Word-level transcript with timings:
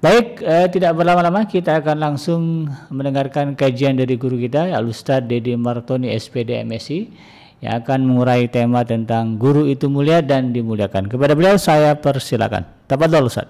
Baik, 0.00 0.40
eh, 0.40 0.64
tidak 0.72 0.96
berlama-lama 0.96 1.44
kita 1.44 1.76
akan 1.84 2.00
langsung 2.00 2.64
mendengarkan 2.88 3.52
kajian 3.52 4.00
dari 4.00 4.16
guru 4.16 4.40
kita 4.40 4.72
Al 4.72 4.88
Ustaz 4.88 5.28
Dedi 5.28 5.52
Martoni 5.60 6.08
SPD 6.16 6.64
MSI 6.64 7.12
yang 7.60 7.84
akan 7.84 8.08
mengurai 8.08 8.48
tema 8.48 8.80
tentang 8.80 9.36
guru 9.36 9.68
itu 9.68 9.92
mulia 9.92 10.24
dan 10.24 10.56
dimuliakan. 10.56 11.04
Kepada 11.04 11.36
beliau 11.36 11.60
saya 11.60 11.92
persilakan. 12.00 12.64
Tafadhol 12.88 13.28
Ustaz. 13.28 13.44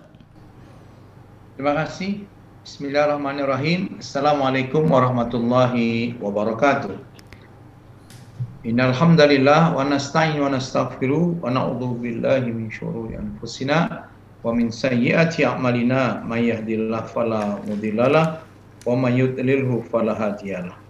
Terima 1.54 1.86
kasih. 1.86 2.26
Bismillahirrahmanirrahim. 2.66 4.02
Assalamualaikum 4.02 4.90
warahmatullahi 4.90 6.18
wabarakatuh. 6.18 6.98
Innal 8.66 8.98
wa 8.98 9.86
nasta'in 9.86 10.42
wa 10.42 10.50
nastaghfiru 10.50 11.46
wa 11.46 11.62
billahi 11.94 12.50
min 12.50 12.66
syururi 12.74 13.14
anfusina 13.22 14.09
wa 14.40 14.50
min 14.56 14.72
sayyiati 14.72 15.44
a'malina 15.44 16.24
may 16.24 16.48
yahdihillahu 16.48 17.08
fala 17.12 17.60
mudhillalah 17.68 18.40
wa 18.88 18.92
may 18.96 19.12
yudlilhu 19.20 19.84
fala 19.92 20.16
hadiyalah 20.16 20.80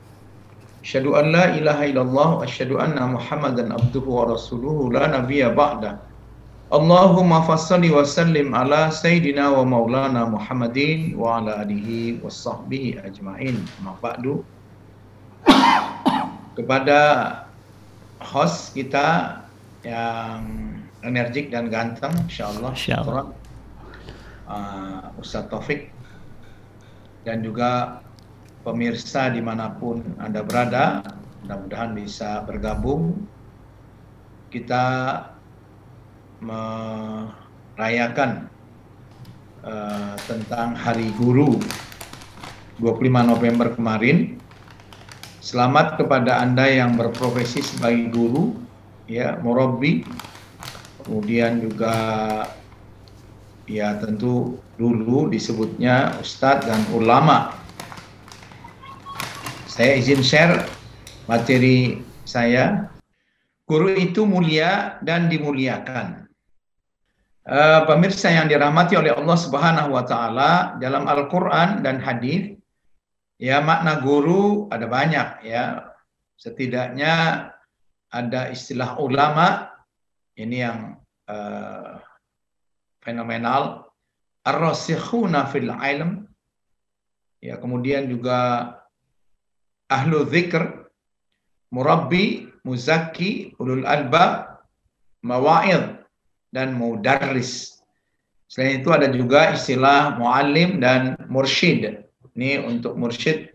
Asyhadu 0.80 1.12
an 1.12 1.29
la 1.29 1.52
ilaha 1.52 1.84
illallah 1.84 2.28
wa 2.41 2.45
asyhadu 2.48 2.80
anna 2.80 3.05
Muhammadan 3.05 3.69
abduhu 3.69 4.16
wa 4.16 4.33
rasuluhu 4.33 4.89
la 4.89 5.12
nabiyya 5.12 5.52
ba'da. 5.52 6.01
Allahumma 6.73 7.45
fassalli 7.45 7.92
wa 7.92 8.01
sallim 8.01 8.56
ala 8.56 8.89
sayyidina 8.89 9.53
wa 9.53 9.61
maulana 9.61 10.25
Muhammadin 10.25 11.20
wa 11.20 11.37
ala 11.37 11.61
alihi 11.61 12.25
wa 12.25 12.33
sahbihi 12.33 12.97
ajmain. 13.05 13.61
Ma 13.84 13.92
ba'du. 14.01 14.41
Kepada 16.56 17.45
host 18.25 18.73
kita 18.73 19.37
yang 19.84 20.45
energik 21.05 21.53
dan 21.53 21.69
ganteng 21.69 22.12
insyaallah 22.25 22.73
insyaallah 22.73 23.40
uh, 24.51 25.15
Ustadz 25.23 25.49
Taufik 25.49 25.95
dan 27.23 27.47
juga 27.47 28.03
pemirsa 28.67 29.31
di 29.31 29.41
mana 29.41 29.70
pun 29.79 30.03
Anda 30.19 30.42
berada, 30.45 31.01
mudah-mudahan 31.47 31.95
bisa 31.97 32.42
bergabung. 32.45 33.25
Kita 34.51 35.15
merayakan 36.42 37.31
uh, 39.62 40.19
tentang 40.27 40.75
Hari 40.75 41.14
Guru 41.14 41.62
25 42.83 43.31
November 43.31 43.70
kemarin. 43.70 44.41
Selamat 45.41 45.97
kepada 45.97 46.42
Anda 46.42 46.69
yang 46.69 46.98
berprofesi 47.01 47.64
sebagai 47.64 48.12
guru, 48.12 48.59
ya, 49.09 49.41
murabi, 49.41 50.05
kemudian 51.05 51.64
juga 51.64 51.95
ya 53.71 53.95
tentu 54.03 54.59
dulu 54.75 55.31
disebutnya 55.31 56.19
ustadz 56.19 56.67
dan 56.67 56.83
ulama. 56.91 57.55
Saya 59.71 59.95
izin 59.95 60.27
share 60.27 60.67
materi 61.31 62.03
saya. 62.27 62.91
Guru 63.71 63.95
itu 63.95 64.27
mulia 64.27 64.98
dan 65.07 65.31
dimuliakan. 65.31 66.27
Uh, 67.47 67.87
pemirsa 67.87 68.29
yang 68.35 68.51
dirahmati 68.51 68.98
oleh 68.98 69.15
Allah 69.15 69.39
Subhanahu 69.39 69.95
wa 69.95 70.03
taala 70.03 70.75
dalam 70.83 71.07
Al-Qur'an 71.07 71.81
dan 71.81 72.03
hadis 72.03 72.59
ya 73.39 73.63
makna 73.63 74.03
guru 74.03 74.67
ada 74.75 74.91
banyak 74.91 75.47
ya. 75.47 75.95
Setidaknya 76.35 77.47
ada 78.11 78.51
istilah 78.51 78.98
ulama 78.98 79.71
ini 80.35 80.67
yang 80.67 80.98
uh, 81.31 82.03
fenomenal. 83.05 83.91
Ar-rasikhuna 84.45 85.48
fil 85.53 85.69
ilm. 85.69 86.25
Ya 87.41 87.57
kemudian 87.57 88.09
juga 88.09 88.73
ahlu 89.89 90.29
dzikr 90.29 90.89
murabbi 91.73 92.52
muzakki 92.64 93.57
ulul 93.57 93.89
albab 93.89 94.61
mawaid 95.24 96.05
dan 96.52 96.77
mudarris. 96.77 97.80
Selain 98.51 98.83
itu 98.83 98.91
ada 98.91 99.08
juga 99.08 99.55
istilah 99.55 100.19
muallim 100.19 100.83
dan 100.83 101.17
mursyid. 101.30 102.03
Ini 102.35 102.64
untuk 102.67 102.98
mursyid 102.98 103.51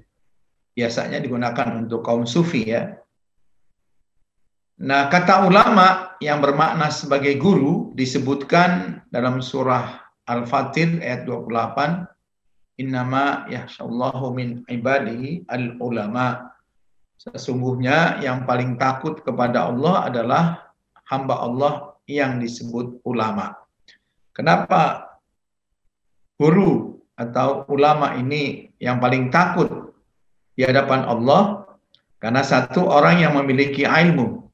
biasanya 0.75 1.19
digunakan 1.23 1.83
untuk 1.83 2.03
kaum 2.03 2.27
sufi 2.27 2.67
ya 2.67 2.95
Nah, 4.75 5.07
kata 5.07 5.47
ulama 5.47 6.19
yang 6.19 6.43
bermakna 6.43 6.91
sebagai 6.91 7.39
guru 7.39 7.95
disebutkan 7.95 8.99
dalam 9.07 9.39
surah 9.39 10.03
Al-Fatir 10.27 10.99
ayat 10.99 11.23
28, 11.23 12.03
Innama 12.83 13.47
yahsyallahu 13.47 14.35
min 14.35 14.67
ibadihi 14.67 15.47
al-ulama. 15.47 16.51
Sesungguhnya 17.15 18.19
yang 18.19 18.43
paling 18.43 18.75
takut 18.75 19.23
kepada 19.23 19.71
Allah 19.71 20.11
adalah 20.11 20.43
hamba 21.07 21.39
Allah 21.39 21.73
yang 22.03 22.43
disebut 22.43 22.99
ulama. 23.07 23.55
Kenapa 24.35 25.15
guru 26.35 26.99
atau 27.15 27.63
ulama 27.71 28.19
ini 28.19 28.75
yang 28.83 28.99
paling 28.99 29.31
takut 29.31 29.95
di 30.59 30.67
hadapan 30.67 31.07
Allah? 31.07 31.63
Karena 32.19 32.43
satu 32.43 32.91
orang 32.91 33.23
yang 33.23 33.39
memiliki 33.39 33.87
ilmu, 33.87 34.44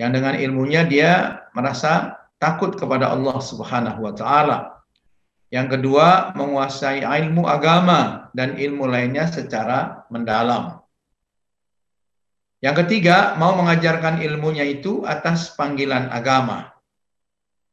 yang 0.00 0.16
dengan 0.16 0.32
ilmunya 0.32 0.88
dia 0.88 1.44
merasa 1.52 2.16
takut 2.40 2.72
kepada 2.72 3.12
Allah 3.12 3.36
Subhanahu 3.36 4.00
wa 4.00 4.16
taala. 4.16 4.58
Yang 5.52 5.76
kedua, 5.76 6.32
menguasai 6.32 7.04
ilmu 7.04 7.44
agama 7.44 8.32
dan 8.32 8.56
ilmu 8.56 8.88
lainnya 8.88 9.28
secara 9.28 10.08
mendalam. 10.08 10.80
Yang 12.64 12.86
ketiga, 12.86 13.36
mau 13.36 13.52
mengajarkan 13.60 14.24
ilmunya 14.24 14.64
itu 14.64 15.04
atas 15.04 15.52
panggilan 15.52 16.08
agama. 16.08 16.72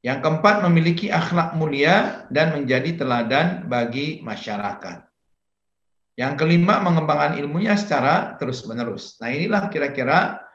Yang 0.03 0.27
keempat, 0.27 0.67
memiliki 0.67 1.07
akhlak 1.07 1.55
mulia 1.55 2.27
dan 2.27 2.59
menjadi 2.59 2.97
teladan 2.97 3.71
bagi 3.71 4.19
masyarakat. 4.25 5.05
Yang 6.17 6.33
kelima, 6.43 6.81
mengembangkan 6.81 7.37
ilmunya 7.39 7.77
secara 7.77 8.35
terus-menerus. 8.41 9.21
Nah, 9.21 9.29
inilah 9.29 9.69
kira-kira 9.69 10.46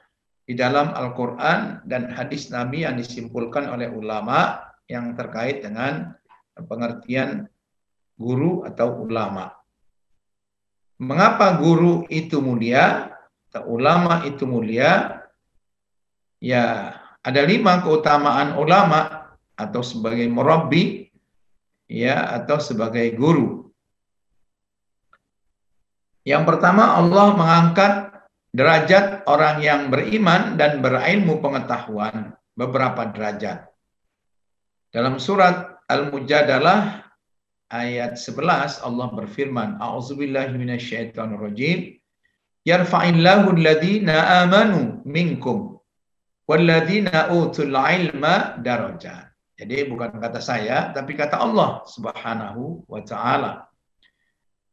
di 0.43 0.59
dalam 0.59 0.91
Al-Quran 0.91 1.87
dan 1.87 2.11
hadis 2.11 2.51
Nabi 2.51 2.83
yang 2.83 2.99
disimpulkan 2.99 3.71
oleh 3.71 3.89
ulama 3.91 4.59
yang 4.91 5.15
terkait 5.15 5.63
dengan 5.63 6.13
pengertian 6.59 7.47
guru 8.19 8.67
atau 8.67 9.07
ulama. 9.07 9.55
Mengapa 11.03 11.59
guru 11.59 12.07
itu 12.11 12.39
mulia 12.39 13.11
atau 13.51 13.75
ulama 13.75 14.23
itu 14.27 14.47
mulia? 14.47 15.23
Ya, 16.43 16.99
ada 17.23 17.43
lima 17.47 17.83
keutamaan 17.83 18.59
ulama 18.59 19.31
atau 19.55 19.83
sebagai 19.83 20.27
murabbi 20.27 21.07
ya 21.87 22.43
atau 22.43 22.59
sebagai 22.59 23.15
guru. 23.15 23.71
Yang 26.23 26.55
pertama 26.55 26.99
Allah 26.99 27.35
mengangkat 27.35 28.12
derajat 28.53 29.25
orang 29.25 29.65
yang 29.65 29.89
beriman 29.89 30.61
dan 30.61 30.85
berilmu 30.85 31.41
pengetahuan 31.41 32.37
beberapa 32.53 33.09
derajat. 33.09 33.67
Dalam 34.93 35.17
surat 35.17 35.81
Al-Mujadalah 35.89 37.09
ayat 37.73 38.21
11 38.21 38.85
Allah 38.85 39.09
berfirman, 39.09 39.81
A'udzubillahi 39.81 40.53
minasyaitonirrajim. 40.53 41.97
Yarfa'illahu 42.63 43.59
alladhina 43.59 44.47
amanu 44.47 45.03
minkum 45.03 45.81
walladhina 46.47 47.33
utul 47.33 47.75
ilma 47.75 48.61
darajat. 48.61 49.33
Jadi 49.57 49.89
bukan 49.89 50.21
kata 50.21 50.39
saya, 50.39 50.93
tapi 50.93 51.17
kata 51.17 51.41
Allah 51.41 51.83
Subhanahu 51.89 52.85
wa 52.87 53.01
taala. 53.03 53.67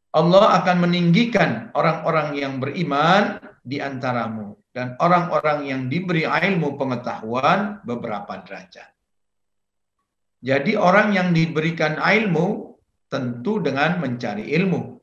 Allah 0.09 0.45
akan 0.61 0.89
meninggikan 0.89 1.69
orang-orang 1.77 2.33
yang 2.33 2.57
beriman 2.57 3.48
di 3.69 3.77
antaramu 3.77 4.57
dan 4.73 4.97
orang-orang 4.97 5.69
yang 5.69 5.81
diberi 5.85 6.25
ilmu 6.25 6.73
pengetahuan 6.81 7.85
beberapa 7.85 8.41
derajat. 8.41 8.89
Jadi 10.41 10.73
orang 10.73 11.13
yang 11.13 11.29
diberikan 11.35 12.01
ilmu 12.01 12.73
tentu 13.11 13.61
dengan 13.61 14.01
mencari 14.01 14.49
ilmu. 14.55 14.97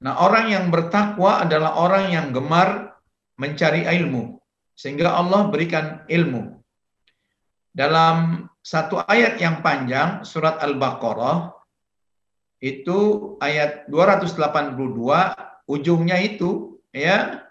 Nah, 0.00 0.16
orang 0.24 0.48
yang 0.48 0.66
bertakwa 0.72 1.44
adalah 1.44 1.76
orang 1.76 2.08
yang 2.08 2.26
gemar 2.32 2.96
mencari 3.36 3.84
ilmu 3.84 4.40
sehingga 4.72 5.12
Allah 5.12 5.52
berikan 5.52 6.08
ilmu. 6.08 6.56
Dalam 7.70 8.48
satu 8.64 9.04
ayat 9.04 9.36
yang 9.36 9.60
panjang 9.60 10.24
surat 10.24 10.56
Al-Baqarah 10.64 11.52
itu 12.64 12.98
ayat 13.44 13.84
282 13.92 14.80
ujungnya 15.68 16.16
itu 16.24 16.79
ya 16.94 17.46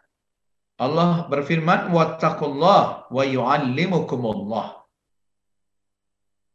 Allah 0.79 1.27
berfirman 1.27 1.91
wattaqullah 1.91 3.11
wa 3.11 3.23
yuallimukumullah 3.23 4.79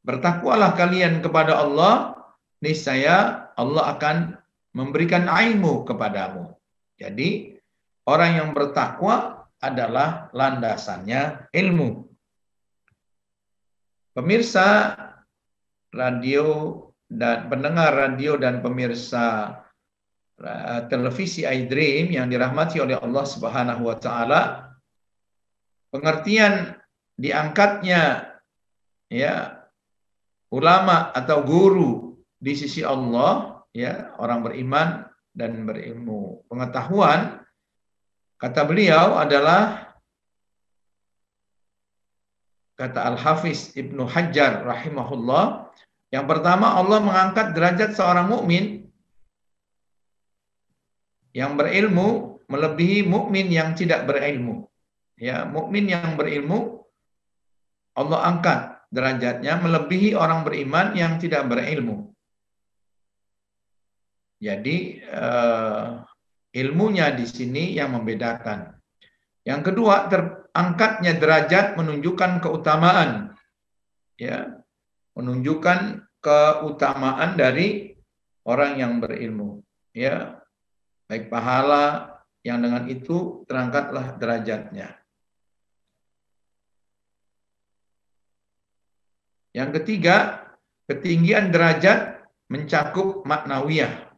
Bertakwalah 0.05 0.77
kalian 0.77 1.25
kepada 1.25 1.65
Allah 1.65 2.13
niscaya 2.61 3.49
Allah 3.57 3.97
akan 3.97 4.37
memberikan 4.77 5.25
ilmu 5.25 5.89
kepadamu. 5.89 6.53
Jadi 7.01 7.57
orang 8.05 8.31
yang 8.37 8.51
bertakwa 8.53 9.49
adalah 9.65 10.29
landasannya 10.37 11.49
ilmu. 11.57 12.05
Pemirsa 14.13 14.93
radio 15.89 16.77
dan 17.09 17.49
pendengar 17.49 17.97
radio 17.97 18.37
dan 18.37 18.61
pemirsa 18.61 19.57
televisi 20.91 21.47
iDream 21.47 22.11
yang 22.11 22.27
dirahmati 22.27 22.83
oleh 22.83 22.99
Allah 22.99 23.25
Subhanahu 23.25 23.87
wa 23.87 23.97
taala 23.97 24.43
pengertian 25.95 26.75
diangkatnya 27.15 28.35
ya 29.07 29.63
ulama 30.51 31.15
atau 31.15 31.39
guru 31.47 31.93
di 32.35 32.59
sisi 32.59 32.83
Allah 32.83 33.63
ya 33.71 34.15
orang 34.19 34.43
beriman 34.43 35.07
dan 35.35 35.67
berilmu. 35.67 36.47
Pengetahuan 36.51 37.43
kata 38.39 38.63
beliau 38.67 39.19
adalah 39.19 39.95
kata 42.75 43.07
Al-Hafiz 43.15 43.75
Ibnu 43.79 44.07
Hajar 44.11 44.67
rahimahullah, 44.67 45.71
yang 46.11 46.27
pertama 46.27 46.75
Allah 46.75 46.99
mengangkat 47.03 47.55
derajat 47.55 47.95
seorang 47.95 48.31
mukmin 48.31 48.91
yang 51.35 51.59
berilmu 51.59 52.39
melebihi 52.47 53.03
mukmin 53.05 53.51
yang 53.51 53.75
tidak 53.75 54.07
berilmu. 54.07 54.71
Ya, 55.19 55.43
mukmin 55.47 55.91
yang 55.91 56.15
berilmu 56.15 56.87
Allah 57.95 58.27
angkat 58.27 58.75
derajatnya 58.91 59.59
melebihi 59.59 60.15
orang 60.15 60.47
beriman 60.47 60.95
yang 60.95 61.19
tidak 61.19 61.47
berilmu. 61.51 62.15
Jadi 64.43 65.03
uh, 65.11 66.03
ilmunya 66.55 67.15
di 67.15 67.27
sini 67.27 67.75
yang 67.79 67.95
membedakan. 67.95 68.75
Yang 69.47 69.61
kedua, 69.73 70.11
terangkatnya 70.11 71.19
derajat 71.19 71.79
menunjukkan 71.79 72.43
keutamaan. 72.43 73.35
Ya, 74.15 74.63
menunjukkan 75.19 76.07
keutamaan 76.23 77.35
dari 77.39 77.99
orang 78.47 78.79
yang 78.79 78.93
berilmu. 79.03 79.63
Ya, 79.95 80.44
baik 81.09 81.29
pahala 81.29 82.15
yang 82.45 82.61
dengan 82.61 82.85
itu 82.89 83.45
terangkatlah 83.49 84.21
derajatnya. 84.21 84.93
Yang 89.55 89.71
ketiga, 89.81 90.45
ketinggian 90.91 91.49
derajat 91.55 92.27
mencakup 92.51 93.25
maknawiyah. 93.25 94.13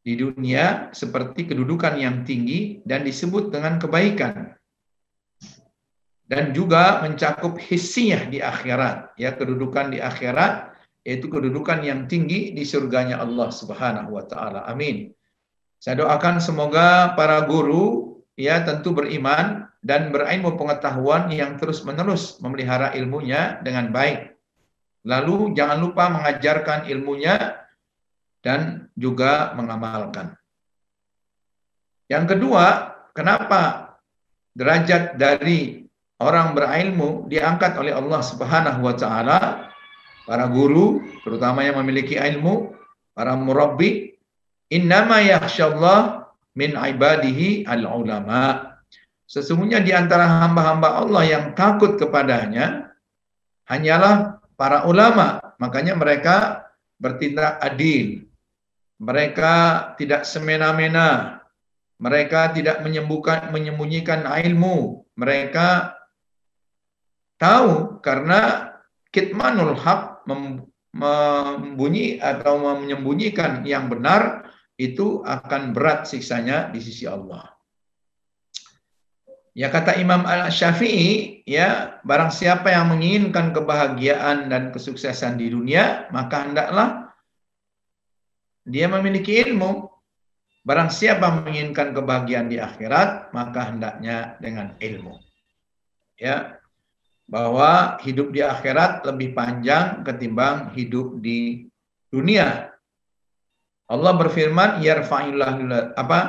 Di 0.00 0.16
dunia 0.16 0.88
seperti 0.96 1.44
kedudukan 1.44 1.96
yang 2.00 2.24
tinggi 2.24 2.80
dan 2.84 3.04
disebut 3.04 3.52
dengan 3.52 3.76
kebaikan. 3.76 4.56
Dan 6.30 6.54
juga 6.54 7.02
mencakup 7.02 7.58
hissiyah 7.58 8.30
di 8.30 8.38
akhirat 8.38 9.18
ya 9.18 9.34
kedudukan 9.34 9.90
di 9.90 9.98
akhirat 9.98 10.70
yaitu 11.02 11.26
kedudukan 11.26 11.82
yang 11.82 12.06
tinggi 12.06 12.54
di 12.54 12.62
surganya 12.62 13.18
Allah 13.18 13.50
Subhanahu 13.50 14.14
wa 14.14 14.24
taala. 14.30 14.62
Amin 14.70 15.10
saya 15.80 16.04
doakan 16.04 16.38
semoga 16.44 17.16
para 17.16 17.40
guru 17.48 18.20
ya 18.36 18.60
tentu 18.62 18.92
beriman 18.92 19.66
dan 19.80 20.12
berilmu 20.12 20.60
pengetahuan 20.60 21.32
yang 21.32 21.56
terus-menerus 21.56 22.36
memelihara 22.44 22.92
ilmunya 22.94 23.58
dengan 23.64 23.88
baik 23.88 24.36
lalu 25.08 25.56
jangan 25.56 25.80
lupa 25.80 26.12
mengajarkan 26.12 26.84
ilmunya 26.92 27.60
dan 28.40 28.88
juga 28.96 29.52
mengamalkan. 29.56 30.36
Yang 32.10 32.36
kedua, 32.36 32.96
kenapa 33.14 33.94
derajat 34.56 35.14
dari 35.14 35.86
orang 36.18 36.56
berilmu 36.56 37.30
diangkat 37.30 37.78
oleh 37.78 37.94
Allah 37.94 38.20
Subhanahu 38.24 38.80
wa 38.82 38.94
taala? 38.96 39.40
Para 40.26 40.46
guru, 40.46 41.02
terutama 41.26 41.64
yang 41.64 41.80
memiliki 41.80 42.14
ilmu, 42.18 42.74
para 43.14 43.34
murabbi, 43.34 44.14
innama 44.70 45.20
yakhsyallah 45.20 46.30
min 46.54 46.78
ibadihi 46.78 47.66
al-ulama. 47.66 48.74
Sesungguhnya 49.30 49.78
di 49.78 49.94
antara 49.94 50.26
hamba-hamba 50.42 51.06
Allah 51.06 51.22
yang 51.22 51.44
takut 51.54 51.94
kepadanya 51.94 52.90
hanyalah 53.70 54.42
para 54.58 54.86
ulama. 54.90 55.38
Makanya 55.62 55.94
mereka 55.94 56.66
bertindak 56.98 57.62
adil, 57.62 58.26
mereka 59.00 59.54
tidak 59.96 60.26
semena-mena. 60.26 61.40
Mereka 62.00 62.56
tidak 62.56 62.80
menyembuhkan, 62.80 63.52
menyembunyikan 63.52 64.24
ilmu. 64.24 65.04
Mereka 65.20 65.92
tahu 67.36 68.00
karena 68.00 68.72
kitmanul 69.12 69.76
haq 69.76 70.24
membunyi 70.96 72.16
atau 72.20 72.56
menyembunyikan 72.56 73.68
yang 73.68 73.92
benar 73.92 74.48
itu 74.80 75.20
akan 75.28 75.76
berat 75.76 76.08
siksanya 76.08 76.72
di 76.72 76.80
sisi 76.80 77.04
Allah. 77.04 77.52
Ya 79.52 79.68
kata 79.68 80.00
Imam 80.00 80.24
Al-Syafi'i, 80.24 81.42
ya 81.44 82.00
barang 82.00 82.32
siapa 82.32 82.72
yang 82.72 82.88
menginginkan 82.88 83.52
kebahagiaan 83.52 84.48
dan 84.48 84.72
kesuksesan 84.72 85.36
di 85.36 85.52
dunia, 85.52 86.08
maka 86.08 86.48
hendaklah 86.48 87.12
dia 88.64 88.88
memiliki 88.88 89.36
ilmu. 89.44 89.90
Barang 90.64 90.88
siapa 90.88 91.44
menginginkan 91.44 91.92
kebahagiaan 91.92 92.48
di 92.48 92.56
akhirat, 92.56 93.34
maka 93.36 93.74
hendaknya 93.74 94.40
dengan 94.40 94.76
ilmu. 94.80 95.18
Ya, 96.20 96.60
bahwa 97.30 97.96
hidup 98.04 98.34
di 98.34 98.44
akhirat 98.44 99.06
lebih 99.06 99.32
panjang 99.32 100.02
ketimbang 100.02 100.72
hidup 100.72 101.18
di 101.22 101.70
dunia. 102.10 102.70
Allah 103.90 104.12
berfirman, 104.14 104.78
yarfa'illah 104.78 105.58
apa? 105.98 106.20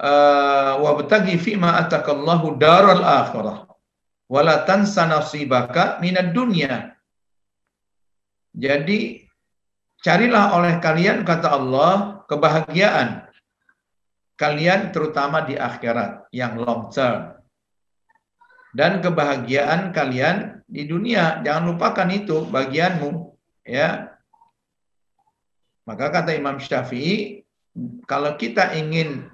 Uh, 0.00 0.80
wa 0.80 0.96
batagi 0.96 1.36
fi 1.36 1.60
ma 1.60 1.76
atakallahu 1.76 2.56
daral 2.56 3.04
akhirah 3.04 3.68
wala 4.32 4.64
tansa 4.64 5.04
nasibaka 5.04 6.00
minad 6.00 6.32
dunya. 6.32 6.96
Jadi 8.56 9.30
Carilah 10.00 10.56
oleh 10.56 10.80
kalian, 10.80 11.28
kata 11.28 11.52
Allah, 11.52 12.24
kebahagiaan. 12.24 13.28
Kalian 14.40 14.96
terutama 14.96 15.44
di 15.44 15.60
akhirat 15.60 16.32
yang 16.32 16.56
long 16.56 16.88
term. 16.88 17.36
Dan 18.72 19.04
kebahagiaan 19.04 19.92
kalian 19.92 20.64
di 20.64 20.88
dunia. 20.88 21.44
Jangan 21.44 21.76
lupakan 21.76 22.08
itu 22.08 22.48
bagianmu. 22.48 23.36
ya. 23.68 24.09
Maka 25.88 26.12
kata 26.12 26.36
Imam 26.36 26.60
Syafi'i, 26.60 27.44
kalau 28.04 28.36
kita 28.36 28.76
ingin 28.76 29.30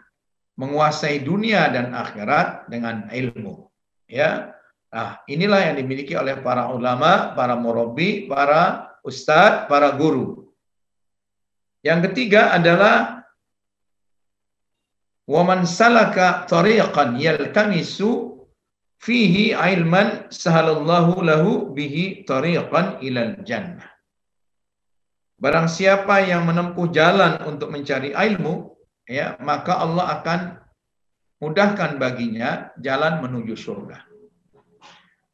menguasai 0.57 1.21
dunia 1.21 1.69
dan 1.69 1.93
akhirat 1.93 2.71
dengan 2.71 3.11
ilmu. 3.13 3.69
Ya, 4.07 4.57
Nah, 4.97 5.21
inilah 5.29 5.61
yang 5.61 5.77
dimiliki 5.77 6.15
oleh 6.17 6.41
para 6.41 6.73
ulama, 6.73 7.37
para 7.37 7.53
murabi, 7.53 8.25
para 8.31 8.97
ustadz, 9.05 9.69
para 9.69 9.93
guru. 9.93 10.49
Yang 11.85 12.11
ketiga 12.11 12.55
adalah 12.57 13.27
waman 15.29 15.67
salaka 15.69 16.49
tariqan 16.49 17.19
yaltamisu 17.19 18.41
fihi 19.03 19.53
ilman 19.53 20.33
sahalallahu 20.33 21.21
lahu 21.21 21.51
bihi 21.77 22.25
tariqan 22.25 23.03
ilal 23.03 23.37
jannah. 23.45 23.96
Barang 25.37 25.69
siapa 25.69 26.25
yang 26.25 26.49
menempuh 26.49 26.89
jalan 26.89 27.37
untuk 27.45 27.69
mencari 27.69 28.17
ilmu, 28.17 28.73
ya, 29.05 29.37
maka 29.45 29.77
Allah 29.77 30.21
akan 30.21 30.41
mudahkan 31.45 32.01
baginya 32.01 32.73
jalan 32.81 33.21
menuju 33.21 33.53
surga. 33.53 34.01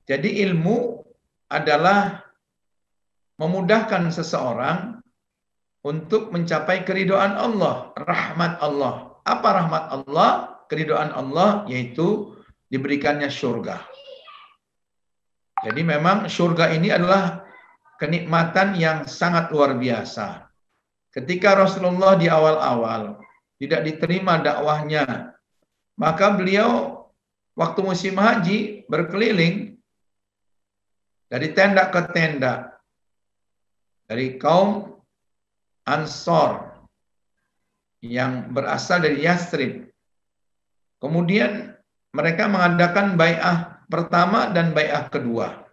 Jadi 0.02 0.42
ilmu 0.42 0.98
adalah 1.46 2.26
memudahkan 3.38 4.10
seseorang 4.10 4.98
untuk 5.86 6.34
mencapai 6.34 6.82
keridoan 6.82 7.38
Allah, 7.38 7.94
rahmat 7.94 8.58
Allah. 8.58 9.18
Apa 9.22 9.48
rahmat 9.62 9.84
Allah? 9.90 10.30
Keridoan 10.66 11.12
Allah 11.12 11.68
yaitu 11.68 12.32
diberikannya 12.72 13.28
surga. 13.28 13.84
Jadi 15.62 15.84
memang 15.84 16.26
surga 16.26 16.72
ini 16.74 16.88
adalah 16.88 17.41
kenikmatan 18.02 18.74
yang 18.74 19.06
sangat 19.06 19.54
luar 19.54 19.78
biasa. 19.78 20.50
Ketika 21.14 21.54
Rasulullah 21.54 22.18
di 22.18 22.26
awal-awal 22.26 23.22
tidak 23.62 23.86
diterima 23.86 24.42
dakwahnya, 24.42 25.38
maka 25.94 26.34
beliau 26.34 27.06
waktu 27.54 27.80
musim 27.86 28.18
haji 28.18 28.82
berkeliling 28.90 29.78
dari 31.30 31.54
tenda 31.54 31.86
ke 31.94 32.02
tenda, 32.10 32.74
dari 34.10 34.34
kaum 34.34 34.98
Ansor 35.82 36.78
yang 38.02 38.54
berasal 38.54 39.02
dari 39.02 39.26
Yastrib. 39.26 39.90
Kemudian 41.02 41.74
mereka 42.14 42.46
mengadakan 42.46 43.18
bai'ah 43.18 43.82
pertama 43.90 44.50
dan 44.54 44.70
bai'ah 44.70 45.10
kedua. 45.10 45.66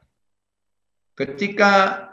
Ketika 1.13 2.08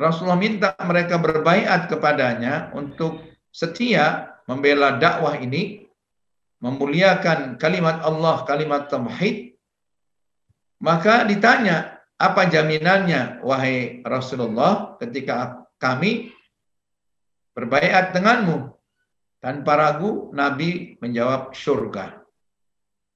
Rasulullah 0.00 0.40
minta 0.40 0.72
mereka 0.80 1.20
berbaiat 1.20 1.92
kepadanya 1.92 2.72
untuk 2.72 3.20
setia 3.52 4.32
membela 4.48 4.96
dakwah 4.96 5.36
ini, 5.36 5.84
memuliakan 6.64 7.60
kalimat 7.60 8.00
Allah, 8.00 8.40
kalimat 8.48 8.88
tauhid, 8.88 9.52
maka 10.80 11.28
ditanya, 11.28 12.00
apa 12.16 12.48
jaminannya 12.48 13.44
wahai 13.44 14.00
Rasulullah 14.00 14.96
ketika 14.96 15.68
kami 15.76 16.32
berbaiat 17.52 18.16
denganmu? 18.16 18.72
Tanpa 19.40 19.72
ragu 19.72 20.28
Nabi 20.36 21.00
menjawab 21.00 21.56
surga. 21.56 22.20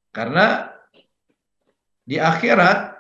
Karena 0.09 0.73
di 2.01 2.17
akhirat 2.17 2.94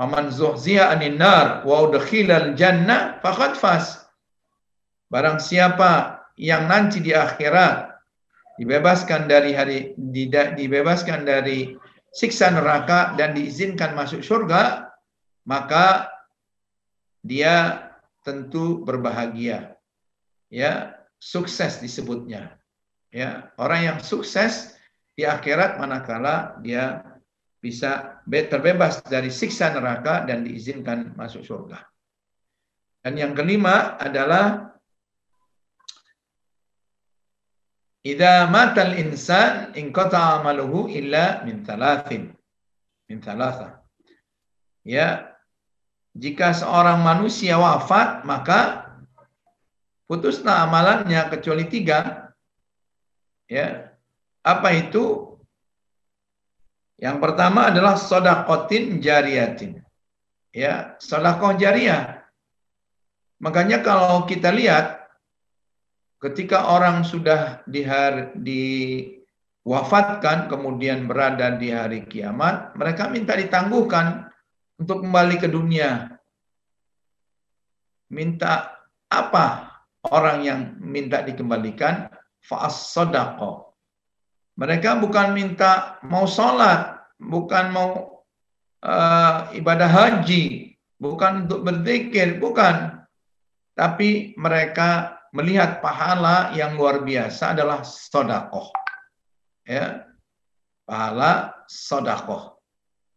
Aman 0.00 0.32
zuhziya 0.32 0.88
anin 0.88 1.20
nar 1.20 1.60
wa 1.68 1.84
udkhilal 1.84 2.56
jannah 2.56 3.20
faqad 3.20 3.52
fas. 3.60 4.00
Barang 5.12 5.36
siapa 5.36 6.24
yang 6.40 6.64
nanti 6.72 7.04
di 7.04 7.12
akhirat 7.12 7.92
dibebaskan 8.56 9.28
dari 9.28 9.52
hari 9.52 9.92
dibebaskan 10.56 11.28
dari 11.28 11.76
siksa 12.16 12.48
neraka 12.48 13.12
dan 13.20 13.36
diizinkan 13.36 13.92
masuk 13.92 14.24
surga, 14.24 14.88
maka 15.44 16.08
dia 17.20 17.84
tentu 18.24 18.80
berbahagia. 18.80 19.76
Ya, 20.48 20.96
sukses 21.20 21.76
disebutnya. 21.78 22.56
Ya, 23.12 23.52
orang 23.60 23.80
yang 23.84 23.98
sukses 24.00 24.80
di 25.12 25.28
akhirat 25.28 25.76
manakala 25.76 26.56
dia 26.64 27.04
bisa 27.60 28.19
terbebas 28.30 29.02
dari 29.02 29.34
siksa 29.34 29.74
neraka 29.74 30.22
dan 30.22 30.46
diizinkan 30.46 31.18
masuk 31.18 31.42
surga. 31.42 31.82
Dan 33.02 33.18
yang 33.18 33.32
kelima 33.34 33.98
adalah 33.98 34.70
Idza 38.00 38.48
matal 38.48 38.96
insan 38.96 39.76
in 39.76 39.92
qata 39.92 40.40
amaluhu 40.40 40.88
illa 40.88 41.44
min 41.44 41.60
thalathin. 41.60 42.32
Min 43.12 43.20
thalatha. 43.20 43.84
Ya, 44.80 45.36
jika 46.16 46.56
seorang 46.56 47.04
manusia 47.04 47.60
wafat, 47.60 48.24
maka 48.24 48.88
putuslah 50.08 50.64
amalannya 50.64 51.28
kecuali 51.28 51.68
tiga. 51.68 52.32
Ya, 53.44 53.92
apa 54.40 54.72
itu? 54.72 55.29
Yang 57.00 57.16
pertama 57.16 57.72
adalah 57.72 57.96
sodakotin 57.96 59.00
jariyatin. 59.00 59.80
Ya, 60.52 61.00
sodakoh 61.00 61.56
jariah. 61.56 62.28
Makanya 63.40 63.80
kalau 63.80 64.28
kita 64.28 64.52
lihat 64.52 65.00
ketika 66.20 66.68
orang 66.68 67.00
sudah 67.00 67.64
di 67.64 67.80
hari, 67.80 68.36
diwafatkan 68.36 70.52
kemudian 70.52 71.08
berada 71.08 71.56
di 71.56 71.72
hari 71.72 72.04
kiamat, 72.04 72.76
mereka 72.76 73.08
minta 73.08 73.32
ditangguhkan 73.32 74.28
untuk 74.76 75.00
kembali 75.00 75.40
ke 75.40 75.48
dunia. 75.48 76.20
Minta 78.12 78.76
apa 79.08 79.72
orang 80.04 80.44
yang 80.44 80.76
minta 80.84 81.24
dikembalikan? 81.24 82.12
Fa'as 82.44 82.92
sodako. 82.92 83.69
Mereka 84.60 85.00
bukan 85.00 85.32
minta 85.32 85.96
mau 86.04 86.28
sholat, 86.28 87.00
bukan 87.16 87.72
mau 87.72 88.20
uh, 88.84 89.48
ibadah 89.56 89.88
haji, 89.88 90.76
bukan 91.00 91.48
untuk 91.48 91.64
berzikir, 91.64 92.36
bukan. 92.36 93.00
Tapi 93.72 94.36
mereka 94.36 95.16
melihat 95.32 95.80
pahala 95.80 96.52
yang 96.52 96.76
luar 96.76 97.00
biasa 97.00 97.56
adalah 97.56 97.80
sodakoh. 97.80 98.68
Ya, 99.64 100.04
pahala 100.84 101.64
sodakoh. 101.64 102.60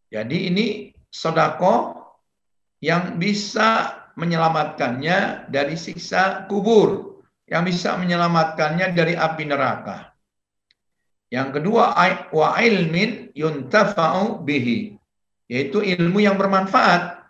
Jadi 0.07 0.47
ini 0.47 0.67
sodakoh 1.12 2.07
yang 2.79 3.19
bisa 3.19 4.00
menyelamatkannya 4.15 5.51
dari 5.51 5.75
siksa 5.75 6.47
kubur, 6.47 7.19
yang 7.51 7.67
bisa 7.67 8.00
menyelamatkannya 8.00 8.95
dari 8.95 9.19
api 9.19 9.43
neraka. 9.43 10.12
Yang 11.33 11.49
kedua, 11.57 11.97
wa 12.29 12.49
ilmin 12.61 13.33
yuntafa'u 13.33 14.45
bihi, 14.45 14.93
yaitu 15.49 15.81
ilmu 15.81 16.21
yang 16.21 16.37
bermanfaat. 16.37 17.25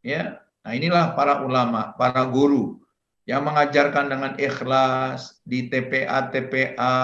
Ya, 0.00 0.40
nah 0.64 0.72
inilah 0.72 1.12
para 1.12 1.44
ulama, 1.44 1.92
para 2.00 2.24
guru 2.24 2.80
yang 3.28 3.44
mengajarkan 3.44 4.08
dengan 4.08 4.32
ikhlas 4.40 5.36
di 5.44 5.68
TPA 5.68 6.32
TPA 6.32 6.96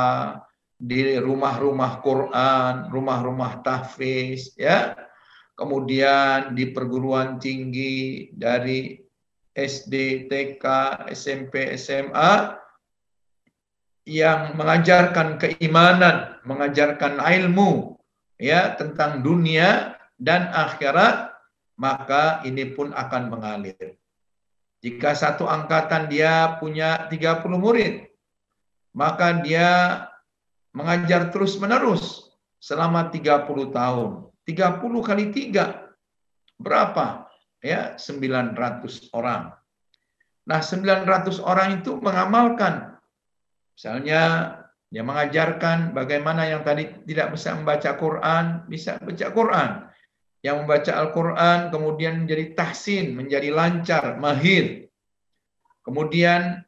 di 0.80 1.20
rumah-rumah 1.20 2.00
Quran, 2.00 2.88
rumah-rumah 2.88 3.60
tahfiz 3.60 4.56
ya. 4.56 4.96
Kemudian 5.52 6.56
di 6.56 6.72
perguruan 6.72 7.36
tinggi 7.36 8.32
dari 8.32 8.96
SD, 9.52 10.26
TK, 10.32 10.64
SMP, 11.12 11.76
SMA 11.76 12.61
yang 14.02 14.58
mengajarkan 14.58 15.38
keimanan, 15.38 16.38
mengajarkan 16.42 17.22
ilmu 17.22 17.94
ya 18.38 18.74
tentang 18.74 19.22
dunia 19.22 19.94
dan 20.18 20.50
akhirat, 20.50 21.30
maka 21.78 22.42
ini 22.42 22.74
pun 22.74 22.90
akan 22.90 23.30
mengalir. 23.30 23.98
Jika 24.82 25.14
satu 25.14 25.46
angkatan 25.46 26.10
dia 26.10 26.58
punya 26.58 27.06
30 27.06 27.46
murid, 27.54 28.10
maka 28.90 29.38
dia 29.38 29.70
mengajar 30.74 31.30
terus-menerus 31.30 32.34
selama 32.58 33.06
30 33.06 33.70
tahun. 33.70 34.10
30 34.42 35.06
kali 35.06 35.24
3 35.30 35.94
berapa? 36.58 37.30
Ya, 37.62 37.94
900 37.94 39.14
orang. 39.14 39.54
Nah, 40.42 40.58
900 40.58 41.38
orang 41.38 41.78
itu 41.78 41.94
mengamalkan. 42.02 42.91
Misalnya 43.76 44.22
dia 44.92 45.02
mengajarkan 45.02 45.96
bagaimana 45.96 46.44
yang 46.44 46.60
tadi 46.60 46.88
tidak 47.08 47.32
bisa 47.32 47.56
membaca 47.56 47.90
Quran, 47.96 48.44
bisa 48.68 49.00
baca 49.00 49.26
Quran 49.32 49.70
yang 50.42 50.66
membaca 50.66 50.92
Al-Quran 50.98 51.70
kemudian 51.70 52.26
menjadi 52.26 52.52
tahsin, 52.58 53.14
menjadi 53.14 53.54
lancar, 53.54 54.18
mahir. 54.18 54.90
Kemudian 55.86 56.66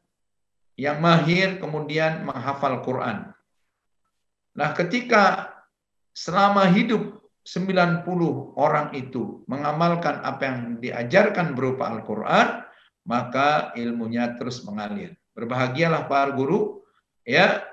yang 0.78 0.98
mahir 1.02 1.58
kemudian 1.58 2.22
menghafal 2.26 2.82
Quran. 2.82 3.34
Nah 4.54 4.70
ketika 4.78 5.50
selama 6.14 6.70
hidup 6.70 7.18
90 7.44 8.06
orang 8.56 8.94
itu 8.96 9.44
mengamalkan 9.50 10.22
apa 10.24 10.42
yang 10.48 10.58
diajarkan 10.80 11.52
berupa 11.52 11.92
Al-Quran, 11.92 12.64
maka 13.04 13.74
ilmunya 13.76 14.32
terus 14.40 14.64
mengalir. 14.64 15.12
Berbahagialah 15.36 16.08
para 16.08 16.32
guru, 16.32 16.83
ya, 17.26 17.64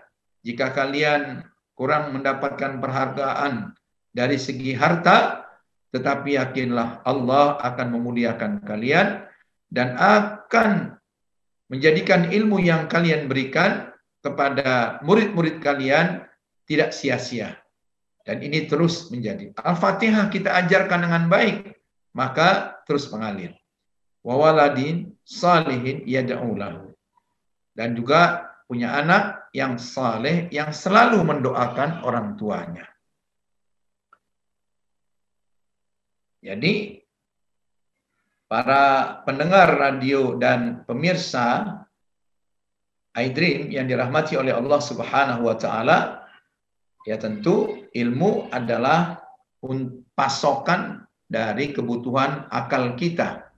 jika 0.42 0.74
kalian 0.74 1.46
kurang 1.78 2.16
mendapatkan 2.16 2.82
perhargaan 2.82 3.76
dari 4.12 4.36
segi 4.36 4.76
harta, 4.76 5.48
tetapi 5.92 6.40
yakinlah 6.40 7.04
Allah 7.04 7.60
akan 7.60 7.88
memuliakan 8.00 8.64
kalian 8.64 9.28
dan 9.72 9.96
akan 10.00 11.00
menjadikan 11.72 12.28
ilmu 12.32 12.60
yang 12.60 12.92
kalian 12.92 13.32
berikan 13.32 13.92
kepada 14.20 15.00
murid-murid 15.04 15.64
kalian 15.64 16.28
tidak 16.68 16.92
sia-sia. 16.92 17.60
Dan 18.22 18.44
ini 18.46 18.70
terus 18.70 19.10
menjadi. 19.10 19.50
Al-Fatihah 19.58 20.30
kita 20.30 20.54
ajarkan 20.54 21.10
dengan 21.10 21.26
baik, 21.26 21.74
maka 22.14 22.80
terus 22.86 23.10
mengalir. 23.10 23.58
Wawaladin 24.22 25.18
salihin 25.26 26.06
yada'ulahu. 26.06 26.94
Dan 27.74 27.98
juga 27.98 28.51
punya 28.72 29.04
anak 29.04 29.52
yang 29.52 29.76
saleh 29.76 30.48
yang 30.48 30.72
selalu 30.72 31.20
mendoakan 31.28 32.08
orang 32.08 32.40
tuanya. 32.40 32.88
Jadi 36.40 37.04
para 38.48 39.20
pendengar 39.28 39.76
radio 39.76 40.40
dan 40.40 40.88
pemirsa 40.88 41.84
iDream 43.12 43.76
yang 43.76 43.92
dirahmati 43.92 44.40
oleh 44.40 44.56
Allah 44.56 44.80
Subhanahu 44.80 45.52
wa 45.52 45.60
taala 45.60 46.24
ya 47.04 47.20
tentu 47.20 47.88
ilmu 47.92 48.48
adalah 48.56 49.20
pasokan 50.16 51.04
dari 51.28 51.76
kebutuhan 51.76 52.48
akal 52.48 52.96
kita 52.96 53.52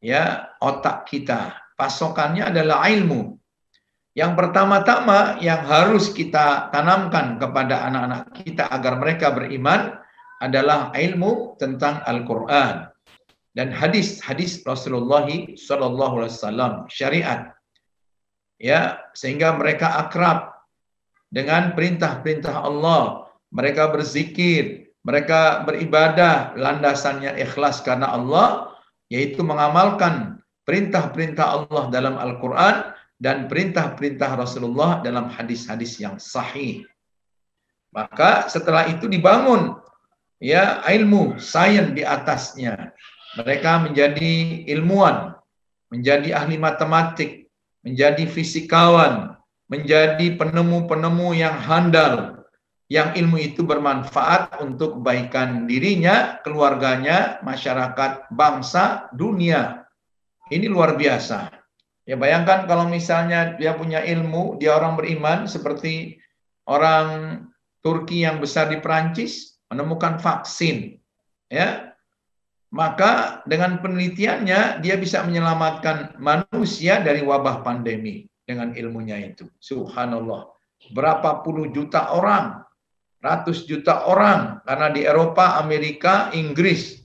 ya 0.00 0.56
otak 0.58 1.04
kita 1.04 1.52
pasokannya 1.76 2.48
adalah 2.48 2.88
ilmu 2.90 3.37
Yang 4.18 4.34
pertama-tama 4.34 5.38
yang 5.38 5.62
harus 5.62 6.10
kita 6.10 6.74
tanamkan 6.74 7.38
kepada 7.38 7.86
anak-anak 7.86 8.34
kita 8.42 8.66
agar 8.66 8.98
mereka 8.98 9.30
beriman 9.30 9.94
adalah 10.42 10.90
ilmu 10.90 11.54
tentang 11.54 12.02
Al-Quran 12.02 12.90
dan 13.54 13.70
hadis-hadis 13.70 14.66
Rasulullah 14.66 15.30
Sallallahu 15.54 16.14
Alaihi 16.18 16.34
Wasallam 16.34 16.72
syariat. 16.90 17.54
Ya 18.58 19.06
sehingga 19.14 19.54
mereka 19.54 19.86
akrab 20.02 20.50
dengan 21.30 21.78
perintah-perintah 21.78 22.66
Allah. 22.66 23.30
Mereka 23.54 23.94
berzikir 23.94 24.90
mereka 25.06 25.62
beribadah 25.62 26.58
landasannya 26.58 27.38
ikhlas 27.38 27.86
karena 27.86 28.18
Allah 28.18 28.74
yaitu 29.14 29.46
mengamalkan 29.46 30.42
perintah-perintah 30.66 31.46
Allah 31.46 31.86
dalam 31.94 32.18
Al-Qur'an 32.18 32.97
dan 33.18 33.50
perintah-perintah 33.50 34.38
Rasulullah 34.38 35.02
dalam 35.02 35.28
hadis-hadis 35.28 35.98
yang 35.98 36.16
sahih 36.22 36.86
maka 37.90 38.46
setelah 38.46 38.86
itu 38.86 39.10
dibangun 39.10 39.74
ya 40.38 40.80
ilmu 40.86 41.42
sains 41.42 41.90
di 41.92 42.06
atasnya 42.06 42.94
mereka 43.34 43.82
menjadi 43.82 44.62
ilmuwan 44.70 45.34
menjadi 45.90 46.38
ahli 46.38 46.56
matematik 46.60 47.48
menjadi 47.88 48.28
fisikawan, 48.28 49.38
menjadi 49.70 50.36
penemu-penemu 50.36 51.28
yang 51.32 51.56
handal, 51.56 52.44
yang 52.92 53.16
ilmu 53.16 53.40
itu 53.40 53.64
bermanfaat 53.64 54.60
untuk 54.64 55.00
kebaikan 55.00 55.64
dirinya, 55.64 56.40
keluarganya, 56.44 57.40
masyarakat, 57.44 58.32
bangsa, 58.32 59.12
dunia. 59.16 59.88
Ini 60.48 60.68
luar 60.68 60.96
biasa. 60.96 61.57
Ya 62.08 62.16
bayangkan 62.16 62.64
kalau 62.64 62.88
misalnya 62.88 63.60
dia 63.60 63.76
punya 63.76 64.00
ilmu, 64.00 64.56
dia 64.56 64.72
orang 64.80 64.96
beriman 64.96 65.44
seperti 65.44 66.16
orang 66.64 67.44
Turki 67.84 68.24
yang 68.24 68.40
besar 68.40 68.72
di 68.72 68.80
Perancis 68.80 69.60
menemukan 69.68 70.16
vaksin. 70.16 70.96
Ya, 71.52 71.92
maka 72.72 73.44
dengan 73.44 73.84
penelitiannya 73.84 74.80
dia 74.80 74.96
bisa 74.96 75.20
menyelamatkan 75.20 76.16
manusia 76.16 77.04
dari 77.04 77.20
wabah 77.20 77.60
pandemi 77.60 78.24
dengan 78.48 78.72
ilmunya 78.72 79.20
itu. 79.20 79.44
Subhanallah. 79.60 80.48
Berapa 80.96 81.44
puluh 81.44 81.68
juta 81.76 82.16
orang, 82.16 82.64
ratus 83.20 83.68
juta 83.68 84.08
orang 84.08 84.64
karena 84.64 84.88
di 84.88 85.04
Eropa, 85.04 85.60
Amerika, 85.60 86.32
Inggris 86.32 87.04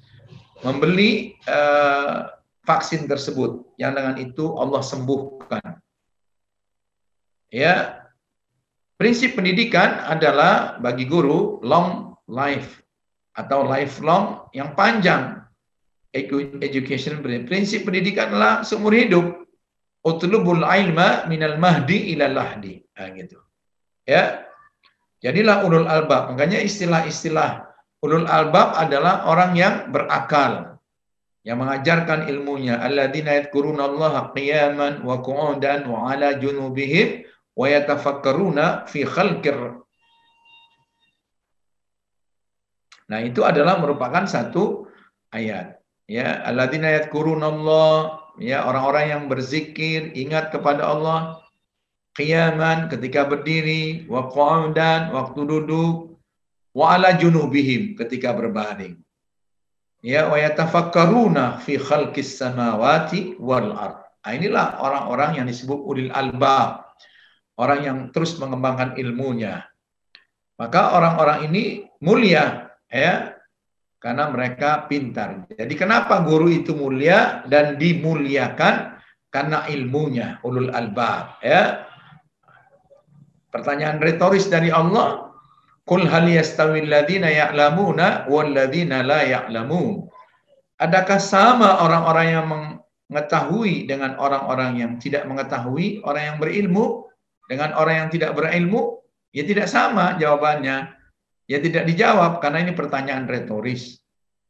membeli 0.64 1.36
uh, 1.44 2.32
vaksin 2.64 3.06
tersebut. 3.06 3.76
Yang 3.80 3.92
dengan 4.00 4.16
itu 4.20 4.46
Allah 4.56 4.82
sembuhkan. 4.82 5.80
Ya. 7.54 8.02
Prinsip 8.98 9.36
pendidikan 9.36 10.00
adalah 10.08 10.80
bagi 10.80 11.04
guru 11.04 11.60
long 11.66 12.16
life 12.32 12.80
atau 13.36 13.68
lifelong 13.68 14.48
yang 14.56 14.78
panjang 14.78 15.44
education. 16.16 17.20
Prinsip 17.22 17.84
pendidikan 17.84 18.32
adalah 18.32 18.64
seumur 18.64 18.96
hidup. 18.96 19.44
Utlubul 20.04 20.68
ilma 20.68 21.28
minal 21.32 21.56
mahdi 21.60 22.12
ila 22.16 22.28
lahdi. 22.28 22.80
Nah, 22.96 23.08
gitu. 23.16 23.40
Ya. 24.08 24.48
Jadilah 25.24 25.64
ulul 25.64 25.88
albab. 25.88 26.36
Makanya 26.36 26.60
istilah-istilah 26.60 27.64
ulul 28.04 28.28
albab 28.28 28.76
adalah 28.76 29.24
orang 29.28 29.56
yang 29.56 29.76
berakal 29.96 30.73
yang 31.44 31.60
mengajarkan 31.60 32.32
ilmunya 32.32 32.80
alladzina 32.80 33.36
yadhkurunallaha 33.44 34.32
qiyaman 34.32 35.04
wa 35.04 35.20
qu'udan 35.20 35.84
wa 35.92 36.08
ala 36.08 36.40
junubihim 36.40 37.28
wa 37.54 37.66
yatafakkaruna 37.68 38.88
fi 38.88 39.04
khalqir. 39.04 39.84
Nah, 43.12 43.20
itu 43.20 43.44
adalah 43.44 43.78
merupakan 43.84 44.24
satu 44.24 44.88
ayat 45.36 45.84
ya. 46.08 46.48
Alladzina 46.48 46.96
yadhkurunallah 46.96 48.24
ya 48.40 48.64
orang-orang 48.64 49.06
yang 49.12 49.24
berzikir 49.28 50.16
ingat 50.16 50.50
kepada 50.56 50.88
Allah 50.88 51.44
qiyaman 52.16 52.88
ketika 52.88 53.28
berdiri 53.28 54.08
wa 54.08 54.32
qu'udan 54.32 55.12
waktu 55.12 55.42
duduk 55.44 56.18
wa 56.74 56.96
ala 56.98 57.14
junubihim 57.20 57.94
ketika 58.00 58.34
berbaring 58.34 58.98
ya 60.04 60.28
wa 60.28 60.38
yatafakkaruna 60.38 61.64
fi 61.64 61.80
khalqis 61.80 62.38
samawati 62.38 63.40
wal 63.40 63.72
ard 63.72 64.04
nah, 64.22 64.32
inilah 64.36 64.78
orang-orang 64.84 65.40
yang 65.40 65.46
disebut 65.48 65.80
ulil 65.80 66.12
albab 66.12 66.84
orang 67.56 67.80
yang 67.82 67.98
terus 68.12 68.36
mengembangkan 68.38 69.00
ilmunya 69.00 69.64
maka 70.60 70.94
orang-orang 71.00 71.50
ini 71.50 71.88
mulia 72.04 72.76
ya 72.92 73.34
karena 74.04 74.28
mereka 74.28 74.84
pintar. 74.92 75.48
Jadi 75.48 75.80
kenapa 75.80 76.20
guru 76.28 76.52
itu 76.52 76.76
mulia 76.76 77.48
dan 77.48 77.80
dimuliakan? 77.80 79.00
Karena 79.32 79.66
ilmunya, 79.72 80.44
ulul 80.44 80.70
albab. 80.76 81.40
Ya. 81.42 81.88
Pertanyaan 83.50 83.98
retoris 84.04 84.46
dari 84.52 84.70
Allah, 84.70 85.33
Kul 85.84 86.08
hal 86.08 86.32
yastawil 86.32 86.88
ladina 86.88 87.28
ya'lamuna 87.28 88.32
ladina 88.32 89.04
la 89.04 89.28
ya'lamun. 89.28 90.08
Adakah 90.80 91.20
sama 91.20 91.84
orang-orang 91.84 92.28
yang 92.32 92.46
mengetahui 93.12 93.88
dengan 93.88 94.16
orang-orang 94.16 94.80
yang 94.80 94.92
tidak 94.96 95.28
mengetahui, 95.28 96.00
orang 96.08 96.24
yang 96.34 96.38
berilmu 96.40 97.08
dengan 97.52 97.76
orang 97.76 98.08
yang 98.08 98.10
tidak 98.10 98.32
berilmu? 98.32 99.04
Ya 99.36 99.44
tidak 99.44 99.68
sama 99.68 100.16
jawabannya. 100.16 100.96
Ya 101.52 101.58
tidak 101.60 101.84
dijawab 101.84 102.40
karena 102.40 102.64
ini 102.64 102.72
pertanyaan 102.72 103.28
retoris. 103.28 104.00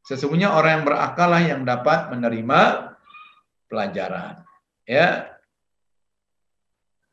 Sesungguhnya 0.05 0.53
orang 0.53 0.81
yang 0.81 0.85
berakal 0.85 1.29
lah 1.31 1.41
yang 1.41 1.61
dapat 1.65 2.11
menerima 2.13 2.93
pelajaran. 3.71 4.43
Ya. 4.85 5.33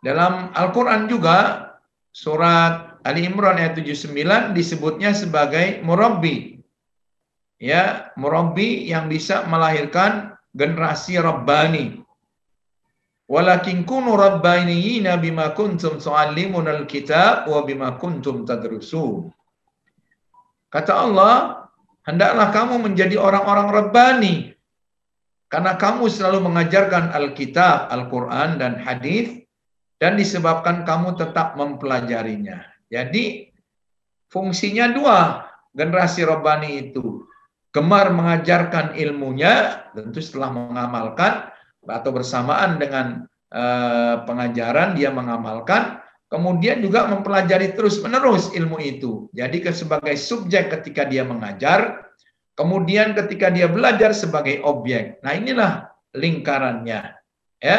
Dalam 0.02 0.50
Al-Qur'an 0.52 1.06
juga 1.06 1.70
surat 2.10 2.89
Ali 3.00 3.24
Imran 3.24 3.56
ayat 3.56 3.80
79 3.80 4.52
disebutnya 4.52 5.16
sebagai 5.16 5.80
murabbi. 5.80 6.60
Ya, 7.60 8.12
murabbi 8.16 8.88
yang 8.88 9.08
bisa 9.08 9.44
melahirkan 9.48 10.36
generasi 10.52 11.16
rabbani. 11.20 12.00
Walakin 13.30 13.86
kunu 13.86 14.18
rabbaniyina 14.18 15.14
bima 15.16 15.54
kuntum 15.54 16.02
tu'allimunal 16.02 16.84
kitab 16.84 17.46
wa 17.46 17.62
bima 17.62 17.94
kuntum 17.94 18.42
tadrusun. 18.42 19.30
Kata 20.70 20.92
Allah, 21.06 21.66
hendaklah 22.06 22.50
kamu 22.54 22.90
menjadi 22.90 23.18
orang-orang 23.18 23.68
Rabbani. 23.70 24.34
Karena 25.50 25.74
kamu 25.74 26.06
selalu 26.06 26.46
mengajarkan 26.46 27.10
Alkitab, 27.10 27.90
Al-Quran, 27.90 28.62
dan 28.62 28.78
hadis 28.78 29.42
dan 29.98 30.14
disebabkan 30.14 30.86
kamu 30.86 31.18
tetap 31.18 31.58
mempelajarinya. 31.58 32.70
Jadi, 32.90 33.48
fungsinya 34.28 34.90
dua 34.90 35.46
generasi 35.72 36.26
Rabbani 36.26 36.90
itu. 36.90 37.24
Gemar 37.70 38.10
mengajarkan 38.10 38.98
ilmunya, 38.98 39.86
tentu 39.94 40.18
setelah 40.18 40.50
mengamalkan, 40.50 41.54
atau 41.86 42.10
bersamaan 42.10 42.82
dengan 42.82 43.30
uh, 43.54 44.26
pengajaran, 44.26 44.98
dia 44.98 45.14
mengamalkan, 45.14 46.02
kemudian 46.26 46.82
juga 46.82 47.06
mempelajari 47.06 47.78
terus-menerus 47.78 48.50
ilmu 48.58 48.82
itu. 48.82 49.30
Jadi 49.30 49.62
sebagai 49.70 50.18
subjek 50.18 50.66
ketika 50.74 51.06
dia 51.06 51.22
mengajar, 51.22 52.10
kemudian 52.58 53.14
ketika 53.14 53.54
dia 53.54 53.70
belajar 53.70 54.10
sebagai 54.18 54.60
objek. 54.66 55.22
Nah, 55.22 55.32
inilah 55.38 55.72
lingkarannya. 56.14 57.16
Ya. 57.62 57.78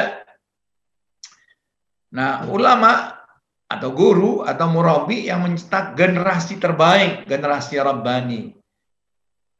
Nah, 2.15 2.47
ulama 2.47 3.20
atau 3.71 3.95
guru 3.95 4.43
atau 4.43 4.67
murabi 4.67 5.31
yang 5.31 5.47
mencetak 5.47 5.95
generasi 5.95 6.59
terbaik, 6.59 7.23
generasi 7.23 7.79
Rabbani. 7.79 8.51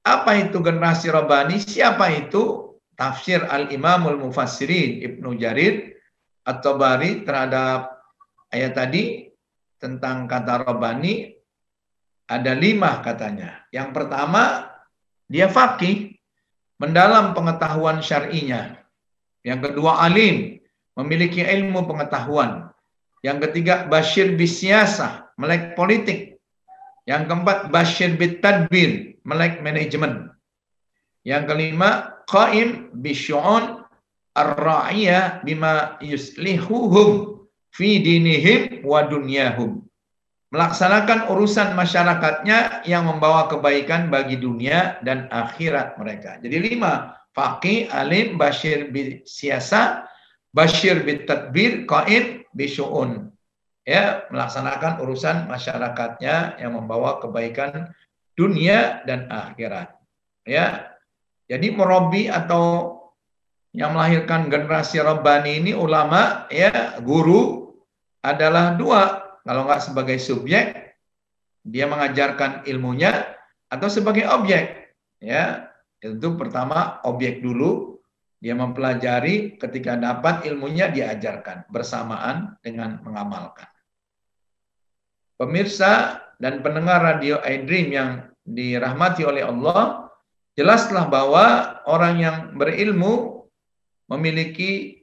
Apa 0.04 0.36
itu 0.36 0.60
generasi 0.60 1.08
Rabbani? 1.08 1.62
Siapa 1.64 2.12
itu? 2.12 2.76
Tafsir 2.92 3.42
Al-Imamul 3.48 4.20
Mufassirin 4.20 5.02
Ibnu 5.02 5.34
Jarir 5.40 5.98
atau 6.46 6.78
Bari 6.78 7.26
terhadap 7.26 7.98
ayat 8.54 8.78
tadi 8.78 9.26
tentang 9.82 10.30
kata 10.30 10.62
robani 10.62 11.34
ada 12.30 12.54
lima 12.54 13.02
katanya. 13.02 13.66
Yang 13.74 13.90
pertama, 13.96 14.70
dia 15.26 15.50
fakih, 15.50 16.14
mendalam 16.78 17.34
pengetahuan 17.34 18.06
syar'inya. 18.06 18.78
Yang 19.42 19.74
kedua, 19.74 20.06
alim, 20.06 20.62
memiliki 20.94 21.42
ilmu 21.42 21.90
pengetahuan. 21.90 22.70
Yang 23.22 23.38
ketiga, 23.50 23.86
basyir 23.86 24.34
bisyasa, 24.34 25.30
melek 25.38 25.78
politik. 25.78 26.42
Yang 27.06 27.24
keempat, 27.30 27.70
basyir 27.70 28.18
bitadbir, 28.18 29.22
melek 29.22 29.62
manajemen. 29.62 30.34
Yang 31.22 31.54
kelima, 31.54 32.18
qaim 32.26 32.90
bisyu'un 32.98 33.86
ar-ra'iyah 34.34 35.46
bima 35.46 36.02
yuslihuhum 36.02 37.46
fi 37.70 38.02
dinihim 38.02 38.82
wa 38.82 39.06
dunyahum. 39.06 39.86
Melaksanakan 40.52 41.32
urusan 41.32 41.78
masyarakatnya 41.80 42.84
yang 42.84 43.08
membawa 43.08 43.48
kebaikan 43.48 44.12
bagi 44.12 44.36
dunia 44.36 45.00
dan 45.06 45.32
akhirat 45.32 45.96
mereka. 45.96 46.42
Jadi 46.44 46.76
lima, 46.76 47.16
faqih, 47.32 47.88
alim, 47.88 48.36
bashir 48.36 48.92
bi 48.92 49.24
siasa, 49.24 50.04
bashir 50.52 51.08
bi 51.08 51.24
tadbir, 51.24 51.88
qaim 51.88 52.41
bi 52.52 52.68
syu'un. 52.68 53.32
Ya, 53.82 54.30
melaksanakan 54.30 55.02
urusan 55.02 55.50
masyarakatnya 55.50 56.62
yang 56.62 56.78
membawa 56.78 57.18
kebaikan 57.18 57.90
dunia 58.38 59.02
dan 59.10 59.26
akhirat. 59.28 59.98
Ya. 60.46 60.94
Jadi 61.50 61.74
merobi 61.74 62.32
atau 62.32 62.96
yang 63.72 63.96
melahirkan 63.96 64.52
generasi 64.52 65.00
Rabbani 65.00 65.64
ini 65.64 65.72
ulama 65.72 66.48
ya 66.52 67.00
guru 67.00 67.72
adalah 68.20 68.76
dua 68.76 69.32
kalau 69.48 69.66
nggak 69.66 69.84
sebagai 69.84 70.18
subjek 70.20 70.96
dia 71.64 71.88
mengajarkan 71.88 72.68
ilmunya 72.68 73.32
atau 73.72 73.88
sebagai 73.88 74.28
objek 74.28 74.92
ya 75.24 75.72
itu 76.04 76.36
pertama 76.36 77.00
objek 77.08 77.40
dulu 77.40 78.01
dia 78.42 78.58
mempelajari 78.58 79.56
ketika 79.62 79.96
dapat 79.96 80.50
ilmunya 80.50 80.90
diajarkan 80.90 81.70
bersamaan 81.70 82.58
dengan 82.66 82.98
mengamalkan 83.06 83.70
pemirsa 85.42 86.22
dan 86.38 86.62
pendengar 86.62 87.02
radio 87.02 87.42
iDream 87.42 87.88
yang 87.90 88.10
dirahmati 88.46 89.26
oleh 89.26 89.42
Allah 89.42 90.10
jelaslah 90.54 91.10
bahwa 91.10 91.46
orang 91.90 92.16
yang 92.22 92.38
berilmu 92.54 93.46
memiliki 94.06 95.02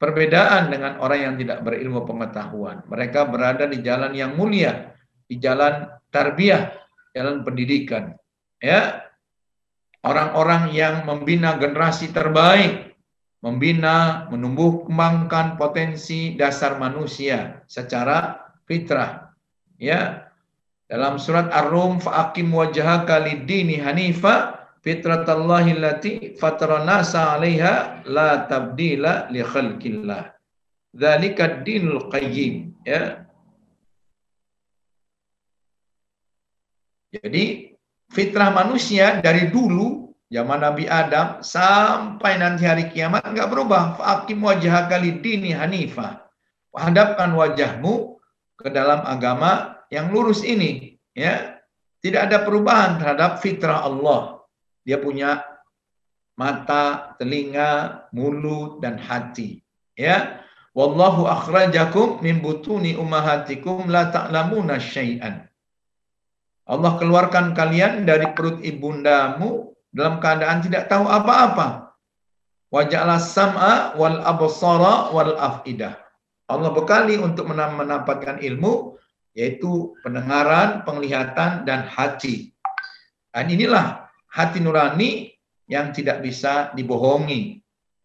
perbedaan 0.00 0.72
dengan 0.72 0.96
orang 1.04 1.20
yang 1.20 1.34
tidak 1.40 1.58
berilmu 1.64 2.04
pengetahuan. 2.08 2.84
Mereka 2.88 3.28
berada 3.28 3.64
di 3.68 3.80
jalan 3.84 4.12
yang 4.16 4.36
mulia, 4.36 4.92
di 5.28 5.36
jalan 5.36 5.88
tarbiyah, 6.08 6.72
jalan 7.12 7.44
pendidikan. 7.44 8.16
Ya. 8.60 9.03
Orang-orang 10.04 10.76
yang 10.76 11.08
membina 11.08 11.56
generasi 11.56 12.12
terbaik, 12.12 12.92
membina, 13.40 14.28
menumbuh 14.28 14.84
kembangkan 14.84 15.56
potensi 15.56 16.36
dasar 16.36 16.76
manusia 16.76 17.64
secara 17.64 18.52
fitrah. 18.68 19.32
Ya. 19.80 20.28
Dalam 20.84 21.16
surat 21.16 21.48
Ar-Rum 21.48 22.04
fa'akim 22.04 22.52
wajhaka 22.52 23.16
lid-dini 23.24 23.80
hanifa 23.80 24.68
fitratallahi 24.84 25.80
allati 25.80 26.12
fataranasa 26.36 27.40
'alaiha 27.40 28.04
la 28.04 28.44
tabdila 28.44 29.32
li 29.32 29.40
khalqillah. 29.40 30.36
Dzalika 30.92 31.64
dinul 31.64 32.12
qayyim 32.12 32.84
ya. 32.84 33.24
Jadi 37.08 37.73
fitrah 38.12 38.52
manusia 38.52 39.22
dari 39.24 39.48
dulu 39.48 40.12
zaman 40.28 40.60
Nabi 40.60 40.90
Adam 40.90 41.40
sampai 41.44 42.40
nanti 42.42 42.66
hari 42.66 42.90
kiamat 42.90 43.22
enggak 43.22 43.48
berubah. 43.54 43.94
Faqim 43.96 44.42
wajhaka 44.42 44.98
dini 44.98 45.54
hanifah. 45.54 46.24
Hadapkan 46.74 47.30
wajahmu 47.38 48.18
ke 48.58 48.66
dalam 48.66 49.06
agama 49.06 49.78
yang 49.94 50.10
lurus 50.10 50.42
ini, 50.42 50.98
ya. 51.14 51.54
Tidak 52.02 52.20
ada 52.20 52.44
perubahan 52.44 53.00
terhadap 53.00 53.40
fitrah 53.40 53.80
Allah. 53.80 54.44
Dia 54.84 55.00
punya 55.00 55.40
mata, 56.36 57.16
telinga, 57.16 58.04
mulut 58.12 58.84
dan 58.84 59.00
hati. 59.00 59.64
Ya. 59.96 60.44
Wallahu 60.74 61.24
akhrajakum 61.30 62.20
min 62.20 62.42
butuni 62.42 62.98
ummahatikum 62.98 63.86
la 63.88 64.10
ta'lamuna 64.10 64.82
syai'an. 64.82 65.46
Allah 66.64 66.96
keluarkan 66.96 67.52
kalian 67.52 68.08
dari 68.08 68.32
perut 68.32 68.64
ibundamu 68.64 69.76
dalam 69.92 70.16
keadaan 70.16 70.64
tidak 70.64 70.88
tahu 70.88 71.04
apa-apa. 71.04 71.92
Waja'ala 72.72 73.20
sam'a 73.20 73.94
wal 74.00 74.24
absara 74.24 75.12
wal 75.12 75.36
af'idah. 75.36 75.94
Allah 76.48 76.70
bekali 76.72 77.20
untuk 77.20 77.48
mendapatkan 77.52 78.40
ilmu 78.40 78.96
yaitu 79.36 79.92
pendengaran, 80.00 80.86
penglihatan 80.86 81.68
dan 81.68 81.84
hati. 81.84 82.54
Dan 83.34 83.50
inilah 83.50 84.08
hati 84.30 84.62
nurani 84.62 85.34
yang 85.66 85.90
tidak 85.92 86.22
bisa 86.22 86.70
dibohongi. 86.72 87.60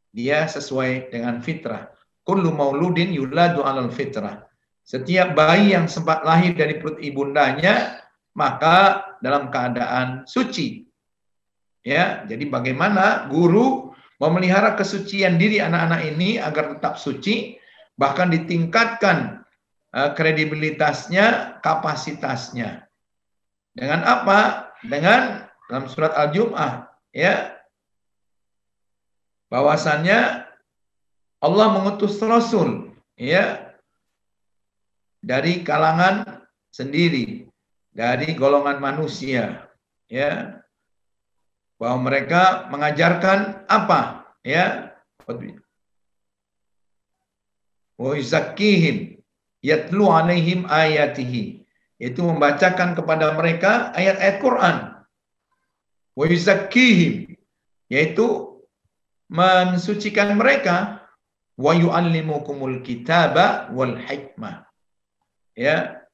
Dia 0.09 0.49
sesuai 0.49 1.13
dengan 1.13 1.39
fitrah. 1.39 1.93
Kullu 2.25 2.49
mauludin 2.49 3.13
yuladu 3.13 3.61
alal 3.61 3.93
fitrah. 3.93 4.41
Setiap 4.81 5.37
bayi 5.37 5.77
yang 5.77 5.85
sempat 5.85 6.25
lahir 6.25 6.57
dari 6.57 6.81
perut 6.81 6.97
ibundanya 6.97 8.01
maka 8.37 9.05
dalam 9.23 9.49
keadaan 9.49 10.23
suci. 10.29 10.85
Ya, 11.81 12.27
jadi 12.27 12.45
bagaimana 12.51 13.31
guru 13.31 13.95
memelihara 14.19 14.75
kesucian 14.75 15.39
diri 15.39 15.63
anak-anak 15.63 16.01
ini 16.15 16.37
agar 16.37 16.75
tetap 16.75 16.99
suci, 16.99 17.55
bahkan 17.95 18.27
ditingkatkan 18.29 19.47
uh, 19.95 20.11
kredibilitasnya, 20.13 21.57
kapasitasnya. 21.63 22.85
Dengan 23.73 24.03
apa? 24.03 24.71
Dengan 24.83 25.49
dalam 25.69 25.85
surat 25.85 26.11
Al-Jum'ah 26.17 26.89
ya 27.13 27.53
bahwasannya 29.49 30.49
Allah 31.39 31.67
mengutus 31.73 32.17
rasul 32.21 32.93
ya 33.17 33.73
dari 35.21 35.61
kalangan 35.61 36.45
sendiri 36.69 37.48
dari 37.93 38.37
golongan 38.37 38.77
manusia 38.81 39.69
ya. 40.09 40.61
Bahwa 41.79 42.11
mereka 42.11 42.67
mengajarkan 42.67 43.63
apa 43.71 44.27
ya? 44.43 44.91
Wa 47.95 48.15
yatlu 49.63 50.05
alaihim 50.11 50.67
ayatihi. 50.67 51.63
Itu 51.99 52.23
membacakan 52.23 52.95
kepada 52.95 53.35
mereka 53.35 53.91
ayat-ayat 53.91 54.37
Quran. 54.39 54.75
Wa 56.15 56.25
yaitu 57.91 58.27
mensucikan 59.27 60.35
mereka. 60.35 61.03
Wa 61.59 61.75
yuallimukumul 61.75 62.79
kitaba 62.87 63.67
wal 63.75 63.99
hikmah. 63.99 64.63
Ya. 65.59 66.07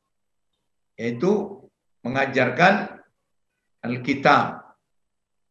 Yaitu 0.98 1.65
mengajarkan 2.06 3.02
Alkitab 3.82 4.62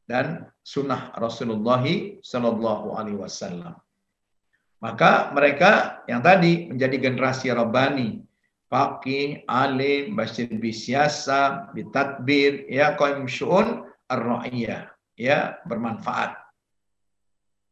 dan 0.06 0.46
sunnah 0.62 1.10
Rasulullah 1.18 1.82
Sallallahu 2.22 2.94
Alaihi 2.94 3.18
Wasallam. 3.18 3.74
Maka 4.78 5.34
mereka 5.34 6.04
yang 6.06 6.22
tadi 6.22 6.70
menjadi 6.70 7.10
generasi 7.10 7.50
Rabbani, 7.50 8.22
Faqih, 8.68 9.48
Alim, 9.48 10.14
Basyir 10.14 10.50
Bisyasa, 10.60 11.72
Bitadbir, 11.72 12.68
ya 12.68 12.92
Qaim 12.94 13.24
Syu'un, 13.24 13.86
ar-ra'iyah, 14.06 14.92
ya, 15.16 15.56
bermanfaat. 15.64 16.36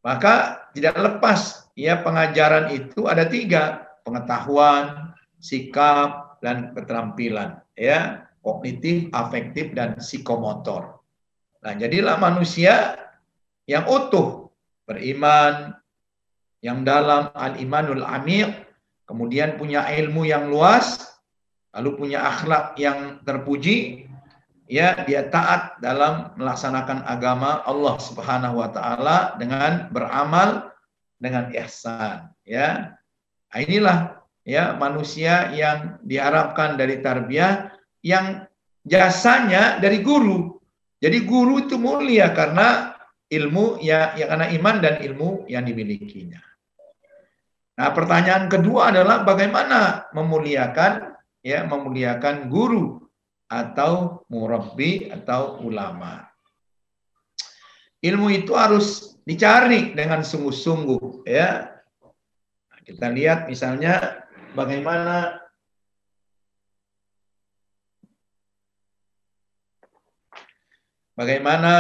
Maka 0.03 0.67
tidak 0.75 0.99
lepas 0.99 1.71
ya 1.79 2.01
pengajaran 2.01 2.75
itu 2.75 3.07
ada 3.07 3.29
tiga, 3.29 3.93
pengetahuan, 4.03 5.15
sikap, 5.37 6.41
dan 6.43 6.75
keterampilan, 6.75 7.61
ya, 7.77 8.27
kognitif, 8.43 9.09
afektif, 9.15 9.73
dan 9.73 9.97
psikomotor. 9.97 11.01
Nah, 11.63 11.73
jadilah 11.79 12.19
manusia 12.19 12.99
yang 13.71 13.87
utuh, 13.87 14.51
beriman, 14.85 15.79
yang 16.59 16.83
dalam 16.83 17.31
al-imanul 17.33 18.03
amir, 18.03 18.51
kemudian 19.07 19.55
punya 19.57 19.87
ilmu 19.87 20.27
yang 20.27 20.51
luas, 20.51 21.07
lalu 21.71 21.95
punya 21.95 22.27
akhlak 22.27 22.75
yang 22.77 23.23
terpuji, 23.23 24.11
ya 24.73 25.05
dia 25.05 25.29
taat 25.29 25.77
dalam 25.85 26.33
melaksanakan 26.41 27.05
agama 27.05 27.61
Allah 27.69 28.01
Subhanahu 28.01 28.57
wa 28.57 28.73
taala 28.73 29.37
dengan 29.37 29.93
beramal 29.93 30.73
dengan 31.21 31.53
ihsan 31.53 32.33
ya 32.49 32.97
nah, 33.53 33.59
inilah 33.61 33.99
ya 34.49 34.73
manusia 34.81 35.53
yang 35.53 36.01
diharapkan 36.01 36.81
dari 36.81 37.05
tarbiyah 37.05 37.69
yang 38.03 38.47
jasanya 38.85 39.79
dari 39.79 40.03
guru 40.03 40.59
jadi 41.03 41.23
guru 41.27 41.67
itu 41.67 41.79
mulia 41.79 42.31
karena 42.35 42.99
ilmu 43.33 43.81
ya, 43.81 44.13
ya 44.19 44.29
karena 44.29 44.47
iman 44.53 44.77
dan 44.83 44.95
ilmu 45.01 45.47
yang 45.49 45.65
dimilikinya 45.65 46.43
nah 47.79 47.89
pertanyaan 47.95 48.51
kedua 48.53 48.93
adalah 48.93 49.25
bagaimana 49.25 50.11
memuliakan 50.13 51.17
ya 51.43 51.67
memuliakan 51.67 52.53
guru 52.53 53.03
atau 53.53 54.25
murabbi 54.33 55.13
atau 55.13 55.61
ulama. 55.61 56.25
Ilmu 58.01 58.33
itu 58.33 58.57
harus 58.57 59.21
dicari 59.29 59.93
dengan 59.93 60.25
sungguh-sungguh 60.25 61.29
ya. 61.29 61.69
Kita 62.83 63.13
lihat 63.13 63.47
misalnya 63.47 64.27
bagaimana 64.59 65.39
bagaimana 71.19 71.73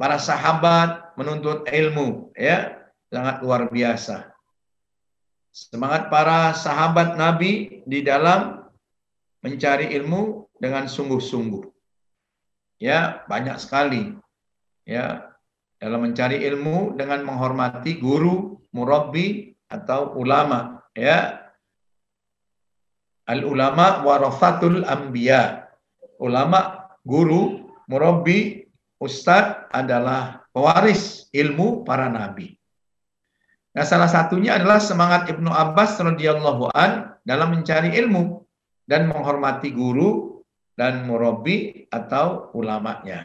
para 0.00 0.16
sahabat 0.16 1.12
menuntut 1.18 1.68
ilmu 1.68 2.32
ya 2.36 2.80
sangat 3.10 3.42
luar 3.42 3.68
biasa. 3.68 4.30
Semangat 5.50 6.06
para 6.14 6.54
sahabat 6.54 7.18
Nabi 7.18 7.82
di 7.82 8.06
dalam 8.06 8.62
mencari 9.42 9.90
ilmu 9.98 10.46
dengan 10.62 10.86
sungguh-sungguh. 10.86 11.66
Ya, 12.78 13.26
banyak 13.26 13.58
sekali. 13.58 14.14
Ya, 14.86 15.34
dalam 15.82 16.06
mencari 16.06 16.46
ilmu 16.46 16.94
dengan 16.94 17.26
menghormati 17.26 17.98
guru, 17.98 18.62
murabbi 18.70 19.52
atau 19.66 20.14
ulama, 20.16 20.86
ya. 20.94 21.50
Al 23.26 23.42
ulama 23.42 24.06
warafatul 24.06 24.86
anbiya. 24.86 25.66
Ulama, 26.22 26.88
guru, 27.02 27.74
murabbi, 27.90 28.59
ustadz 29.00 29.72
adalah 29.72 30.44
pewaris 30.52 31.32
ilmu 31.32 31.82
para 31.82 32.12
nabi. 32.12 32.60
Nah, 33.70 33.86
salah 33.86 34.10
satunya 34.10 34.58
adalah 34.58 34.82
semangat 34.82 35.30
Ibnu 35.30 35.48
Abbas 35.48 35.96
radhiyallahu 36.02 36.74
an 36.74 37.16
dalam 37.22 37.54
mencari 37.54 37.94
ilmu 37.96 38.42
dan 38.84 39.06
menghormati 39.06 39.70
guru 39.70 40.42
dan 40.74 41.06
murabi 41.06 41.86
atau 41.88 42.50
ulamanya. 42.52 43.22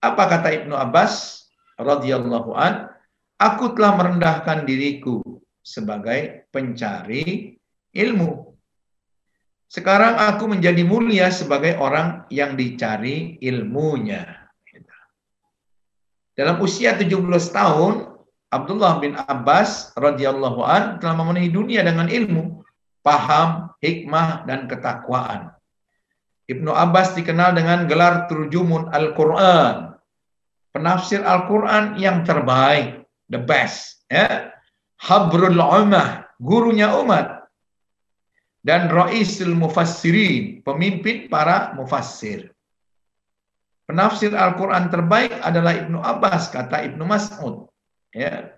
Apa 0.00 0.24
kata 0.24 0.48
Ibnu 0.64 0.72
Abbas 0.72 1.44
radhiyallahu 1.76 2.56
an? 2.56 2.88
Aku 3.36 3.76
telah 3.76 3.96
merendahkan 3.96 4.64
diriku 4.64 5.20
sebagai 5.60 6.48
pencari 6.48 7.56
ilmu. 7.92 8.56
Sekarang 9.68 10.16
aku 10.16 10.48
menjadi 10.48 10.80
mulia 10.82 11.28
sebagai 11.28 11.76
orang 11.76 12.24
yang 12.32 12.56
dicari 12.56 13.36
ilmunya. 13.38 14.39
Dalam 16.40 16.56
usia 16.64 16.96
17 16.96 17.20
tahun, 17.52 18.16
Abdullah 18.48 18.96
bin 18.96 19.12
Abbas 19.12 19.92
radhiyallahu 19.92 20.64
an 20.64 20.96
telah 20.96 21.12
memenuhi 21.20 21.52
dunia 21.52 21.84
dengan 21.84 22.08
ilmu, 22.08 22.64
paham, 23.04 23.76
hikmah 23.84 24.48
dan 24.48 24.64
ketakwaan. 24.64 25.52
Ibnu 26.48 26.72
Abbas 26.72 27.12
dikenal 27.12 27.52
dengan 27.52 27.84
gelar 27.84 28.24
turjumun 28.24 28.88
Al-Qur'an. 28.88 30.00
Penafsir 30.72 31.20
Al-Qur'an 31.28 32.00
yang 32.00 32.24
terbaik, 32.24 33.04
the 33.28 33.36
best, 33.36 34.00
ya. 34.08 34.48
Habrul 34.96 35.60
Ummah, 35.60 36.24
gurunya 36.40 36.88
umat. 37.04 37.52
Dan 38.64 38.88
Raisul 38.88 39.52
Mufassirin, 39.52 40.64
pemimpin 40.64 41.28
para 41.28 41.76
mufassir. 41.76 42.56
Penafsir 43.90 44.30
Al-Quran 44.38 44.86
terbaik 44.86 45.34
adalah 45.42 45.74
Ibnu 45.74 45.98
Abbas, 45.98 46.54
kata 46.54 46.86
Ibnu 46.86 47.02
Mas'ud. 47.02 47.66
Ya. 48.14 48.54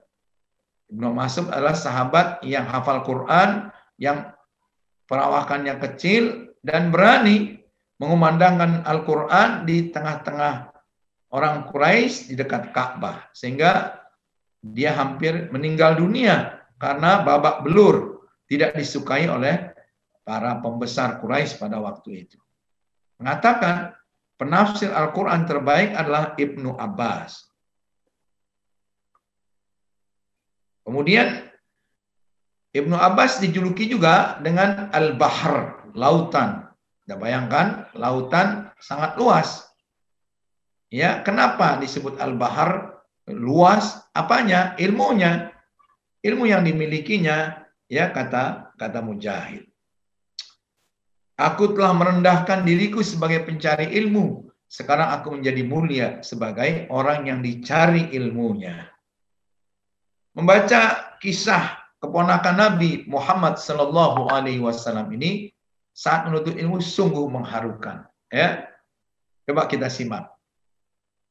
Ibnu 0.92 1.08
Mas'ud 1.08 1.48
adalah 1.48 1.72
sahabat 1.72 2.44
yang 2.44 2.68
hafal 2.68 3.00
Quran, 3.00 3.72
yang 3.96 4.28
perawakannya 5.08 5.80
kecil 5.80 6.52
dan 6.60 6.92
berani 6.92 7.64
mengumandangkan 7.96 8.84
Al-Quran 8.84 9.64
di 9.64 9.88
tengah-tengah 9.88 10.68
orang 11.32 11.64
Quraisy 11.72 12.28
di 12.28 12.34
dekat 12.36 12.68
Ka'bah. 12.76 13.32
Sehingga 13.32 14.04
dia 14.60 14.92
hampir 14.92 15.48
meninggal 15.48 15.96
dunia 15.96 16.60
karena 16.76 17.24
babak 17.24 17.64
belur 17.64 18.28
tidak 18.52 18.76
disukai 18.76 19.32
oleh 19.32 19.72
para 20.28 20.60
pembesar 20.60 21.24
Quraisy 21.24 21.56
pada 21.56 21.80
waktu 21.80 22.28
itu. 22.28 22.36
Mengatakan 23.16 23.96
penafsir 24.42 24.90
Al-Quran 24.90 25.46
terbaik 25.46 25.94
adalah 25.94 26.34
Ibnu 26.34 26.74
Abbas. 26.74 27.46
Kemudian 30.82 31.46
Ibnu 32.74 32.98
Abbas 32.98 33.38
dijuluki 33.38 33.86
juga 33.86 34.42
dengan 34.42 34.90
Al-Bahr, 34.90 35.86
lautan. 35.94 36.66
Anda 37.06 37.16
bayangkan, 37.22 37.66
lautan 37.94 38.74
sangat 38.82 39.14
luas. 39.14 39.62
Ya, 40.90 41.22
kenapa 41.22 41.78
disebut 41.78 42.18
Al-Bahr 42.18 42.98
luas? 43.30 44.02
Apanya? 44.10 44.74
Ilmunya. 44.74 45.54
Ilmu 46.22 46.50
yang 46.50 46.66
dimilikinya, 46.66 47.66
ya 47.90 48.10
kata 48.10 48.74
kata 48.78 49.02
Mujahid. 49.02 49.71
Aku 51.40 51.72
telah 51.72 51.96
merendahkan 51.96 52.62
diriku 52.62 53.00
sebagai 53.00 53.42
pencari 53.48 53.88
ilmu. 53.96 54.46
Sekarang 54.68 55.12
aku 55.12 55.36
menjadi 55.36 55.62
mulia 55.64 56.08
sebagai 56.24 56.88
orang 56.88 57.28
yang 57.28 57.40
dicari 57.44 58.08
ilmunya. 58.16 58.88
Membaca 60.32 61.12
kisah 61.20 61.76
keponakan 62.00 62.56
Nabi 62.56 63.04
Muhammad 63.04 63.60
Sallallahu 63.60 64.32
Alaihi 64.32 64.64
Wasallam 64.64 65.12
ini 65.12 65.52
saat 65.92 66.24
menuntut 66.24 66.56
ilmu 66.56 66.80
sungguh 66.80 67.28
mengharukan. 67.28 68.08
Ya, 68.32 68.64
coba 69.44 69.68
kita 69.68 69.92
simak. 69.92 70.32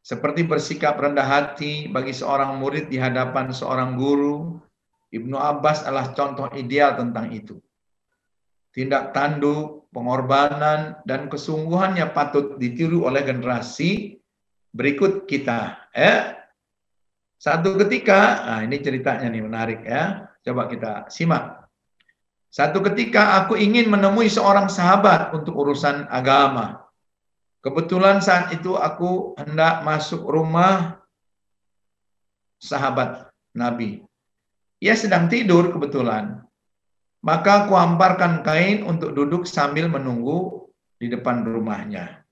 Seperti 0.01 0.45
bersikap 0.45 0.97
rendah 0.97 1.25
hati 1.25 1.89
bagi 1.89 2.13
seorang 2.13 2.57
murid 2.57 2.89
di 2.89 2.97
hadapan 2.97 3.53
seorang 3.53 3.97
guru, 3.97 4.57
Ibnu 5.13 5.37
Abbas 5.37 5.85
adalah 5.85 6.13
contoh 6.13 6.49
ideal 6.53 6.97
tentang 6.97 7.29
itu. 7.33 7.57
Tindak 8.71 9.11
tanduk, 9.11 9.91
pengorbanan, 9.91 11.03
dan 11.03 11.27
kesungguhannya 11.27 12.07
patut 12.15 12.55
ditiru 12.55 13.03
oleh 13.03 13.21
generasi 13.27 14.15
berikut 14.71 15.27
kita. 15.27 15.91
Ya, 15.91 16.39
satu 17.41 17.73
ketika, 17.81 18.47
nah 18.47 18.59
ini 18.61 18.77
ceritanya 18.79 19.27
nih 19.27 19.43
menarik 19.43 19.81
ya. 19.81 20.29
Coba 20.45 20.69
kita 20.69 21.09
simak. 21.09 21.65
Satu 22.51 22.83
ketika 22.83 23.41
aku 23.41 23.55
ingin 23.57 23.89
menemui 23.89 24.29
seorang 24.29 24.69
sahabat 24.69 25.33
untuk 25.33 25.55
urusan 25.55 26.05
agama. 26.11 26.85
Kebetulan 27.65 28.21
saat 28.21 28.53
itu 28.53 28.77
aku 28.77 29.33
hendak 29.41 29.81
masuk 29.87 30.21
rumah 30.25 31.01
sahabat 32.61 33.29
Nabi. 33.57 34.05
Ia 34.81 34.93
sedang 34.97 35.25
tidur 35.25 35.73
kebetulan. 35.73 36.45
Maka 37.21 37.65
aku 37.65 37.77
hamparkan 37.77 38.41
kain 38.41 38.81
untuk 38.81 39.13
duduk 39.13 39.45
sambil 39.45 39.85
menunggu 39.85 40.65
di 40.97 41.05
depan 41.05 41.45
rumahnya. 41.45 42.25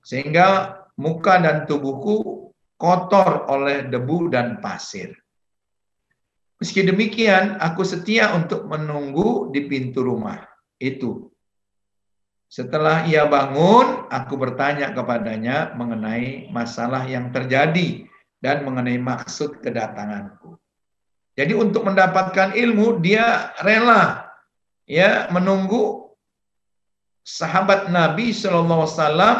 Sehingga 0.00 0.80
muka 0.96 1.36
dan 1.40 1.68
tubuhku 1.68 2.48
kotor 2.80 3.46
oleh 3.52 3.88
debu 3.92 4.32
dan 4.32 4.64
pasir. 4.64 5.12
Meski 6.62 6.86
demikian, 6.86 7.58
aku 7.58 7.82
setia 7.82 8.32
untuk 8.38 8.70
menunggu 8.70 9.50
di 9.50 9.66
pintu 9.66 10.06
rumah 10.06 10.46
itu. 10.78 11.26
Setelah 12.46 13.02
ia 13.10 13.26
bangun, 13.26 14.06
aku 14.06 14.38
bertanya 14.38 14.94
kepadanya 14.94 15.74
mengenai 15.74 16.52
masalah 16.54 17.02
yang 17.02 17.34
terjadi 17.34 18.06
dan 18.38 18.62
mengenai 18.62 18.94
maksud 18.94 19.58
kedatanganku. 19.58 20.61
Jadi 21.32 21.56
untuk 21.56 21.88
mendapatkan 21.88 22.52
ilmu 22.52 23.00
dia 23.00 23.56
rela 23.64 24.28
ya 24.84 25.32
menunggu 25.32 26.12
sahabat 27.24 27.88
Nabi 27.88 28.36
Shallallahu 28.36 28.84
Alaihi 28.84 28.96
Wasallam 29.00 29.36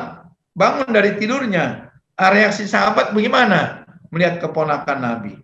bangun 0.57 0.89
dari 0.89 1.21
tidurnya 1.21 1.93
Ah, 2.23 2.31
reaksi 2.31 2.69
sahabat 2.69 3.17
bagaimana 3.17 3.89
melihat 4.13 4.45
keponakan 4.45 4.99
Nabi? 5.01 5.35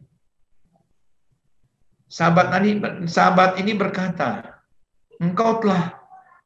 Sahabat 2.09 2.55
ini, 2.61 2.73
sahabat 3.09 3.59
ini 3.61 3.73
berkata, 3.75 4.63
engkau 5.21 5.61
telah 5.61 5.97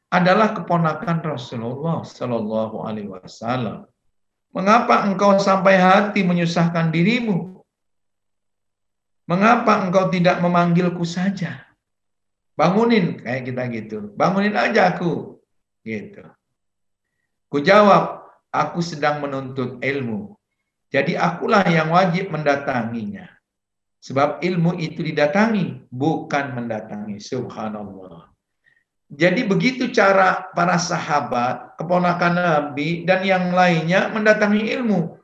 adalah 0.08 0.54
keponakan 0.54 1.20
Rasulullah 1.26 2.00
Shallallahu 2.06 2.80
Alaihi 2.86 3.10
Wasallam. 3.10 3.84
Mengapa 4.56 5.04
engkau 5.04 5.36
sampai 5.36 5.76
hati 5.76 6.24
menyusahkan 6.24 6.88
dirimu? 6.92 7.61
Mengapa 9.30 9.86
engkau 9.86 10.10
tidak 10.10 10.42
memanggilku 10.42 11.06
saja? 11.06 11.62
Bangunin 12.58 13.22
kayak 13.22 13.42
kita 13.48 13.62
gitu. 13.70 13.98
Bangunin 14.18 14.54
aja 14.58 14.92
aku. 14.92 15.38
Gitu. 15.82 16.22
Ku 17.46 17.62
jawab, 17.62 18.22
aku 18.52 18.80
sedang 18.84 19.22
menuntut 19.22 19.80
ilmu. 19.80 20.36
Jadi 20.92 21.16
akulah 21.16 21.64
yang 21.64 21.88
wajib 21.94 22.28
mendatanginya. 22.28 23.28
Sebab 24.02 24.42
ilmu 24.42 24.76
itu 24.82 25.00
didatangi, 25.00 25.86
bukan 25.88 26.58
mendatangi. 26.58 27.22
Subhanallah. 27.22 28.32
Jadi 29.12 29.44
begitu 29.44 29.92
cara 29.92 30.48
para 30.56 30.80
sahabat, 30.80 31.76
keponakan 31.76 32.34
Nabi, 32.34 33.04
dan 33.04 33.22
yang 33.22 33.52
lainnya 33.52 34.08
mendatangi 34.10 34.72
ilmu. 34.72 35.20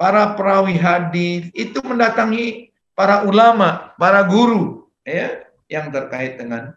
Para 0.00 0.34
perawi 0.34 0.80
hadis 0.80 1.52
itu 1.52 1.78
mendatangi 1.84 2.71
para 2.92 3.24
ulama, 3.24 3.96
para 3.96 4.24
guru, 4.28 4.88
ya, 5.02 5.44
yang 5.68 5.88
terkait 5.88 6.36
dengan 6.36 6.76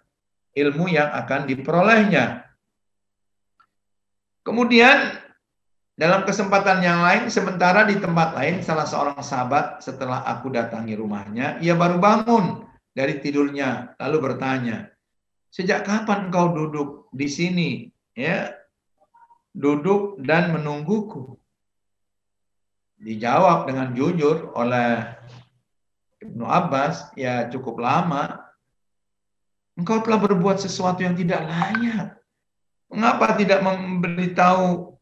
ilmu 0.56 0.88
yang 0.88 1.12
akan 1.12 1.45
diperolehnya. 1.45 2.47
Kemudian 4.45 5.19
dalam 5.95 6.28
kesempatan 6.28 6.84
yang 6.84 6.99
lain, 7.04 7.28
sementara 7.32 7.88
di 7.88 7.99
tempat 7.99 8.36
lain, 8.36 8.60
salah 8.63 8.88
seorang 8.88 9.19
sahabat 9.19 9.80
setelah 9.84 10.23
aku 10.28 10.51
datangi 10.51 10.95
rumahnya, 10.95 11.60
ia 11.60 11.75
baru 11.75 11.99
bangun 11.99 12.67
dari 12.95 13.19
tidurnya, 13.19 13.95
lalu 13.99 14.32
bertanya, 14.32 14.91
sejak 15.51 15.84
kapan 15.84 16.32
engkau 16.32 16.51
duduk 16.51 16.89
di 17.12 17.28
sini? 17.28 17.69
Ya, 18.15 18.56
duduk 19.56 20.19
dan 20.23 20.51
menungguku. 20.51 21.36
Dijawab 22.99 23.67
dengan 23.67 23.91
jujur 23.91 24.56
oleh 24.56 25.04
Ibnu 26.25 26.45
Abbas, 26.45 27.13
ya 27.13 27.45
cukup 27.53 27.77
lama. 27.81 28.41
Engkau 29.75 29.99
telah 30.01 30.17
berbuat 30.17 30.57
sesuatu 30.57 31.03
yang 31.03 31.13
tidak 31.13 31.43
layak. 31.45 32.15
Mengapa 32.89 33.35
tidak 33.35 33.59
memberitahu 33.61 34.95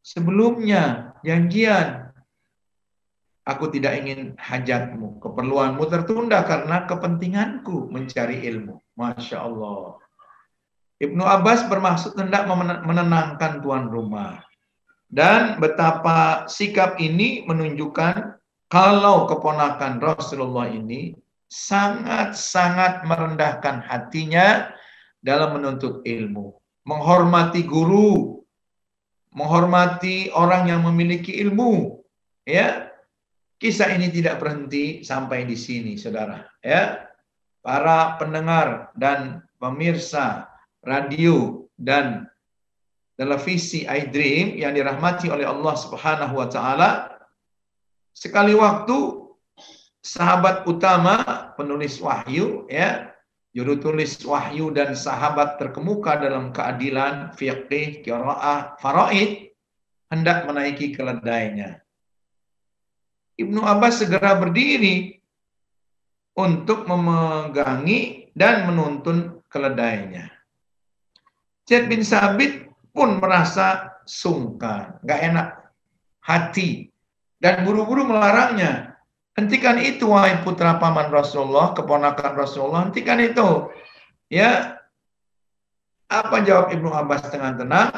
sebelumnya 0.00 1.14
janjian? 1.22 2.10
Aku 3.44 3.72
tidak 3.72 3.98
ingin 4.00 4.38
hajatmu, 4.38 5.18
keperluanmu 5.18 5.82
tertunda 5.90 6.44
karena 6.46 6.86
kepentinganku 6.86 7.90
mencari 7.90 8.46
ilmu. 8.46 8.78
Masya 8.94 9.42
Allah. 9.42 9.98
Ibnu 11.00 11.24
Abbas 11.24 11.64
bermaksud 11.66 12.14
hendak 12.20 12.44
menenangkan 12.84 13.64
tuan 13.64 13.88
rumah. 13.88 14.44
Dan 15.10 15.58
betapa 15.58 16.46
sikap 16.46 17.00
ini 17.02 17.42
menunjukkan 17.42 18.39
kalau 18.70 19.26
keponakan 19.26 19.98
Rasulullah 19.98 20.70
ini 20.70 21.18
sangat-sangat 21.50 23.02
merendahkan 23.02 23.82
hatinya 23.82 24.70
dalam 25.18 25.58
menuntut 25.58 26.06
ilmu. 26.06 26.54
Menghormati 26.86 27.66
guru, 27.66 28.40
menghormati 29.34 30.30
orang 30.30 30.70
yang 30.70 30.86
memiliki 30.86 31.42
ilmu. 31.42 31.98
Ya, 32.46 32.94
kisah 33.58 33.90
ini 33.90 34.08
tidak 34.08 34.38
berhenti 34.38 35.02
sampai 35.02 35.44
di 35.44 35.58
sini, 35.58 35.98
saudara. 35.98 36.46
Ya, 36.62 37.10
para 37.60 38.16
pendengar 38.16 38.94
dan 38.94 39.44
pemirsa 39.58 40.48
radio 40.86 41.66
dan 41.76 42.30
televisi 43.18 43.84
iDream 43.84 44.56
yang 44.56 44.72
dirahmati 44.72 45.28
oleh 45.28 45.44
Allah 45.44 45.74
Subhanahu 45.76 46.40
wa 46.40 46.48
taala 46.48 47.19
sekali 48.20 48.52
waktu 48.52 49.24
sahabat 50.04 50.68
utama 50.68 51.24
penulis 51.56 51.96
wahyu 52.04 52.68
ya 52.68 53.16
juru 53.56 53.80
tulis 53.80 54.20
wahyu 54.28 54.68
dan 54.76 54.92
sahabat 54.92 55.56
terkemuka 55.56 56.20
dalam 56.20 56.52
keadilan 56.52 57.32
fiqih 57.32 58.04
qiraah 58.04 58.76
faraid 58.76 59.56
hendak 60.12 60.44
menaiki 60.44 60.92
keledainya. 60.92 61.80
Ibnu 63.40 63.64
Abbas 63.64 64.04
segera 64.04 64.36
berdiri 64.36 65.16
untuk 66.36 66.84
memegangi 66.84 68.28
dan 68.36 68.68
menuntun 68.68 69.40
keledainya. 69.48 70.28
Zaid 71.64 71.88
bin 71.88 72.04
Sabit 72.04 72.68
pun 72.92 73.16
merasa 73.22 73.96
sungkan, 74.04 74.98
nggak 75.06 75.20
enak 75.30 75.48
hati 76.20 76.90
dan 77.40 77.64
buru-buru 77.66 78.06
melarangnya. 78.06 79.00
Hentikan 79.34 79.80
itu 79.80 80.12
wahai 80.12 80.44
putra 80.44 80.76
paman 80.76 81.08
Rasulullah, 81.08 81.72
keponakan 81.72 82.32
Rasulullah, 82.36 82.86
hentikan 82.86 83.18
itu. 83.18 83.72
Ya. 84.28 84.76
Apa 86.10 86.42
jawab 86.42 86.74
Ibnu 86.74 86.90
Abbas 86.90 87.30
dengan 87.30 87.56
tenang? 87.56 87.90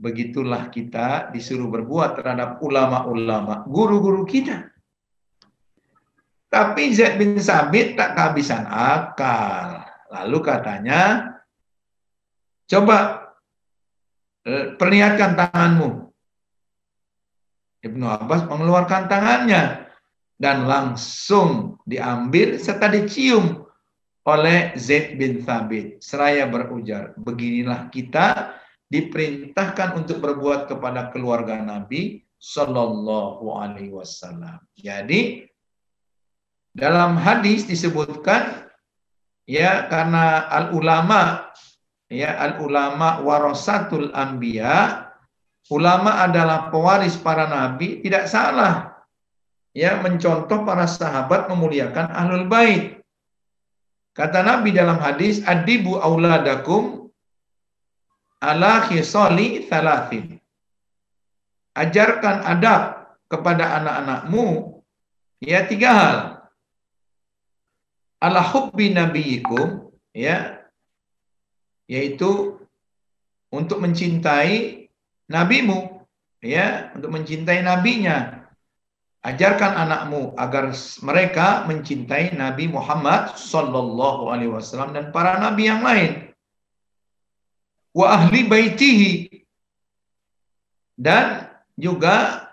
Begitulah 0.00 0.72
kita 0.72 1.28
disuruh 1.34 1.68
berbuat 1.68 2.16
terhadap 2.16 2.62
ulama-ulama, 2.64 3.68
guru-guru 3.68 4.24
kita. 4.24 4.70
Tapi 6.48 6.94
Zaid 6.96 7.20
bin 7.20 7.36
Sabit 7.36 7.98
tak 7.98 8.16
kehabisan 8.16 8.64
akal. 8.66 9.84
Lalu 10.10 10.38
katanya, 10.42 11.30
Coba 12.70 13.26
eh, 14.46 14.78
perlihatkan 14.78 15.34
tanganmu. 15.34 16.09
Ibnu 17.80 18.04
Abbas 18.04 18.44
mengeluarkan 18.44 19.08
tangannya 19.08 19.88
dan 20.36 20.68
langsung 20.68 21.80
diambil 21.84 22.56
serta 22.60 22.88
dicium 22.88 23.64
oleh 24.24 24.76
Zaid 24.76 25.16
bin 25.16 25.40
Thabit. 25.44 26.00
Seraya 26.04 26.44
berujar, 26.44 27.16
beginilah 27.16 27.88
kita 27.88 28.56
diperintahkan 28.90 29.96
untuk 29.96 30.20
berbuat 30.20 30.68
kepada 30.68 31.08
keluarga 31.14 31.60
Nabi 31.62 32.24
Shallallahu 32.40 33.52
Alaihi 33.52 33.92
Wasallam. 33.92 34.60
Jadi 34.76 35.44
dalam 36.72 37.18
hadis 37.18 37.66
disebutkan 37.66 38.70
ya 39.44 39.90
karena 39.90 40.46
al 40.46 40.70
ulama 40.72 41.50
ya 42.06 42.38
al 42.38 42.62
ulama 42.62 43.20
warasatul 43.26 44.14
anbiya 44.14 45.09
ulama 45.70 46.20
adalah 46.26 46.68
pewaris 46.68 47.14
para 47.14 47.46
nabi 47.46 48.02
tidak 48.02 48.26
salah. 48.26 49.06
Ya 49.70 50.02
mencontoh 50.02 50.66
para 50.66 50.84
sahabat 50.90 51.46
memuliakan 51.46 52.10
ahlul 52.10 52.50
bait. 52.50 52.98
Kata 54.18 54.42
nabi 54.42 54.74
dalam 54.74 54.98
hadis 54.98 55.46
adibu 55.46 56.02
auladakum 56.02 57.08
ala 58.42 58.82
khisali 58.90 59.70
thalathin. 59.70 60.42
Ajarkan 61.78 62.42
adab 62.42 63.14
kepada 63.30 63.78
anak-anakmu. 63.78 64.82
Ya 65.38 65.62
tiga 65.70 65.90
hal. 65.94 66.18
Ala 68.20 68.42
hubbi 68.42 68.90
nabiyikum 68.92 69.94
ya 70.10 70.60
yaitu 71.90 72.58
untuk 73.50 73.82
mencintai 73.82 74.79
nabimu 75.30 76.02
ya 76.42 76.90
untuk 76.98 77.14
mencintai 77.14 77.62
nabinya. 77.62 78.42
Ajarkan 79.20 79.76
anakmu 79.76 80.32
agar 80.40 80.72
mereka 81.04 81.68
mencintai 81.68 82.32
Nabi 82.32 82.72
Muhammad 82.72 83.36
sallallahu 83.36 84.32
alaihi 84.32 84.48
wasallam 84.48 84.96
dan 84.96 85.12
para 85.12 85.36
nabi 85.36 85.68
yang 85.68 85.84
lain. 85.84 86.32
Wa 87.92 88.16
ahli 88.16 88.48
baitihi 88.48 89.44
dan 90.96 91.52
juga 91.76 92.48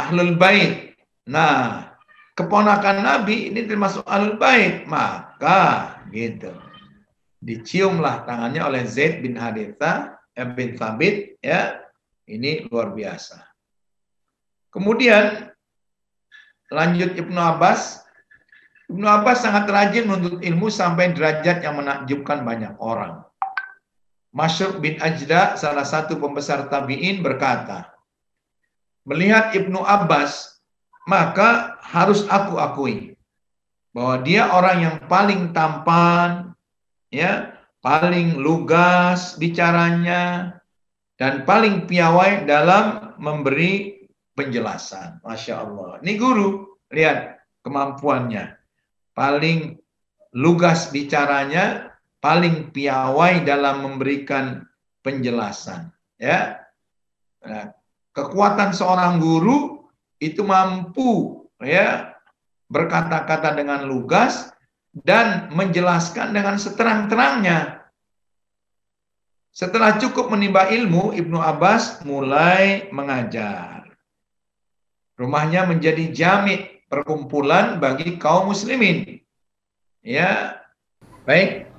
ahlul 0.00 0.40
bait. 0.40 0.96
Nah 1.28 1.92
keponakan 2.32 3.04
nabi 3.04 3.52
ini 3.52 3.68
termasuk 3.68 4.08
ahlul 4.08 4.40
bait. 4.40 4.88
Maka 4.88 6.00
gitu. 6.08 6.48
Diciumlah 7.44 8.24
tangannya 8.24 8.64
oleh 8.64 8.88
Zaid 8.88 9.20
bin 9.20 9.36
Haritha 9.36 10.16
eh, 10.32 10.48
bin 10.48 10.80
Thabit 10.80 11.36
ya 11.44 11.83
ini 12.28 12.64
luar 12.68 12.92
biasa. 12.96 13.40
Kemudian 14.72 15.52
lanjut 16.72 17.14
Ibnu 17.14 17.38
Abbas. 17.38 18.02
Ibnu 18.90 19.06
Abbas 19.08 19.44
sangat 19.44 19.64
rajin 19.70 20.08
menuntut 20.08 20.40
ilmu 20.44 20.68
sampai 20.68 21.16
derajat 21.16 21.64
yang 21.64 21.80
menakjubkan 21.80 22.44
banyak 22.44 22.76
orang. 22.80 23.24
Masyur 24.34 24.82
bin 24.82 24.98
Ajda 24.98 25.54
salah 25.54 25.86
satu 25.86 26.18
pembesar 26.18 26.66
tabi'in 26.66 27.22
berkata 27.22 27.94
melihat 29.06 29.54
Ibnu 29.54 29.78
Abbas 29.78 30.58
maka 31.06 31.78
harus 31.84 32.26
aku 32.26 32.58
akui 32.58 33.14
bahwa 33.94 34.26
dia 34.26 34.50
orang 34.50 34.78
yang 34.82 34.96
paling 35.06 35.54
tampan, 35.54 36.50
ya 37.14 37.54
paling 37.78 38.34
lugas 38.40 39.38
bicaranya 39.38 40.56
dan 41.14 41.46
paling 41.46 41.86
piawai 41.86 42.46
dalam 42.48 43.14
memberi 43.22 44.04
penjelasan. 44.34 45.22
Masya 45.22 45.54
Allah. 45.62 46.02
Ini 46.02 46.12
guru, 46.18 46.78
lihat 46.90 47.38
kemampuannya. 47.62 48.58
Paling 49.14 49.78
lugas 50.34 50.90
bicaranya, 50.90 51.94
paling 52.18 52.74
piawai 52.74 53.46
dalam 53.46 53.86
memberikan 53.86 54.66
penjelasan. 55.06 55.94
Ya, 56.18 56.66
nah, 57.44 57.70
kekuatan 58.10 58.74
seorang 58.74 59.22
guru 59.22 59.86
itu 60.18 60.40
mampu 60.42 61.42
ya 61.60 62.14
berkata-kata 62.70 63.54
dengan 63.54 63.84
lugas 63.86 64.50
dan 65.04 65.50
menjelaskan 65.52 66.32
dengan 66.32 66.56
seterang-terangnya. 66.56 67.83
Setelah 69.54 70.02
cukup 70.02 70.34
menimba 70.34 70.66
ilmu, 70.66 71.14
Ibnu 71.14 71.38
Abbas 71.38 72.02
mulai 72.02 72.90
mengajar. 72.90 73.86
Rumahnya 75.14 75.70
menjadi 75.70 76.10
jamik 76.10 76.82
perkumpulan 76.90 77.78
bagi 77.78 78.18
kaum 78.18 78.50
muslimin. 78.50 79.22
Ya, 80.02 80.58
baik. 81.22 81.70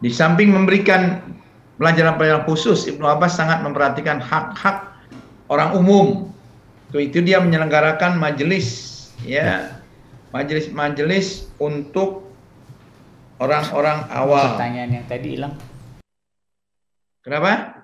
Di 0.00 0.08
samping 0.08 0.56
memberikan 0.56 1.20
pelajaran-pelajaran 1.76 2.48
khusus, 2.48 2.88
Ibnu 2.88 3.04
Abbas 3.04 3.36
sangat 3.36 3.60
memperhatikan 3.60 4.24
hak-hak 4.24 4.88
orang 5.52 5.76
umum. 5.76 6.32
Itu, 6.88 6.96
itu 6.96 7.18
dia 7.20 7.44
menyelenggarakan 7.44 8.16
majelis 8.16 8.96
ya, 9.20 9.84
majelis-majelis 10.32 11.52
untuk 11.60 12.27
orang-orang 13.38 13.98
awam. 14.10 14.58
Pertanyaan 14.58 14.90
yang 15.02 15.06
tadi 15.06 15.28
hilang. 15.38 15.54
Kenapa? 17.22 17.82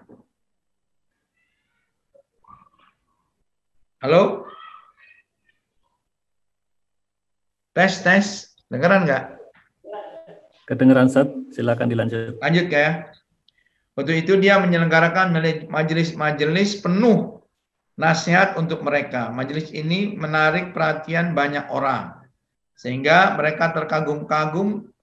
Halo? 4.03 4.45
Tes, 7.75 8.03
tes. 8.05 8.27
Dengeran 8.69 9.07
nggak? 9.07 9.25
Kedengeran 10.65 11.09
Sat, 11.13 11.29
silakan 11.53 11.93
dilanjut. 11.93 12.41
Lanjut 12.41 12.67
ya. 12.73 13.09
Waktu 13.95 14.27
itu 14.27 14.35
dia 14.41 14.59
menyelenggarakan 14.59 15.37
majelis-majelis 15.71 16.83
penuh 16.83 17.45
nasihat 17.95 18.59
untuk 18.59 18.83
mereka. 18.83 19.31
Majelis 19.31 19.71
ini 19.71 20.17
menarik 20.19 20.75
perhatian 20.75 21.37
banyak 21.37 21.71
orang. 21.71 22.17
Sehingga 22.75 23.39
mereka 23.39 23.71
terkagum-kagum 23.71 24.94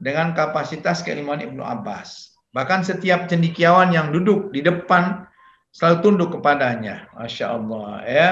dengan 0.00 0.32
kapasitas 0.32 1.04
keilmuan 1.04 1.44
Ibnu 1.44 1.60
Abbas. 1.60 2.32
Bahkan 2.56 2.82
setiap 2.82 3.28
cendikiawan 3.28 3.92
yang 3.94 4.10
duduk 4.10 4.50
di 4.50 4.64
depan 4.64 5.28
selalu 5.70 5.96
tunduk 6.02 6.28
kepadanya. 6.40 7.06
Masya 7.14 7.46
Allah 7.46 7.90
ya. 8.08 8.30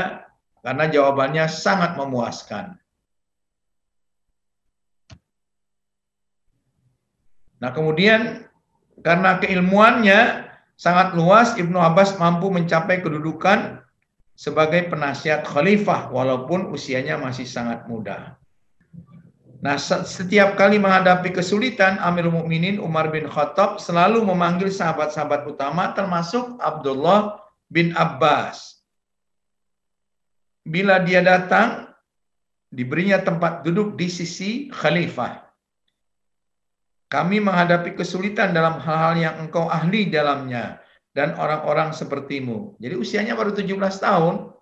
Karena 0.64 0.91
jawabannya 0.91 1.47
sangat 1.47 1.95
memuaskan. 1.95 2.75
Nah 7.62 7.71
kemudian 7.71 8.49
karena 9.03 9.39
keilmuannya 9.39 10.51
sangat 10.79 11.14
luas, 11.14 11.55
Ibnu 11.55 11.79
Abbas 11.79 12.19
mampu 12.19 12.51
mencapai 12.51 13.03
kedudukan 13.03 13.83
sebagai 14.39 14.87
penasihat 14.87 15.43
khalifah 15.43 16.11
walaupun 16.14 16.71
usianya 16.71 17.19
masih 17.19 17.47
sangat 17.47 17.87
muda. 17.91 18.38
Nah, 19.59 19.75
setiap 20.07 20.55
kali 20.55 20.79
menghadapi 20.79 21.35
kesulitan, 21.35 21.99
Amirul 21.99 22.31
Mukminin 22.31 22.79
Umar 22.79 23.11
bin 23.11 23.27
Khattab 23.27 23.83
selalu 23.83 24.23
memanggil 24.23 24.71
sahabat-sahabat 24.71 25.51
utama 25.51 25.91
termasuk 25.99 26.63
Abdullah 26.63 27.43
bin 27.67 27.91
Abbas. 27.99 28.79
Bila 30.63 31.03
dia 31.03 31.27
datang, 31.27 31.91
diberinya 32.71 33.19
tempat 33.19 33.67
duduk 33.67 33.99
di 33.99 34.07
sisi 34.07 34.71
khalifah. 34.71 35.43
Kami 37.09 37.41
menghadapi 37.41 37.97
kesulitan 37.97 38.53
dalam 38.53 38.77
hal-hal 38.79 39.17
yang 39.17 39.35
engkau 39.41 39.67
ahli 39.67 40.13
dalamnya 40.13 40.79
dan 41.17 41.33
orang-orang 41.35 41.97
sepertimu. 41.97 42.77
Jadi 42.79 42.95
usianya 42.95 43.35
baru 43.35 43.57
17 43.57 43.75
tahun. 43.99 44.55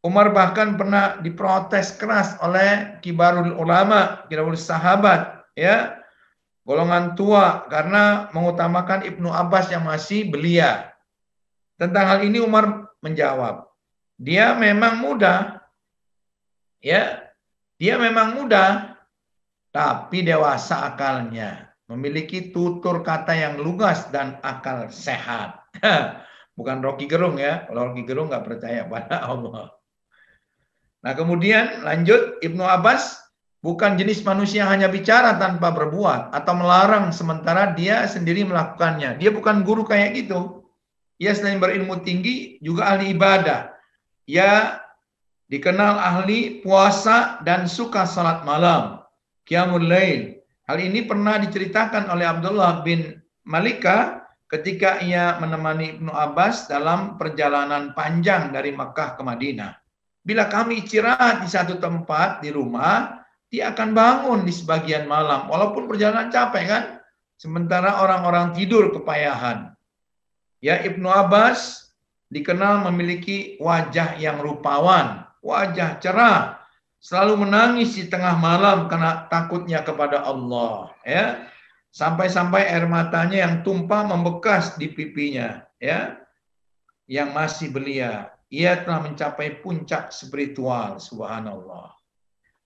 Umar 0.00 0.32
bahkan 0.32 0.80
pernah 0.80 1.20
diprotes 1.20 1.92
keras 2.00 2.32
oleh 2.40 2.96
kibarul 3.04 3.52
ulama, 3.52 4.24
kibarul 4.32 4.56
sahabat, 4.56 5.44
ya, 5.52 6.00
golongan 6.64 7.12
tua 7.12 7.68
karena 7.68 8.32
mengutamakan 8.32 9.04
Ibnu 9.04 9.28
Abbas 9.28 9.68
yang 9.68 9.84
masih 9.84 10.32
belia. 10.32 10.96
Tentang 11.76 12.16
hal 12.16 12.20
ini 12.24 12.40
Umar 12.40 12.88
menjawab, 13.04 13.68
dia 14.16 14.56
memang 14.56 15.04
muda, 15.04 15.60
ya, 16.80 17.28
dia 17.76 18.00
memang 18.00 18.40
muda, 18.40 18.96
tapi 19.68 20.24
dewasa 20.24 20.96
akalnya, 20.96 21.76
memiliki 21.92 22.48
tutur 22.56 23.04
kata 23.04 23.36
yang 23.36 23.60
lugas 23.60 24.08
dan 24.08 24.40
akal 24.40 24.88
sehat. 24.88 25.60
Bukan 26.56 26.80
Rocky 26.80 27.04
Gerung 27.04 27.36
ya, 27.36 27.68
kalau 27.68 27.92
Rocky 27.92 28.08
Gerung 28.08 28.32
nggak 28.32 28.48
percaya 28.48 28.88
pada 28.88 29.24
Allah. 29.28 29.79
Nah 31.00 31.12
kemudian 31.16 31.80
lanjut 31.80 32.40
Ibnu 32.44 32.60
Abbas 32.60 33.20
bukan 33.64 33.96
jenis 33.96 34.20
manusia 34.24 34.68
hanya 34.68 34.88
bicara 34.88 35.36
tanpa 35.40 35.72
berbuat 35.72 36.32
atau 36.32 36.52
melarang 36.56 37.12
sementara 37.12 37.72
dia 37.72 38.04
sendiri 38.04 38.44
melakukannya. 38.44 39.16
Dia 39.16 39.32
bukan 39.32 39.64
guru 39.64 39.84
kayak 39.84 40.16
gitu. 40.16 40.64
Ia 41.20 41.36
selain 41.36 41.60
berilmu 41.60 42.00
tinggi 42.00 42.56
juga 42.64 42.96
ahli 42.96 43.12
ibadah. 43.12 43.72
Ia 44.24 44.80
dikenal 45.52 46.00
ahli 46.00 46.64
puasa 46.64 47.40
dan 47.44 47.68
suka 47.68 48.08
salat 48.08 48.44
malam. 48.44 49.04
Qiyamul 49.44 49.88
Lail. 49.88 50.40
Hal 50.70 50.78
ini 50.78 51.02
pernah 51.02 51.36
diceritakan 51.42 52.06
oleh 52.14 52.22
Abdullah 52.22 52.86
bin 52.86 53.18
Malika 53.42 54.22
ketika 54.46 55.02
ia 55.02 55.34
menemani 55.42 55.98
Ibnu 55.98 56.14
Abbas 56.14 56.70
dalam 56.70 57.18
perjalanan 57.18 57.90
panjang 57.98 58.54
dari 58.54 58.70
Makkah 58.70 59.18
ke 59.18 59.22
Madinah. 59.26 59.79
Bila 60.20 60.46
kami 60.46 60.84
istirahat 60.84 61.44
di 61.44 61.48
satu 61.48 61.80
tempat 61.80 62.44
di 62.44 62.52
rumah, 62.52 63.24
dia 63.48 63.72
akan 63.72 63.96
bangun 63.96 64.40
di 64.44 64.52
sebagian 64.52 65.08
malam. 65.08 65.48
Walaupun 65.48 65.88
perjalanan 65.88 66.28
capek 66.28 66.64
kan, 66.68 66.82
sementara 67.40 68.04
orang-orang 68.04 68.52
tidur 68.52 68.92
kepayahan. 68.92 69.72
Ya 70.60 70.76
Ibnu 70.80 71.08
Abbas 71.08 71.90
dikenal 72.28 72.84
memiliki 72.92 73.56
wajah 73.58 74.20
yang 74.20 74.44
rupawan, 74.44 75.24
wajah 75.40 75.96
cerah, 76.04 76.60
selalu 77.00 77.48
menangis 77.48 77.96
di 77.96 78.04
tengah 78.12 78.36
malam 78.36 78.84
karena 78.86 79.24
takutnya 79.32 79.80
kepada 79.80 80.20
Allah 80.20 80.92
ya 81.00 81.48
sampai-sampai 81.90 82.68
air 82.68 82.84
matanya 82.84 83.48
yang 83.48 83.54
tumpah 83.64 84.04
membekas 84.04 84.76
di 84.76 84.92
pipinya 84.92 85.64
ya 85.80 86.20
yang 87.08 87.32
masih 87.32 87.72
belia 87.72 88.28
ia 88.50 88.82
telah 88.82 89.06
mencapai 89.06 89.62
puncak 89.62 90.10
spiritual 90.10 90.98
subhanallah 90.98 91.94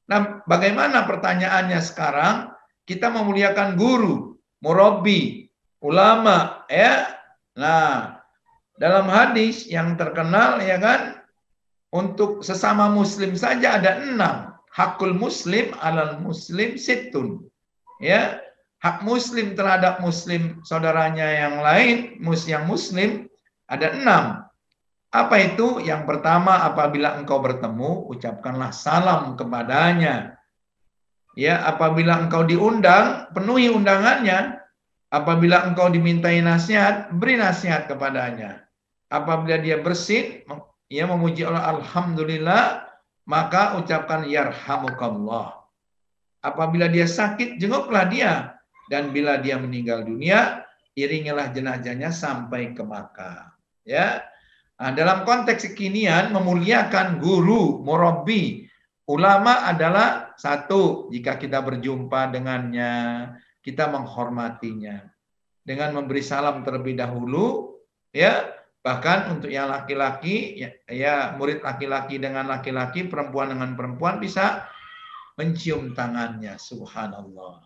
nah 0.09 0.45
bagaimana 0.45 1.05
pertanyaannya 1.05 1.81
sekarang 1.81 2.53
kita 2.85 3.09
memuliakan 3.09 3.77
guru 3.77 4.37
murabi 4.61 5.49
ulama 5.81 6.65
ya 6.69 7.15
nah 7.57 8.21
dalam 8.75 9.07
hadis 9.07 9.71
yang 9.71 9.95
terkenal 9.95 10.59
ya 10.59 10.81
kan 10.83 11.25
untuk 11.95 12.43
sesama 12.43 12.91
muslim 12.91 13.39
saja 13.39 13.79
ada 13.79 14.03
enam. 14.03 14.51
Hakul 14.75 15.15
muslim 15.15 15.71
alal 15.79 16.19
muslim 16.19 16.75
situn. 16.75 17.47
Ya, 18.03 18.43
hak 18.83 19.07
muslim 19.07 19.55
terhadap 19.55 20.03
muslim 20.03 20.59
saudaranya 20.67 21.23
yang 21.47 21.63
lain, 21.63 22.19
mus 22.19 22.51
yang 22.51 22.67
muslim 22.67 23.31
ada 23.71 23.95
enam. 23.95 24.43
Apa 25.15 25.39
itu? 25.39 25.79
Yang 25.79 26.11
pertama, 26.11 26.67
apabila 26.67 27.15
engkau 27.15 27.39
bertemu, 27.39 28.11
ucapkanlah 28.11 28.75
salam 28.75 29.39
kepadanya. 29.39 30.35
Ya, 31.39 31.63
apabila 31.63 32.19
engkau 32.19 32.43
diundang, 32.43 33.31
penuhi 33.31 33.71
undangannya. 33.71 34.59
Apabila 35.15 35.71
engkau 35.71 35.87
dimintai 35.95 36.43
nasihat, 36.43 37.15
beri 37.15 37.39
nasihat 37.39 37.87
kepadanya. 37.87 38.67
Apabila 39.07 39.63
dia 39.63 39.79
bersih, 39.79 40.43
ia 40.93 41.05
memuji 41.09 41.43
Allah 41.43 41.81
alhamdulillah 41.81 42.85
maka 43.25 43.81
ucapkan 43.81 44.29
yarhamukallah 44.29 45.65
apabila 46.45 46.87
dia 46.93 47.09
sakit 47.09 47.57
jenguklah 47.57 48.05
dia 48.07 48.55
dan 48.93 49.11
bila 49.11 49.41
dia 49.41 49.57
meninggal 49.57 50.05
dunia 50.05 50.63
iringilah 50.93 51.51
jenazahnya 51.51 52.13
sampai 52.13 52.77
ke 52.77 52.85
Makkah 52.85 53.57
ya 53.89 54.21
nah, 54.81 54.91
dalam 54.93 55.23
konteks 55.29 55.73
kekinian 55.73 56.33
memuliakan 56.33 57.19
guru 57.23 57.81
murabi 57.83 58.67
ulama 59.09 59.69
adalah 59.69 60.33
satu 60.35 61.09
jika 61.13 61.37
kita 61.37 61.61
berjumpa 61.61 62.33
dengannya 62.33 62.93
kita 63.61 63.89
menghormatinya 63.89 65.07
dengan 65.65 65.97
memberi 65.97 66.21
salam 66.21 66.65
terlebih 66.67 66.97
dahulu 66.99 67.79
ya 68.13 68.55
Bahkan 68.85 69.33
untuk 69.33 69.49
yang 69.49 69.73
laki-laki, 69.73 70.61
ya, 70.61 70.69
ya 70.93 71.15
murid 71.41 71.65
laki-laki 71.65 72.21
dengan 72.21 72.45
laki-laki, 72.45 73.09
perempuan 73.09 73.57
dengan 73.57 73.73
perempuan 73.73 74.21
bisa 74.21 74.69
mencium 75.41 75.97
tangannya. 75.97 76.61
Subhanallah. 76.61 77.65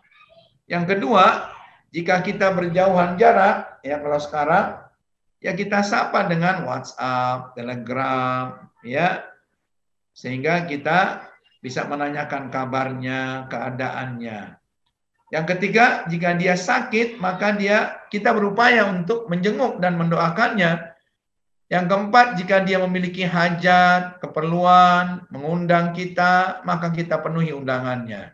Yang 0.71 0.95
kedua, 0.95 1.51
jika 1.91 2.23
kita 2.23 2.55
berjauhan 2.55 3.19
jarak, 3.19 3.83
ya 3.83 3.99
kalau 3.99 4.15
sekarang, 4.15 4.65
ya 5.39 5.51
kita 5.55 5.83
sapa 5.83 6.27
dengan 6.27 6.67
WhatsApp, 6.67 7.55
Telegram, 7.55 8.69
ya, 8.83 9.23
sehingga 10.15 10.67
kita 10.67 11.27
bisa 11.59 11.83
menanyakan 11.87 12.51
kabarnya, 12.51 13.51
keadaannya. 13.51 14.55
Yang 15.29 15.45
ketiga, 15.55 16.03
jika 16.09 16.33
dia 16.35 16.55
sakit, 16.57 17.21
maka 17.21 17.53
dia 17.53 18.03
kita 18.09 18.33
berupaya 18.33 18.87
untuk 18.89 19.29
menjenguk 19.29 19.77
dan 19.77 19.99
mendoakannya 19.99 20.89
yang 21.69 21.85
keempat, 21.85 22.33
jika 22.41 22.65
dia 22.65 22.81
memiliki 22.81 23.21
hajat, 23.21 24.17
keperluan, 24.17 25.29
mengundang 25.29 25.93
kita, 25.93 26.65
maka 26.65 26.89
kita 26.89 27.21
penuhi 27.21 27.53
undangannya. 27.53 28.33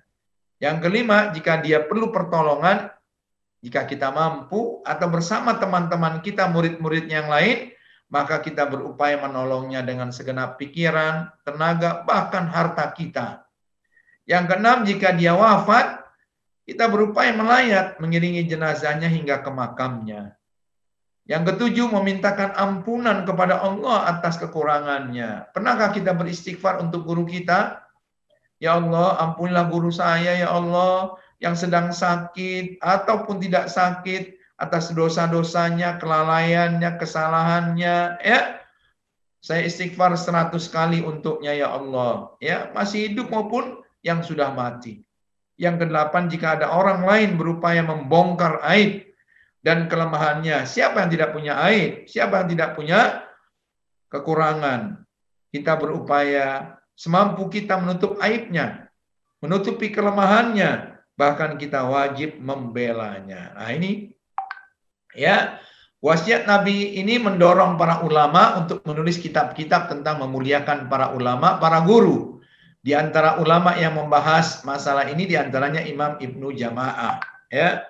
Yang 0.64 0.88
kelima, 0.88 1.36
jika 1.36 1.60
dia 1.60 1.84
perlu 1.84 2.16
pertolongan, 2.16 2.95
Jika 3.66 3.90
kita 3.90 4.14
mampu 4.14 4.86
atau 4.86 5.10
bersama 5.10 5.58
teman-teman 5.58 6.22
kita 6.22 6.46
murid-murid 6.54 7.10
yang 7.10 7.26
lain, 7.26 7.74
maka 8.14 8.38
kita 8.38 8.70
berupaya 8.70 9.18
menolongnya 9.18 9.82
dengan 9.82 10.14
segenap 10.14 10.62
pikiran, 10.62 11.34
tenaga, 11.42 12.06
bahkan 12.06 12.46
harta 12.46 12.94
kita. 12.94 13.42
Yang 14.30 14.54
keenam, 14.54 14.78
jika 14.86 15.18
dia 15.18 15.34
wafat, 15.34 16.06
kita 16.70 16.86
berupaya 16.94 17.34
melayat 17.34 17.98
mengiringi 17.98 18.46
jenazahnya 18.46 19.10
hingga 19.10 19.42
ke 19.42 19.50
makamnya. 19.50 20.38
Yang 21.26 21.58
ketujuh, 21.58 21.90
memintakan 21.90 22.54
ampunan 22.54 23.26
kepada 23.26 23.66
Allah 23.66 24.14
atas 24.14 24.38
kekurangannya. 24.38 25.50
Pernahkah 25.58 25.90
kita 25.90 26.14
beristighfar 26.14 26.86
untuk 26.86 27.02
guru 27.02 27.26
kita? 27.26 27.82
Ya 28.62 28.78
Allah, 28.78 29.18
ampunilah 29.26 29.66
guru 29.74 29.90
saya, 29.90 30.38
ya 30.38 30.54
Allah, 30.54 31.18
yang 31.46 31.54
sedang 31.54 31.94
sakit 31.94 32.82
ataupun 32.82 33.38
tidak 33.38 33.70
sakit 33.70 34.34
atas 34.58 34.90
dosa-dosanya, 34.98 36.02
kelalaiannya, 36.02 36.98
kesalahannya, 36.98 38.18
ya. 38.18 38.42
Saya 39.46 39.62
istighfar 39.62 40.18
seratus 40.18 40.66
kali 40.74 41.06
untuknya, 41.06 41.54
ya 41.54 41.70
Allah. 41.70 42.34
Ya, 42.42 42.74
masih 42.74 43.14
hidup 43.14 43.30
maupun 43.30 43.78
yang 44.02 44.26
sudah 44.26 44.50
mati. 44.50 45.06
Yang 45.54 45.86
kedelapan, 45.86 46.26
jika 46.34 46.58
ada 46.58 46.74
orang 46.74 47.06
lain 47.06 47.38
berupaya 47.38 47.86
membongkar 47.86 48.66
aib 48.74 49.06
dan 49.62 49.86
kelemahannya. 49.86 50.66
Siapa 50.66 51.06
yang 51.06 51.14
tidak 51.14 51.30
punya 51.38 51.62
aib? 51.70 52.10
Siapa 52.10 52.42
yang 52.42 52.50
tidak 52.58 52.74
punya 52.74 53.22
kekurangan? 54.10 55.06
Kita 55.54 55.78
berupaya 55.78 56.82
semampu 56.98 57.46
kita 57.46 57.78
menutup 57.78 58.18
aibnya, 58.26 58.90
menutupi 59.46 59.94
kelemahannya, 59.94 60.95
bahkan 61.16 61.56
kita 61.56 61.88
wajib 61.88 62.38
membelanya. 62.40 63.56
Nah 63.56 63.72
ini 63.72 64.12
ya 65.16 65.60
wasiat 66.04 66.44
Nabi 66.44 67.00
ini 67.00 67.16
mendorong 67.18 67.80
para 67.80 68.04
ulama 68.04 68.60
untuk 68.60 68.84
menulis 68.84 69.18
kitab-kitab 69.20 69.88
tentang 69.88 70.20
memuliakan 70.22 70.92
para 70.92 71.16
ulama, 71.16 71.58
para 71.58 71.82
guru. 71.84 72.40
Di 72.86 72.94
antara 72.94 73.42
ulama 73.42 73.74
yang 73.74 73.98
membahas 73.98 74.62
masalah 74.62 75.10
ini 75.10 75.26
di 75.26 75.34
antaranya 75.34 75.82
Imam 75.82 76.22
Ibnu 76.22 76.54
Jamaah. 76.54 77.18
Ya, 77.50 77.90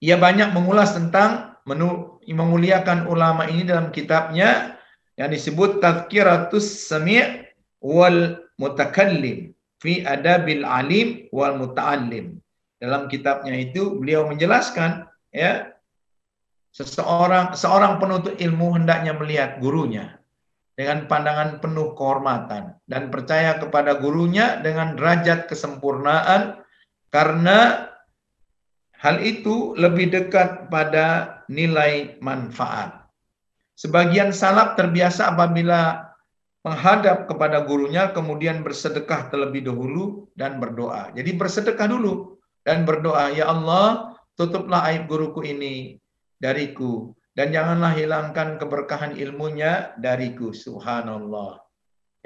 ia 0.00 0.16
banyak 0.16 0.56
mengulas 0.56 0.96
tentang 0.96 1.60
menu, 1.68 2.16
memuliakan 2.24 3.04
ulama 3.04 3.44
ini 3.44 3.68
dalam 3.68 3.92
kitabnya 3.92 4.80
yang 5.20 5.28
disebut 5.28 5.84
Tazkiratus 5.84 6.88
Sami' 6.88 7.44
wal 7.84 8.40
Mutakallim 8.56 9.55
fi 9.86 10.02
Adabil 10.02 10.66
Alim 10.66 11.30
wal 11.30 11.54
Muta'allim. 11.62 12.42
Dalam 12.82 13.06
kitabnya 13.06 13.54
itu 13.54 14.02
beliau 14.02 14.26
menjelaskan 14.26 15.06
ya 15.30 15.70
seseorang 16.74 17.54
seorang 17.54 18.02
penuntut 18.02 18.34
ilmu 18.42 18.74
hendaknya 18.74 19.14
melihat 19.14 19.62
gurunya 19.62 20.18
dengan 20.74 21.06
pandangan 21.06 21.62
penuh 21.62 21.94
kehormatan 21.94 22.74
dan 22.90 23.08
percaya 23.14 23.62
kepada 23.62 23.96
gurunya 23.96 24.58
dengan 24.60 24.98
derajat 24.98 25.46
kesempurnaan 25.46 26.60
karena 27.14 27.86
Hal 28.96 29.20
itu 29.20 29.76
lebih 29.76 30.08
dekat 30.08 30.72
pada 30.72 31.38
nilai 31.52 32.16
manfaat. 32.24 33.04
Sebagian 33.76 34.32
salaf 34.32 34.72
terbiasa 34.72 35.36
apabila 35.36 36.05
menghadap 36.66 37.30
kepada 37.30 37.62
gurunya 37.62 38.10
kemudian 38.10 38.66
bersedekah 38.66 39.30
terlebih 39.30 39.70
dahulu 39.70 40.26
dan 40.34 40.58
berdoa. 40.58 41.14
Jadi 41.14 41.30
bersedekah 41.38 41.86
dulu 41.86 42.42
dan 42.66 42.82
berdoa, 42.82 43.30
"Ya 43.30 43.46
Allah, 43.46 44.18
tutuplah 44.34 44.82
aib 44.90 45.06
guruku 45.06 45.46
ini 45.46 46.02
dariku 46.42 47.14
dan 47.38 47.54
janganlah 47.54 47.94
hilangkan 47.94 48.58
keberkahan 48.58 49.14
ilmunya 49.14 49.94
dariku." 50.02 50.50
Subhanallah. 50.50 51.62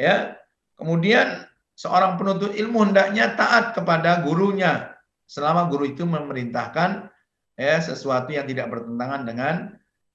Ya. 0.00 0.40
Kemudian 0.80 1.44
seorang 1.76 2.16
penuntut 2.16 2.56
ilmu 2.56 2.88
hendaknya 2.88 3.36
taat 3.36 3.76
kepada 3.76 4.24
gurunya 4.24 4.96
selama 5.28 5.68
guru 5.68 5.92
itu 5.92 6.08
memerintahkan 6.08 7.12
ya 7.60 7.76
sesuatu 7.76 8.32
yang 8.32 8.48
tidak 8.48 8.72
bertentangan 8.72 9.28
dengan 9.28 9.54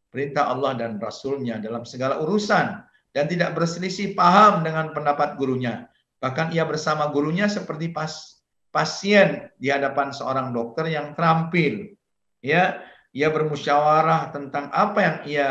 perintah 0.10 0.50
Allah 0.50 0.74
dan 0.74 0.98
Rasulnya 0.98 1.62
dalam 1.62 1.86
segala 1.86 2.18
urusan 2.26 2.82
dan 3.16 3.32
tidak 3.32 3.56
berselisih 3.56 4.12
paham 4.12 4.68
dengan 4.68 4.92
pendapat 4.92 5.40
gurunya. 5.40 5.88
Bahkan 6.20 6.52
ia 6.52 6.68
bersama 6.68 7.08
gurunya 7.16 7.48
seperti 7.48 7.96
pas, 7.96 8.44
pasien 8.76 9.48
di 9.56 9.72
hadapan 9.72 10.12
seorang 10.12 10.52
dokter 10.52 10.92
yang 10.92 11.16
terampil. 11.16 11.96
Ya, 12.44 12.84
ia 13.16 13.32
bermusyawarah 13.32 14.36
tentang 14.36 14.68
apa 14.76 15.00
yang 15.00 15.18
ia 15.24 15.50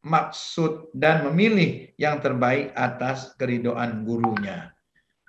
maksud 0.00 0.88
dan 0.96 1.28
memilih 1.28 1.92
yang 2.00 2.24
terbaik 2.24 2.72
atas 2.72 3.36
keridoan 3.36 4.08
gurunya. 4.08 4.72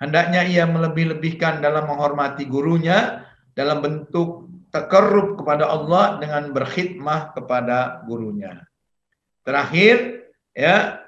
Hendaknya 0.00 0.48
ia 0.48 0.64
melebih-lebihkan 0.64 1.60
dalam 1.60 1.84
menghormati 1.84 2.48
gurunya 2.48 3.28
dalam 3.52 3.84
bentuk 3.84 4.48
takarrub 4.72 5.36
kepada 5.36 5.68
Allah 5.68 6.16
dengan 6.16 6.48
berkhidmah 6.56 7.36
kepada 7.36 8.00
gurunya. 8.08 8.64
Terakhir, 9.44 10.24
ya, 10.56 11.01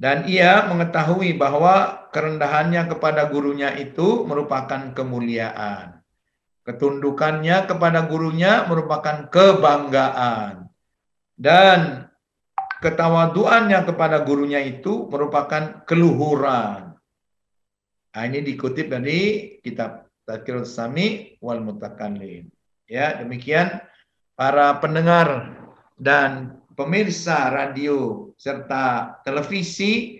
dan 0.00 0.24
ia 0.24 0.64
mengetahui 0.64 1.36
bahwa 1.36 2.08
kerendahannya 2.08 2.88
kepada 2.88 3.28
gurunya 3.28 3.76
itu 3.76 4.24
merupakan 4.24 4.96
kemuliaan. 4.96 6.00
Ketundukannya 6.64 7.68
kepada 7.68 8.08
gurunya 8.08 8.64
merupakan 8.64 9.28
kebanggaan. 9.28 10.72
Dan 11.36 12.08
ketawaduannya 12.80 13.84
kepada 13.84 14.24
gurunya 14.24 14.64
itu 14.64 15.04
merupakan 15.12 15.84
keluhuran. 15.84 16.96
Nah, 18.10 18.22
ini 18.24 18.40
dikutip 18.40 18.88
dari 18.88 19.20
kitab 19.60 20.08
Tadkirul 20.24 20.64
Sami 20.64 21.36
wal 21.44 21.60
Mutakallim. 21.60 22.48
Ya, 22.88 23.20
demikian 23.20 23.84
para 24.32 24.80
pendengar 24.80 25.52
dan 26.00 26.59
pemirsa 26.80 27.52
radio 27.52 28.32
serta 28.40 29.20
televisi 29.20 30.16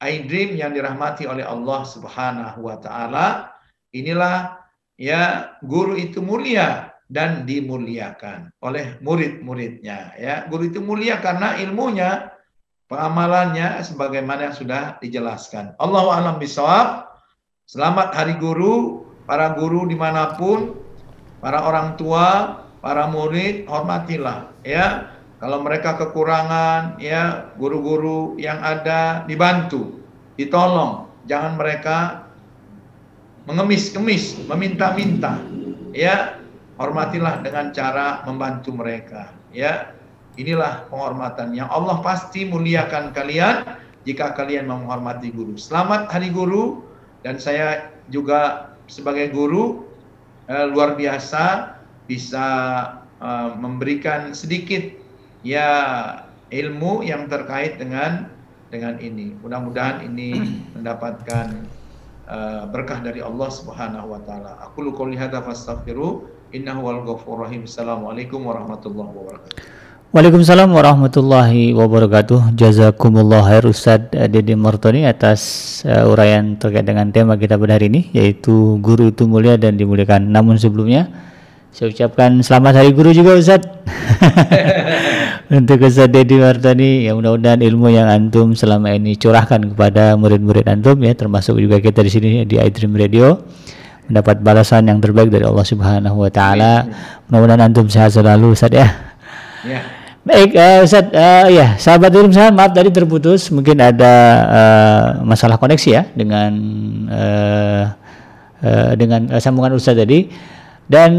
iDream 0.00 0.56
yang 0.56 0.72
dirahmati 0.72 1.28
oleh 1.28 1.44
Allah 1.44 1.84
Subhanahu 1.84 2.64
wa 2.64 2.80
taala. 2.80 3.52
Inilah 3.92 4.56
ya 4.96 5.52
guru 5.60 6.00
itu 6.00 6.24
mulia 6.24 6.96
dan 7.12 7.44
dimuliakan 7.44 8.56
oleh 8.64 8.96
murid-muridnya 9.04 10.16
ya. 10.16 10.48
Guru 10.48 10.72
itu 10.72 10.80
mulia 10.80 11.20
karena 11.20 11.60
ilmunya, 11.60 12.32
pengamalannya 12.88 13.84
sebagaimana 13.84 14.48
yang 14.48 14.56
sudah 14.56 14.82
dijelaskan. 15.04 15.76
Allahu 15.76 16.08
a'lam 16.08 16.40
bishawab. 16.40 17.04
Selamat 17.68 18.16
Hari 18.16 18.40
Guru 18.40 19.04
para 19.28 19.52
guru 19.52 19.84
di 19.84 19.92
mana 19.92 20.40
pun, 20.40 20.72
para 21.44 21.68
orang 21.68 22.00
tua, 22.00 22.64
para 22.80 23.04
murid, 23.12 23.68
hormatilah 23.68 24.56
ya. 24.64 25.17
Kalau 25.38 25.62
mereka 25.62 25.94
kekurangan, 25.94 26.98
ya 26.98 27.54
guru-guru 27.54 28.34
yang 28.42 28.58
ada 28.58 29.22
dibantu, 29.22 30.02
ditolong. 30.34 31.06
Jangan 31.30 31.54
mereka 31.54 32.26
mengemis-kemis, 33.46 34.34
meminta-minta. 34.50 35.38
Ya, 35.94 36.42
hormatilah 36.74 37.38
dengan 37.46 37.70
cara 37.70 38.26
membantu 38.26 38.74
mereka. 38.74 39.30
Ya, 39.54 39.94
inilah 40.34 40.90
penghormatan 40.90 41.54
yang 41.54 41.70
Allah 41.70 42.02
pasti 42.02 42.42
muliakan 42.42 43.14
kalian 43.14 43.62
jika 44.02 44.34
kalian 44.34 44.66
menghormati 44.66 45.30
guru. 45.30 45.54
Selamat 45.54 46.10
Hari 46.10 46.34
Guru 46.34 46.82
dan 47.22 47.38
saya 47.38 47.94
juga 48.10 48.74
sebagai 48.90 49.30
guru 49.30 49.86
uh, 50.50 50.66
luar 50.70 50.98
biasa 50.98 51.76
bisa 52.08 52.46
uh, 53.20 53.54
memberikan 53.58 54.32
sedikit 54.32 55.07
ya 55.42 55.68
ilmu 56.48 57.04
yang 57.04 57.28
terkait 57.28 57.76
dengan 57.78 58.32
dengan 58.68 59.00
ini. 59.00 59.36
Mudah-mudahan 59.40 60.04
ini 60.04 60.30
mendapatkan 60.76 61.46
uh, 62.28 62.64
berkah 62.68 63.00
dari 63.00 63.24
Allah 63.24 63.48
Subhanahu 63.48 64.12
wa 64.16 64.20
taala. 64.24 64.60
Aku 64.68 64.84
lu 64.84 64.92
qouli 64.92 65.16
hadza 65.16 65.40
fastaghfiru 65.40 66.28
innahu 66.52 66.80
wal 66.84 67.00
ghafurur 67.04 67.48
rahim. 67.48 67.64
Assalamualaikum 67.64 68.44
warahmatullahi 68.44 69.10
wabarakatuh. 69.12 69.60
Waalaikumsalam 70.08 70.72
warahmatullahi 70.72 71.76
wabarakatuh. 71.76 72.56
Jazakumullah 72.56 73.44
khair 73.44 73.68
Ustaz 73.68 74.08
Dede 74.08 74.56
Martoni 74.56 75.04
atas 75.04 75.40
uh, 75.84 76.08
uraian 76.08 76.56
terkait 76.56 76.88
dengan 76.88 77.12
tema 77.12 77.36
kita 77.36 77.60
pada 77.60 77.76
hari 77.76 77.92
ini 77.92 78.08
yaitu 78.16 78.80
guru 78.80 79.12
itu 79.12 79.28
mulia 79.28 79.60
dan 79.60 79.76
dimuliakan. 79.76 80.32
Namun 80.32 80.56
sebelumnya 80.56 81.12
saya 81.76 81.92
ucapkan 81.92 82.40
selamat 82.40 82.80
hari 82.80 82.96
guru 82.96 83.12
juga 83.12 83.36
Ustaz. 83.36 83.68
Untuk 85.48 85.80
Ustaz 85.80 86.12
Dede 86.12 86.36
Martoni 86.36 87.08
ya 87.08 87.16
mudah-mudahan 87.16 87.60
ilmu 87.64 87.88
yang 87.88 88.08
antum 88.08 88.52
selama 88.52 88.92
ini 88.92 89.16
curahkan 89.16 89.74
kepada 89.74 90.14
murid-murid 90.14 90.68
antum 90.68 91.00
ya 91.00 91.16
termasuk 91.16 91.56
juga 91.56 91.80
kita 91.80 92.04
di 92.04 92.10
sini 92.12 92.28
di 92.44 92.60
iDream 92.60 92.92
Radio 92.94 93.40
mendapat 94.08 94.40
balasan 94.40 94.88
yang 94.88 94.98
terbaik 94.98 95.28
dari 95.28 95.44
Allah 95.44 95.66
Subhanahu 95.68 96.24
wa 96.24 96.30
taala. 96.32 96.88
Mudah-mudahan 97.28 97.68
antum 97.68 97.86
sehat 97.92 98.16
selalu 98.16 98.56
Ustaz 98.56 98.72
ya. 98.72 98.88
Ya. 99.64 99.80
Baik, 100.28 100.52
uh, 100.60 100.84
Ustaz, 100.84 101.08
uh, 101.08 101.48
ya, 101.48 101.80
sahabat 101.80 102.12
ilmu 102.12 102.36
saya 102.36 102.52
maaf 102.52 102.76
tadi 102.76 102.92
terputus, 102.92 103.48
mungkin 103.48 103.80
ada 103.80 104.12
uh, 104.44 105.04
masalah 105.24 105.56
koneksi 105.56 105.88
ya 105.88 106.02
dengan 106.12 106.52
uh, 107.08 107.84
uh, 108.60 108.92
dengan 108.92 109.24
uh, 109.32 109.40
sambungan 109.40 109.72
Ustaz 109.72 109.96
tadi. 109.96 110.28
Dan 110.88 111.12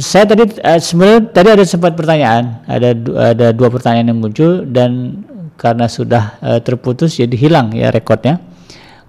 saya 0.00 0.24
tadi 0.24 0.48
uh, 0.56 0.80
sebenarnya 0.80 1.20
tadi 1.36 1.48
ada 1.52 1.64
sempat 1.68 1.92
pertanyaan, 1.92 2.64
ada 2.64 2.96
ada 3.36 3.46
dua 3.52 3.68
pertanyaan 3.68 4.16
yang 4.16 4.20
muncul 4.24 4.64
dan 4.64 5.20
karena 5.60 5.84
sudah 5.84 6.40
uh, 6.40 6.58
terputus 6.64 7.20
jadi 7.20 7.36
hilang 7.36 7.76
ya 7.76 7.92
rekodnya. 7.92 8.40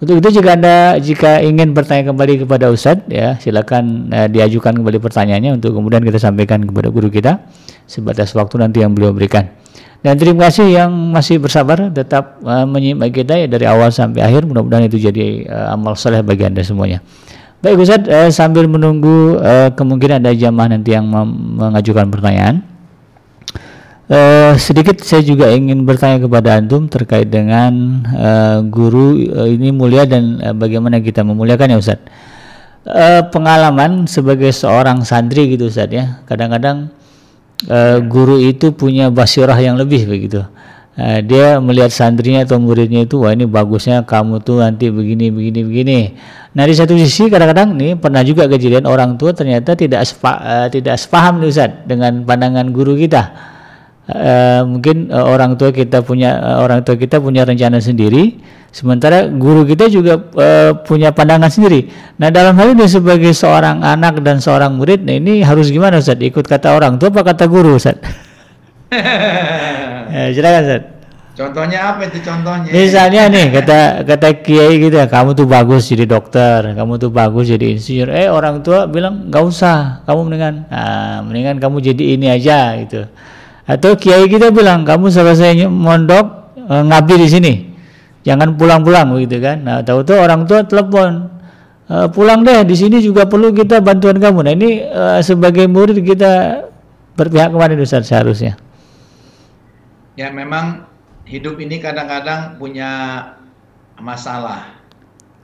Untuk 0.03 0.19
itu 0.19 0.43
jika 0.43 0.59
Anda 0.59 0.99
jika 0.99 1.39
ingin 1.39 1.71
bertanya 1.71 2.11
kembali 2.11 2.43
kepada 2.43 2.67
Ustadz 2.67 3.07
ya 3.07 3.39
silakan 3.39 4.11
uh, 4.11 4.27
diajukan 4.27 4.75
kembali 4.75 4.99
pertanyaannya 4.99 5.55
untuk 5.55 5.71
kemudian 5.71 6.03
kita 6.03 6.19
sampaikan 6.19 6.67
kepada 6.67 6.91
guru 6.91 7.07
kita 7.07 7.39
sebatas 7.87 8.35
waktu 8.35 8.59
nanti 8.59 8.83
yang 8.83 8.91
beliau 8.91 9.15
berikan. 9.15 9.47
Dan 10.03 10.19
terima 10.19 10.51
kasih 10.51 10.67
yang 10.67 10.91
masih 10.91 11.39
bersabar 11.39 11.87
tetap 11.95 12.43
uh, 12.43 12.67
menyimak 12.67 13.15
kita 13.15 13.39
ya 13.39 13.47
dari 13.47 13.63
awal 13.63 13.87
sampai 13.87 14.19
akhir 14.19 14.43
mudah-mudahan 14.43 14.91
itu 14.91 14.99
jadi 14.99 15.47
uh, 15.47 15.79
amal 15.79 15.95
soleh 15.95 16.19
bagi 16.19 16.43
Anda 16.43 16.59
semuanya. 16.59 16.99
Baik 17.63 17.79
Ustaz, 17.79 18.03
eh, 18.11 18.27
sambil 18.27 18.67
menunggu 18.67 19.39
eh, 19.39 19.71
kemungkinan 19.71 20.19
ada 20.19 20.35
jamaah 20.35 20.75
nanti 20.75 20.91
yang 20.91 21.07
mengajukan 21.07 22.11
pertanyaan. 22.11 22.59
Eh, 24.11 24.51
sedikit 24.59 24.99
saya 24.99 25.23
juga 25.23 25.47
ingin 25.47 25.87
bertanya 25.87 26.19
kepada 26.19 26.59
antum 26.59 26.91
terkait 26.91 27.31
dengan 27.31 28.03
eh, 28.11 28.59
guru 28.67 29.15
eh, 29.15 29.55
ini 29.55 29.71
mulia 29.71 30.03
dan 30.03 30.43
eh, 30.43 30.51
bagaimana 30.51 30.99
kita 30.99 31.23
memuliakan 31.23 31.71
ya 31.71 31.77
Ustaz. 31.79 32.03
Eh, 32.83 33.23
pengalaman 33.31 34.11
sebagai 34.11 34.51
seorang 34.51 35.07
santri 35.07 35.55
gitu 35.55 35.71
Ustaz 35.71 35.87
ya. 35.87 36.19
Kadang-kadang 36.27 36.91
eh, 37.71 38.03
guru 38.03 38.43
itu 38.43 38.75
punya 38.75 39.07
basyurah 39.07 39.55
yang 39.63 39.79
lebih 39.79 40.03
begitu. 40.03 40.43
Uh, 40.93 41.25
dia 41.25 41.57
melihat 41.57 41.89
santrinya 41.89 42.45
atau 42.45 42.61
muridnya 42.61 43.01
itu 43.01 43.17
wah 43.17 43.33
ini 43.33 43.49
bagusnya 43.49 44.05
kamu 44.05 44.45
tuh 44.45 44.61
nanti 44.61 44.93
begini 44.93 45.33
begini 45.33 45.61
begini 45.65 45.99
Nah 46.53 46.69
di 46.69 46.73
satu 46.77 46.93
sisi 46.93 47.33
kadang-kadang 47.33 47.73
nih 47.73 47.97
pernah 47.97 48.21
juga 48.21 48.45
kejadian 48.45 48.85
orang 48.85 49.17
tua 49.17 49.33
ternyata 49.33 49.73
tidak 49.73 50.05
sepa, 50.05 50.37
uh, 50.37 50.67
tidak 50.69 51.01
sepaham 51.01 51.41
nih 51.41 51.49
Ustaz 51.49 51.81
dengan 51.89 52.21
pandangan 52.21 52.69
guru 52.69 52.93
kita. 52.93 53.33
Uh, 54.03 54.61
mungkin 54.67 55.09
uh, 55.09 55.25
orang 55.33 55.57
tua 55.57 55.73
kita 55.73 56.05
punya 56.05 56.37
uh, 56.37 56.57
orang 56.61 56.85
tua 56.85 56.93
kita 56.93 57.17
punya 57.17 57.41
rencana 57.41 57.81
sendiri, 57.81 58.37
sementara 58.69 59.31
guru 59.31 59.65
kita 59.65 59.89
juga 59.89 60.19
uh, 60.19 60.77
punya 60.85 61.09
pandangan 61.09 61.49
sendiri. 61.49 61.89
Nah 62.21 62.29
dalam 62.29 62.53
hal 62.53 62.77
ini 62.77 62.85
sebagai 62.85 63.33
seorang 63.33 63.81
anak 63.81 64.21
dan 64.21 64.37
seorang 64.37 64.77
murid, 64.77 65.01
nah 65.01 65.17
ini 65.17 65.41
harus 65.41 65.73
gimana 65.73 65.97
Ustaz? 66.03 66.21
Ikut 66.21 66.45
kata 66.45 66.77
orang 66.77 67.01
tua 67.01 67.09
apa 67.09 67.33
kata 67.33 67.49
guru 67.49 67.81
Ustaz? 67.81 67.97
Ya, 70.09 70.29
silakan 70.35 70.61
Ustaz. 70.65 70.83
Contohnya 71.33 71.89
apa 71.89 72.05
itu 72.05 72.21
contohnya? 72.21 72.69
Misalnya 72.69 73.25
nih 73.25 73.49
kata 73.49 74.05
kata 74.05 74.27
kiai 74.45 74.77
gitu 74.77 75.01
ya, 75.01 75.09
kamu 75.09 75.33
tuh 75.33 75.49
bagus 75.49 75.89
jadi 75.89 76.05
dokter, 76.05 76.77
kamu 76.77 77.01
tuh 77.01 77.09
bagus 77.09 77.49
jadi 77.49 77.73
insinyur. 77.73 78.09
Eh 78.13 78.29
orang 78.29 78.61
tua 78.61 78.85
bilang 78.85 79.33
nggak 79.33 79.41
usah, 79.41 80.05
kamu 80.05 80.19
mendingan, 80.29 80.55
nah, 80.69 81.25
mendingan 81.25 81.57
kamu 81.57 81.81
jadi 81.81 82.03
ini 82.13 82.27
aja 82.29 82.77
gitu. 82.85 83.09
Atau 83.65 83.97
kiai 83.97 84.29
kita 84.29 84.53
bilang 84.53 84.85
kamu 84.85 85.09
selesai 85.09 85.65
mondok 85.65 86.53
eh, 86.69 86.83
ngabdi 86.85 87.15
di 87.17 87.27
sini, 87.27 87.53
jangan 88.21 88.53
pulang-pulang 88.53 89.17
begitu 89.17 89.41
kan. 89.41 89.65
Nah 89.65 89.81
tahu 89.81 90.05
tuh 90.05 90.21
orang 90.21 90.45
tua 90.45 90.61
telepon, 90.69 91.33
e, 91.87 91.95
pulang 92.09 92.41
deh 92.41 92.63
di 92.63 92.75
sini 92.75 93.03
juga 93.03 93.27
perlu 93.27 93.51
kita 93.51 93.83
bantuan 93.83 94.17
kamu. 94.17 94.39
Nah 94.47 94.53
ini 94.55 94.69
e, 94.81 95.03
sebagai 95.21 95.67
murid 95.67 95.99
kita 96.01 96.63
berpihak 97.13 97.51
ke 97.51 97.57
mana 97.59 97.77
Ustaz 97.77 98.07
seharusnya? 98.07 98.57
Ya 100.13 100.29
memang 100.29 100.85
hidup 101.25 101.57
ini 101.59 101.79
kadang-kadang 101.79 102.59
punya 102.59 102.91
masalah. 103.97 104.77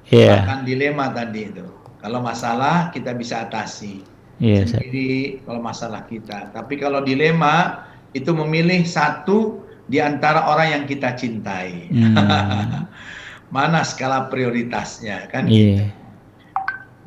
Yeah. 0.09 0.45
Bahkan 0.45 0.65
dilema 0.65 1.09
tadi 1.13 1.49
itu. 1.49 1.67
Kalau 1.99 2.23
masalah 2.23 2.93
kita 2.95 3.11
bisa 3.11 3.43
atasi 3.43 4.07
yeah, 4.39 4.63
sendiri 4.63 5.43
kalau 5.43 5.59
masalah 5.59 6.07
kita. 6.07 6.49
Tapi 6.55 6.79
kalau 6.79 7.03
dilema 7.03 7.85
itu 8.15 8.31
memilih 8.33 8.87
satu 8.87 9.61
di 9.89 9.97
antara 10.01 10.47
orang 10.47 10.79
yang 10.79 10.83
kita 10.85 11.13
cintai. 11.17 11.89
Hmm. 11.91 12.85
Mana 13.55 13.81
skala 13.81 14.29
prioritasnya 14.29 15.29
kan? 15.33 15.49
Yeah. 15.49 15.89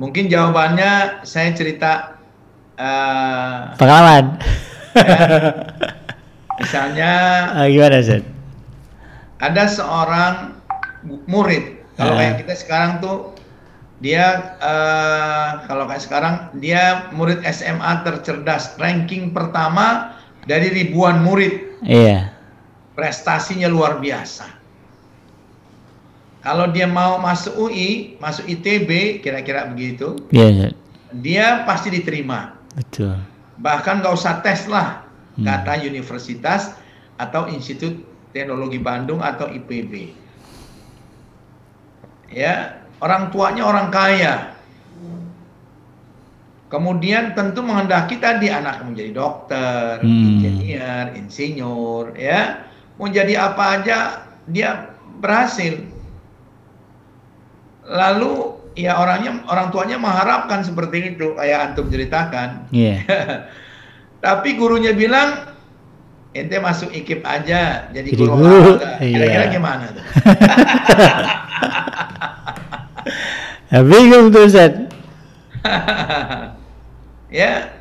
Mungkin 0.02 0.26
jawabannya 0.26 1.22
saya 1.22 1.54
cerita 1.54 2.18
uh, 2.74 3.78
pengalaman. 3.78 4.42
Ya, 4.92 6.01
misalnya 6.60 7.12
uh, 7.56 7.68
gimana 7.70 8.02
Zed? 8.04 8.32
ada 9.42 9.66
seorang 9.66 10.34
murid. 11.26 11.82
Kalau 11.98 12.14
kayak 12.14 12.46
kita 12.46 12.54
sekarang 12.54 13.02
tuh 13.02 13.34
dia 13.98 14.56
uh, 14.62 15.66
kalau 15.66 15.90
kayak 15.90 16.02
sekarang 16.02 16.34
dia 16.62 17.10
murid 17.10 17.42
SMA 17.50 18.06
tercerdas. 18.06 18.78
Ranking 18.78 19.34
pertama 19.34 20.14
dari 20.46 20.70
ribuan 20.70 21.26
murid. 21.26 21.82
Iya. 21.82 22.30
Prestasinya 22.94 23.66
luar 23.66 23.98
biasa. 23.98 24.46
Kalau 26.42 26.70
dia 26.70 26.90
mau 26.90 27.22
masuk 27.22 27.54
UI 27.70 28.18
masuk 28.18 28.46
ITB 28.50 29.22
kira-kira 29.22 29.70
begitu 29.70 30.18
iya 30.34 30.74
dia 31.14 31.62
pasti 31.62 31.86
diterima. 31.94 32.58
Betul. 32.74 33.14
Bahkan 33.62 34.02
nggak 34.02 34.14
usah 34.14 34.42
tes 34.42 34.66
lah 34.66 35.01
hmm. 35.36 35.44
kata 35.44 35.84
universitas 35.86 36.76
atau 37.20 37.48
institut 37.48 38.02
Teknologi 38.32 38.80
Bandung 38.80 39.20
atau 39.20 39.44
IPB. 39.52 40.16
Ya, 42.32 42.80
orang 43.04 43.28
tuanya 43.28 43.68
orang 43.68 43.92
kaya. 43.92 44.56
Kemudian 46.72 47.36
tentu 47.36 47.60
menghendaki 47.60 48.16
tadi 48.16 48.48
anak 48.48 48.80
menjadi 48.80 49.12
dokter, 49.12 50.00
hmm. 50.00 50.08
insinyur, 50.40 51.06
insinyur, 51.20 52.04
ya. 52.16 52.64
Mau 52.96 53.12
jadi 53.12 53.36
apa 53.36 53.64
aja 53.76 54.24
dia 54.48 54.96
berhasil. 55.20 55.84
Lalu 57.84 58.56
ya 58.72 58.96
orangnya 58.96 59.44
orang 59.52 59.68
tuanya 59.68 60.00
mengharapkan 60.00 60.64
seperti 60.64 61.12
itu 61.12 61.36
kayak 61.36 61.76
antum 61.76 61.92
ceritakan. 61.92 62.64
Yeah. 62.72 63.04
Tapi 64.22 64.54
gurunya 64.54 64.94
bilang 64.94 65.50
ente 66.30 66.56
masuk 66.62 66.94
ikip 66.94 67.26
aja 67.26 67.90
jadi, 67.90 68.08
jadi 68.14 68.22
guru, 68.22 68.38
guru. 68.38 68.72
Kira-kira 69.02 69.44
iya. 69.44 69.50
gimana 69.50 69.84
tuh? 69.90 70.04
ya, 73.74 73.80
bingung 73.82 74.30
tuh 74.30 74.46
Ustaz. 74.46 74.72
ya, 77.42 77.74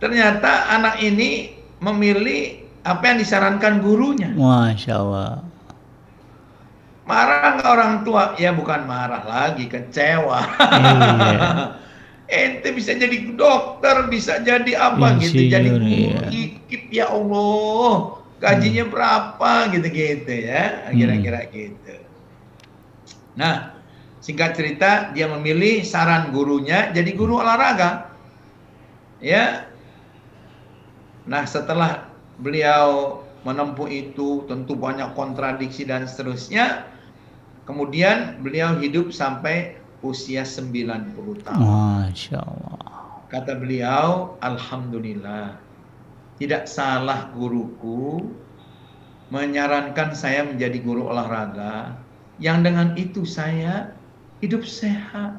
ternyata 0.00 0.72
anak 0.72 1.04
ini 1.04 1.52
memilih 1.84 2.64
apa 2.82 3.04
yang 3.12 3.18
disarankan 3.20 3.84
gurunya. 3.84 4.32
Masya 4.32 4.94
Allah. 4.96 5.44
Marah 7.04 7.60
nggak 7.60 7.68
orang 7.68 7.92
tua? 8.08 8.32
Ya 8.40 8.56
bukan 8.56 8.88
marah 8.88 9.20
lagi, 9.24 9.68
kecewa. 9.68 10.40
Iya. 10.48 11.87
Ente 12.28 12.68
bisa 12.76 12.92
jadi 12.92 13.32
dokter, 13.32 14.04
bisa 14.12 14.44
jadi 14.44 14.72
apa 14.76 15.16
Insinyur, 15.16 15.32
gitu, 15.32 15.40
jadi 15.48 15.70
iya. 15.88 16.20
ya 16.92 17.06
Allah, 17.08 18.20
gajinya 18.36 18.84
hmm. 18.84 18.92
berapa 18.92 19.50
gitu-gitu 19.72 20.32
ya, 20.44 20.92
kira-kira 20.92 21.40
hmm. 21.48 21.50
gitu. 21.56 21.94
Nah, 23.38 23.72
singkat 24.20 24.60
cerita 24.60 25.08
dia 25.16 25.24
memilih 25.24 25.80
saran 25.88 26.28
gurunya 26.34 26.92
jadi 26.92 27.16
guru 27.16 27.40
olahraga. 27.40 28.12
Ya. 29.24 29.64
Nah, 31.24 31.48
setelah 31.48 32.12
beliau 32.36 33.22
menempuh 33.46 33.88
itu 33.88 34.44
tentu 34.50 34.76
banyak 34.76 35.16
kontradiksi 35.16 35.88
dan 35.88 36.04
seterusnya. 36.04 36.84
Kemudian 37.64 38.40
beliau 38.44 38.76
hidup 38.80 39.12
sampai 39.12 39.77
usia 40.02 40.46
90 40.46 41.42
tahun. 41.42 41.62
Masya 41.62 42.38
Allah. 42.38 42.78
Kata 43.28 43.60
beliau, 43.60 44.40
Alhamdulillah, 44.40 45.60
tidak 46.40 46.64
salah 46.64 47.28
guruku 47.34 48.24
menyarankan 49.28 50.16
saya 50.16 50.48
menjadi 50.48 50.80
guru 50.80 51.04
olahraga, 51.12 51.92
yang 52.40 52.64
dengan 52.64 52.96
itu 52.96 53.28
saya 53.28 53.92
hidup 54.40 54.64
sehat, 54.64 55.36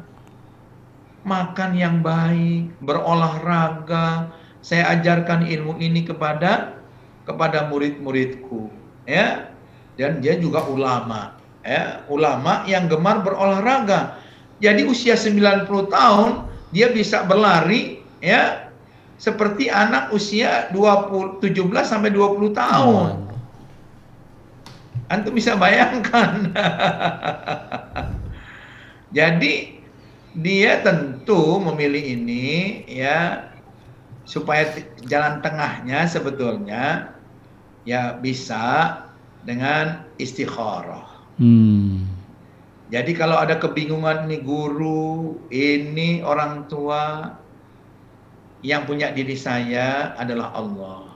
makan 1.25 1.73
yang 1.73 2.05
baik, 2.05 2.69
berolahraga, 2.85 4.29
saya 4.61 4.93
ajarkan 4.99 5.47
ilmu 5.49 5.81
ini 5.81 6.05
kepada 6.05 6.77
kepada 7.25 7.65
murid-muridku, 7.73 8.69
ya. 9.09 9.49
Dan 9.97 10.21
dia 10.21 10.37
juga 10.37 10.63
ulama, 10.69 11.35
ya, 11.65 12.05
ulama 12.07 12.63
yang 12.69 12.85
gemar 12.85 13.25
berolahraga 13.25 14.15
jadi 14.59 14.83
usia 14.83 15.15
90 15.15 15.71
tahun 15.87 16.43
dia 16.69 16.91
bisa 16.91 17.23
berlari 17.25 18.03
ya 18.19 18.69
seperti 19.19 19.67
anak 19.67 20.15
usia 20.15 20.71
20 20.71 21.43
17 21.43 21.67
sampai 21.83 22.09
20 22.11 22.55
tahun. 22.55 23.27
Hmm. 23.27 25.11
Antum 25.11 25.35
bisa 25.35 25.59
bayangkan. 25.59 26.45
Jadi 29.17 29.81
dia 30.37 30.85
tentu 30.85 31.57
memilih 31.57 32.21
ini 32.21 32.85
ya 32.85 33.49
supaya 34.23 34.69
jalan 35.09 35.41
tengahnya 35.41 36.05
sebetulnya 36.05 37.17
ya 37.83 38.13
bisa 38.21 39.01
dengan 39.41 40.05
istikharah. 40.21 41.09
Hmm. 41.41 42.05
Jadi 42.89 43.13
kalau 43.13 43.37
ada 43.37 43.61
kebingungan 43.61 44.25
nih 44.25 44.41
guru, 44.41 45.37
ini 45.53 46.25
orang 46.25 46.65
tua 46.65 47.37
yang 48.65 48.89
punya 48.89 49.13
diri 49.13 49.37
saya 49.37 50.17
adalah 50.17 50.49
Allah. 50.57 51.13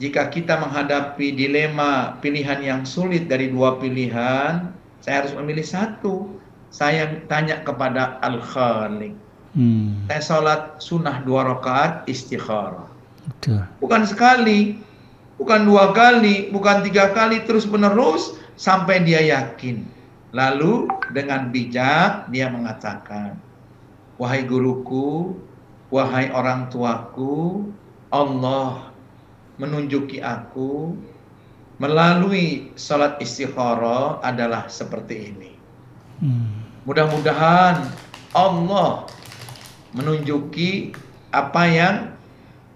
Jika 0.00 0.28
kita 0.32 0.60
menghadapi 0.60 1.32
dilema 1.32 2.16
pilihan 2.20 2.60
yang 2.60 2.80
sulit 2.84 3.28
dari 3.28 3.48
dua 3.52 3.80
pilihan, 3.80 4.72
saya 5.00 5.24
harus 5.24 5.32
memilih 5.36 5.64
satu. 5.64 6.28
Saya 6.70 7.20
tanya 7.26 7.60
kepada 7.64 8.20
Al-Khaliq. 8.22 9.16
Hmm. 9.56 10.06
Saya 10.06 10.22
sholat 10.22 10.60
sunnah 10.78 11.24
dua 11.26 11.42
rakaat 11.50 12.06
istikharah. 12.06 12.86
Bukan 13.82 14.06
sekali, 14.06 14.78
bukan 15.40 15.66
dua 15.66 15.90
kali, 15.90 16.54
bukan 16.54 16.86
tiga 16.86 17.10
kali 17.10 17.42
terus 17.42 17.66
menerus 17.66 18.38
sampai 18.54 19.02
dia 19.02 19.18
yakin. 19.18 19.82
Lalu 20.30 20.86
dengan 21.10 21.50
bijak 21.50 22.30
dia 22.30 22.46
mengatakan, 22.46 23.34
wahai 24.14 24.46
guruku, 24.46 25.34
wahai 25.90 26.30
orang 26.30 26.70
tuaku, 26.70 27.66
Allah 28.14 28.94
menunjuki 29.58 30.22
aku 30.22 30.94
melalui 31.80 32.70
salat 32.76 33.16
istikharah 33.18 34.20
adalah 34.20 34.68
seperti 34.70 35.34
ini. 35.34 35.52
Hmm. 36.20 36.62
Mudah-mudahan 36.84 37.88
Allah 38.36 39.08
menunjuki 39.96 40.94
apa 41.34 41.62
yang 41.66 41.96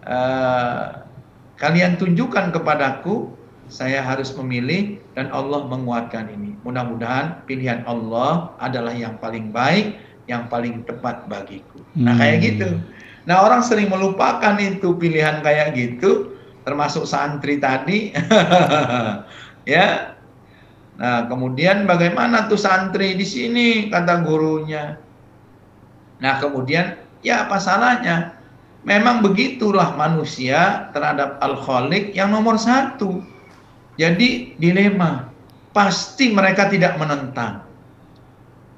uh, 0.02 1.05
kalian 1.61 2.00
tunjukkan 2.00 2.50
kepadaku, 2.50 3.30
saya 3.68 4.04
harus 4.04 4.32
memilih 4.36 5.00
dan 5.16 5.32
Allah 5.32 5.64
menguatkan 5.66 6.28
ini. 6.28 6.54
Mudah-mudahan 6.62 7.44
pilihan 7.48 7.84
Allah 7.88 8.52
adalah 8.60 8.92
yang 8.92 9.16
paling 9.18 9.50
baik, 9.50 9.96
yang 10.28 10.48
paling 10.48 10.84
tepat 10.84 11.28
bagiku. 11.28 11.80
Nah, 11.96 12.16
kayak 12.16 12.38
hmm. 12.38 12.46
gitu. 12.48 12.68
Nah, 13.24 13.40
orang 13.40 13.64
sering 13.64 13.88
melupakan 13.88 14.54
itu 14.60 14.96
pilihan 15.00 15.40
kayak 15.40 15.72
gitu, 15.76 16.36
termasuk 16.64 17.08
santri 17.08 17.56
tadi. 17.56 18.12
ya. 19.74 20.16
Nah, 20.94 21.26
kemudian 21.26 21.88
bagaimana 21.88 22.46
tuh 22.46 22.60
santri 22.60 23.16
di 23.18 23.26
sini 23.26 23.88
kata 23.90 24.22
gurunya. 24.22 25.00
Nah, 26.22 26.38
kemudian 26.38 27.00
ya 27.24 27.48
apa 27.48 27.58
salahnya? 27.58 28.38
Memang 28.84 29.24
begitulah 29.24 29.96
manusia 29.96 30.92
terhadap 30.92 31.40
Al-Khaliq 31.40 32.12
yang 32.12 32.36
nomor 32.36 32.60
satu. 32.60 33.34
Jadi 33.95 34.59
dilema. 34.59 35.30
Pasti 35.74 36.30
mereka 36.30 36.70
tidak 36.70 36.95
menentang. 37.03 37.66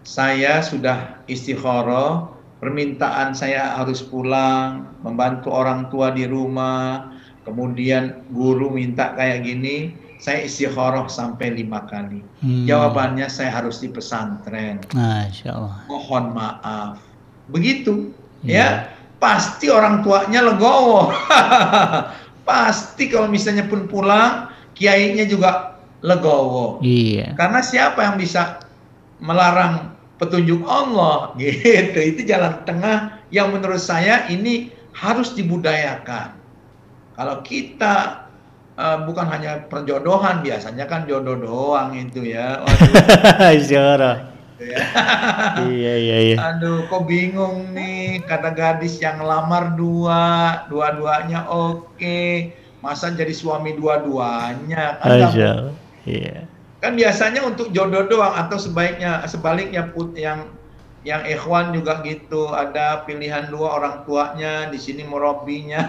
Saya 0.06 0.64
sudah 0.64 1.20
istikharah, 1.28 2.30
permintaan 2.62 3.36
saya 3.36 3.76
harus 3.76 4.00
pulang, 4.00 4.96
membantu 5.04 5.52
orang 5.52 5.92
tua 5.92 6.14
di 6.14 6.24
rumah, 6.24 7.12
kemudian 7.44 8.24
guru 8.32 8.72
minta 8.72 9.12
kayak 9.12 9.44
gini, 9.44 9.92
saya 10.16 10.48
istikharah 10.48 11.04
sampai 11.12 11.52
lima 11.52 11.84
kali. 11.84 12.24
Hmm. 12.40 12.64
Jawabannya 12.64 13.28
saya 13.28 13.52
harus 13.52 13.84
di 13.84 13.92
pesantren. 13.92 14.80
Masya 14.96 15.52
Allah. 15.52 15.76
Mohon 15.92 16.24
maaf. 16.32 16.96
Begitu, 17.52 18.10
ya. 18.40 18.56
ya 18.56 18.68
pasti 19.20 19.68
orang 19.68 20.00
tuanya 20.00 20.40
legowo. 20.48 21.12
pasti 22.48 23.10
kalau 23.12 23.28
misalnya 23.28 23.68
pun 23.68 23.84
pulang, 23.90 24.48
kiainya 24.76 25.24
juga 25.24 25.80
legowo. 26.04 26.78
Iya. 26.84 27.32
Karena 27.34 27.64
siapa 27.64 28.04
yang 28.04 28.16
bisa 28.20 28.60
melarang 29.18 29.96
petunjuk 30.20 30.62
Allah 30.68 31.32
gitu. 31.40 31.98
Itu 31.98 32.20
jalan 32.28 32.62
tengah 32.68 33.24
yang 33.32 33.50
menurut 33.50 33.80
saya 33.80 34.28
ini 34.28 34.70
harus 34.92 35.32
dibudayakan. 35.34 36.36
Kalau 37.16 37.40
kita 37.40 38.28
uh, 38.76 38.98
bukan 39.08 39.26
hanya 39.28 39.64
perjodohan 39.66 40.44
biasanya 40.44 40.84
kan 40.84 41.08
jodoh 41.08 41.36
doang 41.36 41.96
itu 41.96 42.28
ya. 42.28 42.60
Waduh. 42.64 42.92
ya. 43.72 44.16
iya 45.68 45.94
iya 46.00 46.16
iya. 46.32 46.36
Aduh, 46.40 46.88
kok 46.88 47.04
bingung 47.04 47.76
nih 47.76 48.24
kata 48.24 48.56
gadis 48.56 49.00
yang 49.00 49.20
lamar 49.20 49.76
dua, 49.76 50.64
dua-duanya 50.72 51.44
oke. 51.48 52.52
Masa 52.86 53.10
jadi 53.10 53.34
suami 53.34 53.74
dua-duanya? 53.74 55.02
Kan 55.02 55.10
Iya. 56.06 56.46
Kan 56.78 56.94
biasanya 56.94 57.42
untuk 57.42 57.74
jodoh 57.74 58.06
doang 58.06 58.30
atau 58.38 58.62
sebaiknya 58.62 59.26
sebaliknya 59.26 59.90
put 59.90 60.14
yang 60.14 60.46
yang 61.02 61.26
ikhwan 61.26 61.74
juga 61.74 61.98
gitu. 62.06 62.46
Ada 62.54 63.02
pilihan 63.02 63.50
dua 63.50 63.82
orang 63.82 64.06
tuanya 64.06 64.70
di 64.70 64.78
sini 64.78 65.02
merobinya 65.02 65.82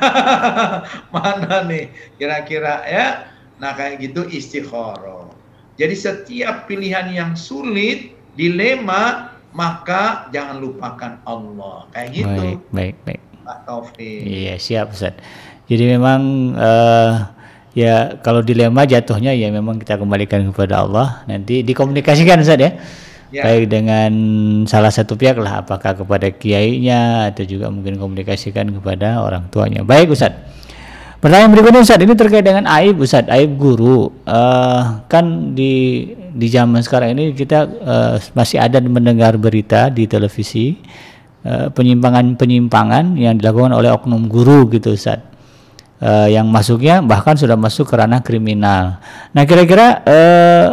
mana 1.13 1.61
nih 1.69 1.93
kira-kira 2.17 2.81
ya? 2.89 3.29
Nah 3.61 3.77
kayak 3.77 4.01
gitu 4.01 4.25
istikharah 4.25 5.37
jadi 5.77 5.93
setiap 5.93 6.65
pilihan 6.65 7.13
yang 7.13 7.31
sulit 7.37 8.17
dilema 8.33 9.31
maka 9.53 10.29
jangan 10.33 10.57
lupakan 10.57 11.21
Allah. 11.23 11.85
Kayak 11.93 12.09
gitu. 12.17 12.41
Baik 12.41 12.61
baik 12.73 12.95
baik. 13.05 13.21
Pak 13.45 13.57
Taufik. 13.63 14.21
Iya 14.25 14.57
siap 14.57 14.91
Ustaz 14.91 15.15
jadi 15.67 15.83
memang 15.99 16.19
uh, 16.55 17.31
ya 17.77 18.17
kalau 18.25 18.41
dilema 18.41 18.87
jatuhnya 18.87 19.35
ya 19.37 19.51
memang 19.53 19.77
kita 19.77 19.99
kembalikan 20.01 20.47
kepada 20.49 20.81
Allah 20.81 21.21
nanti 21.29 21.61
dikomunikasikan 21.61 22.41
Ustaz 22.41 22.57
ya 22.57 22.71
ya. 23.29 23.43
baik 23.45 23.69
dengan 23.69 24.11
salah 24.65 24.89
satu 24.89 25.13
pihak 25.13 25.37
lah 25.37 25.61
apakah 25.61 25.93
kepada 25.93 26.31
kiainya 26.33 27.29
atau 27.29 27.45
juga 27.45 27.69
mungkin 27.69 27.99
komunikasikan 28.01 28.73
kepada 28.73 29.21
orang 29.21 29.51
tuanya 29.53 29.85
baik 29.85 30.09
Ustaz 30.15 30.57
Pertanyaan 31.17 31.49
berikutnya 31.49 31.81
Ustaz 31.81 31.97
ini 31.97 32.13
terkait 32.13 32.45
dengan 32.45 32.69
aib 32.69 33.01
Ustaz, 33.01 33.25
aib 33.33 33.57
guru. 33.57 34.13
Uh, 34.21 35.01
kan 35.09 35.57
di 35.57 36.05
di 36.13 36.45
zaman 36.45 36.85
sekarang 36.85 37.17
ini 37.17 37.33
kita 37.33 37.65
uh, 37.65 38.15
masih 38.37 38.61
ada 38.61 38.77
mendengar 38.85 39.33
berita 39.41 39.89
di 39.89 40.05
televisi 40.05 40.77
uh, 41.41 41.73
penyimpangan-penyimpangan 41.73 43.17
yang 43.17 43.41
dilakukan 43.41 43.73
oleh 43.73 43.89
oknum 43.89 44.29
guru 44.29 44.69
gitu 44.69 44.93
Ustaz. 44.93 45.26
Uh, 45.97 46.29
yang 46.29 46.45
masuknya 46.45 47.01
bahkan 47.01 47.33
sudah 47.33 47.57
masuk 47.57 47.89
ke 47.89 47.97
ranah 47.97 48.21
kriminal. 48.21 49.01
Nah, 49.33 49.43
kira-kira 49.49 50.05
uh, 50.05 50.67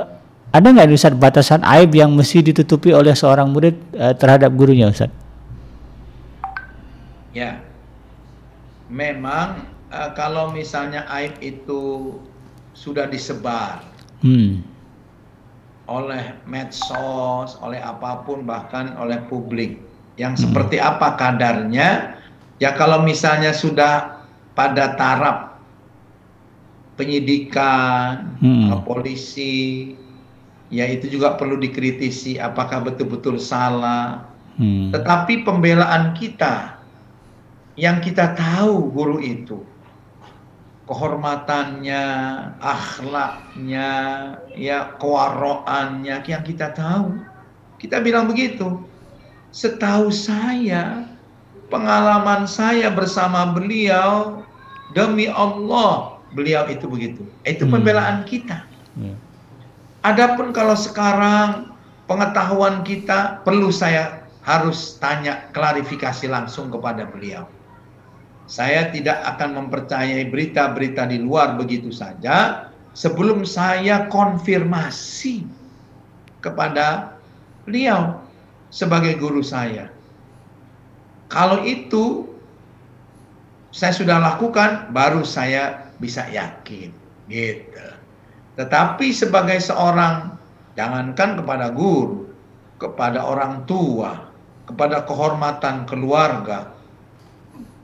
ada 0.52 0.68
nggak 0.68 0.92
Ustaz 0.92 1.16
batasan 1.16 1.64
aib 1.64 1.96
yang 1.96 2.12
mesti 2.12 2.44
ditutupi 2.44 2.92
oleh 2.92 3.16
seorang 3.16 3.48
murid 3.48 3.72
uh, 3.96 4.12
terhadap 4.12 4.52
gurunya 4.52 4.92
Ustaz? 4.92 5.08
Ya. 7.32 7.64
Memang 8.92 9.64
uh, 9.88 10.12
kalau 10.12 10.52
misalnya 10.52 11.08
aib 11.08 11.40
itu 11.40 12.14
sudah 12.76 13.08
disebar 13.08 13.80
hmm. 14.22 14.60
oleh 15.90 16.36
medsos, 16.44 17.58
oleh 17.64 17.80
apa 17.80 18.22
pun 18.22 18.42
bahkan 18.46 18.92
oleh 18.98 19.18
publik 19.26 19.78
yang 20.14 20.38
hmm. 20.38 20.42
seperti 20.46 20.78
apa 20.78 21.18
kadarnya 21.18 22.18
ya 22.62 22.70
kalau 22.78 23.02
misalnya 23.02 23.50
sudah 23.50 24.13
pada 24.54 24.94
taraf 24.94 25.58
penyidikan 26.94 28.38
hmm. 28.38 28.86
polisi 28.86 29.94
ya 30.70 30.86
itu 30.86 31.10
juga 31.10 31.34
perlu 31.34 31.58
dikritisi 31.58 32.38
apakah 32.38 32.86
betul-betul 32.86 33.38
salah 33.38 34.30
hmm. 34.58 34.94
tetapi 34.94 35.42
pembelaan 35.42 36.14
kita 36.14 36.78
yang 37.74 37.98
kita 37.98 38.38
tahu 38.38 38.94
guru 38.94 39.18
itu 39.18 39.58
kehormatannya, 40.84 42.04
akhlaknya, 42.60 43.92
ya 44.52 44.92
kewaroannya 45.00 46.16
yang 46.24 46.44
kita 46.44 46.76
tahu. 46.76 47.24
Kita 47.80 48.04
bilang 48.04 48.28
begitu. 48.28 48.84
Setahu 49.54 50.12
saya, 50.12 51.08
pengalaman 51.72 52.44
saya 52.44 52.92
bersama 52.92 53.54
beliau 53.54 54.43
demi 54.94 55.26
Allah, 55.28 56.22
beliau 56.32 56.64
itu 56.70 56.86
begitu. 56.88 57.22
Itu 57.42 57.66
hmm. 57.66 57.72
pembelaan 57.74 58.18
kita. 58.24 58.64
Hmm. 58.94 59.18
Adapun 60.06 60.54
kalau 60.54 60.78
sekarang 60.78 61.74
pengetahuan 62.06 62.86
kita 62.86 63.42
perlu 63.42 63.74
saya 63.74 64.24
harus 64.44 65.00
tanya 65.00 65.48
klarifikasi 65.56 66.28
langsung 66.28 66.68
kepada 66.68 67.08
beliau. 67.08 67.48
Saya 68.44 68.92
tidak 68.92 69.24
akan 69.24 69.56
mempercayai 69.56 70.28
berita-berita 70.28 71.08
di 71.08 71.16
luar 71.16 71.56
begitu 71.56 71.88
saja 71.88 72.68
sebelum 72.92 73.48
saya 73.48 74.04
konfirmasi 74.12 75.48
kepada 76.44 77.16
beliau 77.64 78.20
sebagai 78.68 79.16
guru 79.16 79.40
saya. 79.40 79.88
Kalau 81.32 81.64
itu 81.64 82.33
saya 83.74 83.90
sudah 83.90 84.22
lakukan, 84.22 84.94
baru 84.94 85.26
saya 85.26 85.90
bisa 85.98 86.22
yakin, 86.30 86.94
gitu. 87.26 87.86
Tetapi 88.54 89.10
sebagai 89.10 89.58
seorang, 89.58 90.38
jangankan 90.78 91.42
kepada 91.42 91.74
guru, 91.74 92.30
kepada 92.78 93.26
orang 93.26 93.66
tua, 93.66 94.30
kepada 94.70 95.02
kehormatan 95.02 95.90
keluarga, 95.90 96.70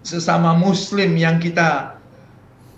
sesama 0.06 0.54
muslim 0.54 1.18
yang 1.18 1.42
kita 1.42 1.98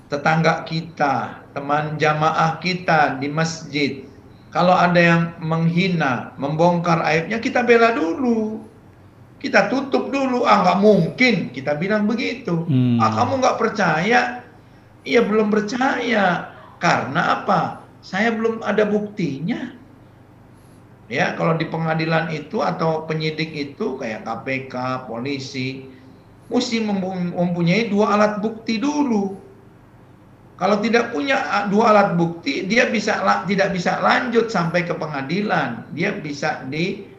tetangga 0.08 0.64
kita, 0.64 1.44
teman 1.52 2.00
jamaah 2.00 2.56
kita 2.64 3.20
di 3.20 3.28
masjid. 3.28 4.08
Kalau 4.56 4.72
ada 4.72 5.00
yang 5.00 5.22
menghina, 5.40 6.32
membongkar 6.40 7.04
aibnya, 7.04 7.40
kita 7.40 7.60
bela 7.60 7.92
dulu. 7.92 8.71
Kita 9.42 9.66
tutup 9.66 10.14
dulu. 10.14 10.46
Ah, 10.46 10.62
nggak 10.62 10.78
mungkin. 10.78 11.34
Kita 11.50 11.74
bilang 11.74 12.06
begitu. 12.06 12.62
Hmm. 12.62 13.02
Ah, 13.02 13.10
kamu 13.10 13.42
nggak 13.42 13.58
percaya? 13.58 14.46
Iya, 15.02 15.20
belum 15.26 15.50
percaya. 15.50 16.54
Karena 16.78 17.42
apa? 17.42 17.82
Saya 18.06 18.30
belum 18.30 18.62
ada 18.62 18.86
buktinya. 18.86 19.74
Ya, 21.10 21.34
kalau 21.34 21.58
di 21.58 21.66
pengadilan 21.66 22.30
itu 22.30 22.62
atau 22.62 23.04
penyidik 23.04 23.52
itu 23.52 23.98
kayak 24.00 24.24
KPK, 24.24 25.04
polisi, 25.10 25.84
mesti 26.48 26.80
mempunyai 27.34 27.90
dua 27.92 28.16
alat 28.16 28.40
bukti 28.40 28.80
dulu. 28.80 29.36
Kalau 30.56 30.78
tidak 30.78 31.10
punya 31.10 31.66
dua 31.68 31.90
alat 31.90 32.14
bukti, 32.14 32.64
dia 32.70 32.86
bisa 32.86 33.18
tidak 33.50 33.74
bisa 33.74 33.98
lanjut 33.98 34.46
sampai 34.46 34.86
ke 34.86 34.94
pengadilan. 34.94 35.84
Dia 35.92 36.14
bisa 36.16 36.62
di 36.70 37.11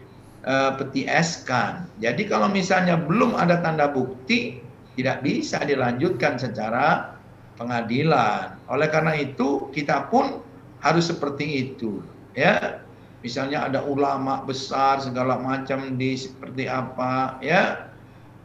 uh, 0.45 0.71
peti 0.79 1.07
eskan. 1.07 1.87
Jadi 1.99 2.27
kalau 2.27 2.47
misalnya 2.51 2.99
belum 2.99 3.35
ada 3.35 3.59
tanda 3.59 3.91
bukti, 3.91 4.59
tidak 4.95 5.23
bisa 5.25 5.63
dilanjutkan 5.63 6.37
secara 6.37 7.17
pengadilan. 7.57 8.59
Oleh 8.69 8.87
karena 8.91 9.17
itu, 9.17 9.71
kita 9.73 10.07
pun 10.11 10.43
harus 10.83 11.09
seperti 11.09 11.71
itu, 11.71 12.03
ya. 12.37 12.83
Misalnya 13.23 13.71
ada 13.71 13.79
ulama 13.87 14.43
besar 14.43 14.99
segala 14.99 15.39
macam 15.39 15.95
di 15.95 16.19
seperti 16.19 16.67
apa, 16.67 17.39
ya 17.39 17.93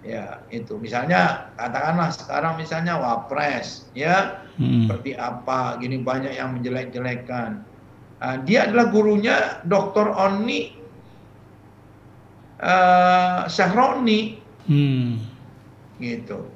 ya 0.06 0.38
itu 0.54 0.78
misalnya 0.78 1.50
katakanlah 1.58 2.14
sekarang 2.14 2.54
misalnya 2.54 2.94
wapres 2.96 3.90
ya 3.98 4.46
hmm. 4.56 4.86
seperti 4.86 5.18
apa 5.18 5.74
gini 5.82 5.98
banyak 5.98 6.38
yang 6.38 6.54
menjelek-jelekan 6.54 7.66
uh, 8.22 8.36
dia 8.46 8.70
adalah 8.70 8.94
gurunya 8.94 9.58
Dr. 9.66 10.14
Oni 10.14 10.78
uh, 12.62 13.48
Syahroni 13.50 14.38
hmm. 14.70 15.10
gitu 15.98 16.46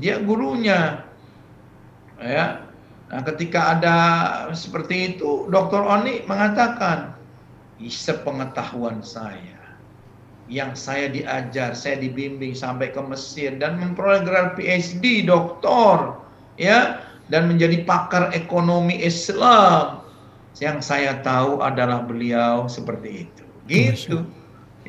dia 0.00 0.20
gurunya 0.24 1.04
ya 2.20 2.64
nah 3.08 3.20
ketika 3.24 3.78
ada 3.78 3.96
seperti 4.52 5.16
itu 5.16 5.48
Dr. 5.48 5.80
Oni 5.80 6.24
mengatakan 6.28 7.16
sepengetahuan 7.80 9.00
saya 9.00 9.58
yang 10.48 10.72
saya 10.72 11.12
diajar, 11.12 11.76
saya 11.76 12.00
dibimbing 12.00 12.56
sampai 12.56 12.90
ke 12.90 13.00
Mesir 13.04 13.54
dan 13.60 13.76
memperoleh 13.76 14.24
gelar 14.24 14.56
PhD, 14.56 15.28
doktor, 15.28 16.16
ya, 16.56 17.04
dan 17.28 17.52
menjadi 17.52 17.84
pakar 17.84 18.32
ekonomi 18.32 18.96
Islam. 19.04 20.00
Yang 20.58 20.90
saya 20.90 21.20
tahu 21.22 21.62
adalah 21.62 22.02
beliau 22.02 22.66
seperti 22.66 23.28
itu. 23.28 23.44
Gitu. 23.68 24.24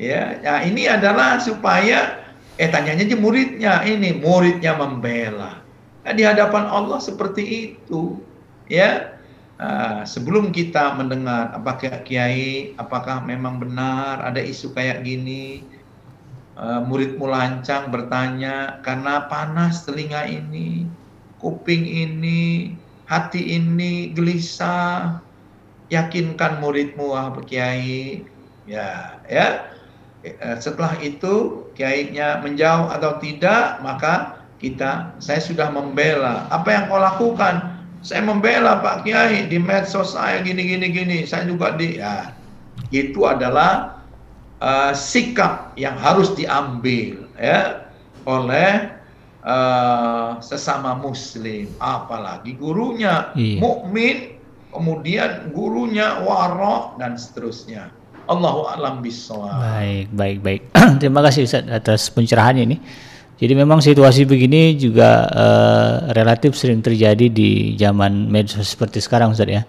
Ya, 0.00 0.40
nah 0.40 0.64
ini 0.64 0.88
adalah 0.88 1.36
supaya 1.44 2.24
eh 2.56 2.68
tanyanya 2.72 3.04
aja 3.04 3.16
muridnya, 3.20 3.84
ini 3.84 4.16
muridnya 4.16 4.72
membela. 4.80 5.60
Nah, 6.08 6.12
di 6.16 6.24
hadapan 6.24 6.64
Allah 6.72 6.96
seperti 6.96 7.76
itu. 7.76 8.16
Ya, 8.64 9.20
Uh, 9.60 10.08
sebelum 10.08 10.56
kita 10.56 10.96
mendengar 10.96 11.52
apakah 11.52 12.00
kiai 12.00 12.72
apakah 12.80 13.20
memang 13.20 13.60
benar 13.60 14.16
ada 14.24 14.40
isu 14.40 14.72
kayak 14.72 15.04
gini 15.04 15.60
uh, 16.56 16.80
muridmu 16.80 17.28
lancang 17.28 17.92
bertanya 17.92 18.80
karena 18.80 19.28
panas 19.28 19.84
telinga 19.84 20.24
ini 20.24 20.88
kuping 21.44 21.84
ini 21.84 22.72
hati 23.04 23.60
ini 23.60 24.16
gelisah 24.16 25.20
yakinkan 25.92 26.64
muridmu 26.64 27.12
ah 27.12 27.28
kiai 27.44 28.24
ya 28.64 29.20
ya 29.28 29.68
setelah 30.60 31.00
itu 31.00 31.64
kiainya 31.72 32.44
menjauh 32.44 32.92
atau 32.92 33.16
tidak 33.22 33.80
maka 33.80 34.44
kita 34.60 35.16
saya 35.16 35.40
sudah 35.40 35.72
membela 35.72 36.44
apa 36.52 36.68
yang 36.68 36.84
kau 36.92 37.00
lakukan 37.00 37.80
saya 38.00 38.24
membela 38.24 38.80
Pak 38.80 39.04
Kiai 39.04 39.44
di 39.48 39.60
medsos 39.60 40.16
saya 40.16 40.40
gini 40.40 40.64
gini 40.64 40.88
gini. 40.88 41.18
Saya 41.28 41.44
juga 41.44 41.76
di 41.76 42.00
ya 42.00 42.32
itu 42.88 43.28
adalah 43.28 44.00
uh, 44.64 44.92
sikap 44.96 45.76
yang 45.76 45.94
harus 46.00 46.32
diambil 46.32 47.28
ya 47.36 47.92
oleh 48.24 48.88
uh, 49.44 50.40
sesama 50.40 50.96
muslim 50.96 51.68
apalagi 51.76 52.56
gurunya 52.56 53.32
iya. 53.36 53.60
mukmin 53.60 54.40
kemudian 54.72 55.52
gurunya 55.52 56.24
warok 56.24 56.96
dan 56.96 57.20
seterusnya. 57.20 57.92
Allahu 58.30 58.60
alam 58.70 59.02
bisawab. 59.02 59.50
Baik, 59.58 60.06
baik, 60.14 60.38
baik. 60.38 60.62
Terima 61.02 61.20
kasih 61.26 61.50
Ustaz 61.50 61.66
atas 61.66 62.06
pencerahannya 62.14 62.62
ini. 62.62 62.78
Jadi 63.40 63.52
memang 63.58 63.82
situasi 63.82 64.28
begini 64.28 64.78
juga 64.78 65.26
uh, 65.26 66.14
relatif 66.14 66.54
sering 66.54 66.78
terjadi 66.78 67.26
di 67.26 67.74
zaman 67.74 68.30
medsos 68.30 68.70
seperti 68.70 69.02
sekarang 69.02 69.34
Ustaz 69.34 69.50
ya. 69.50 69.62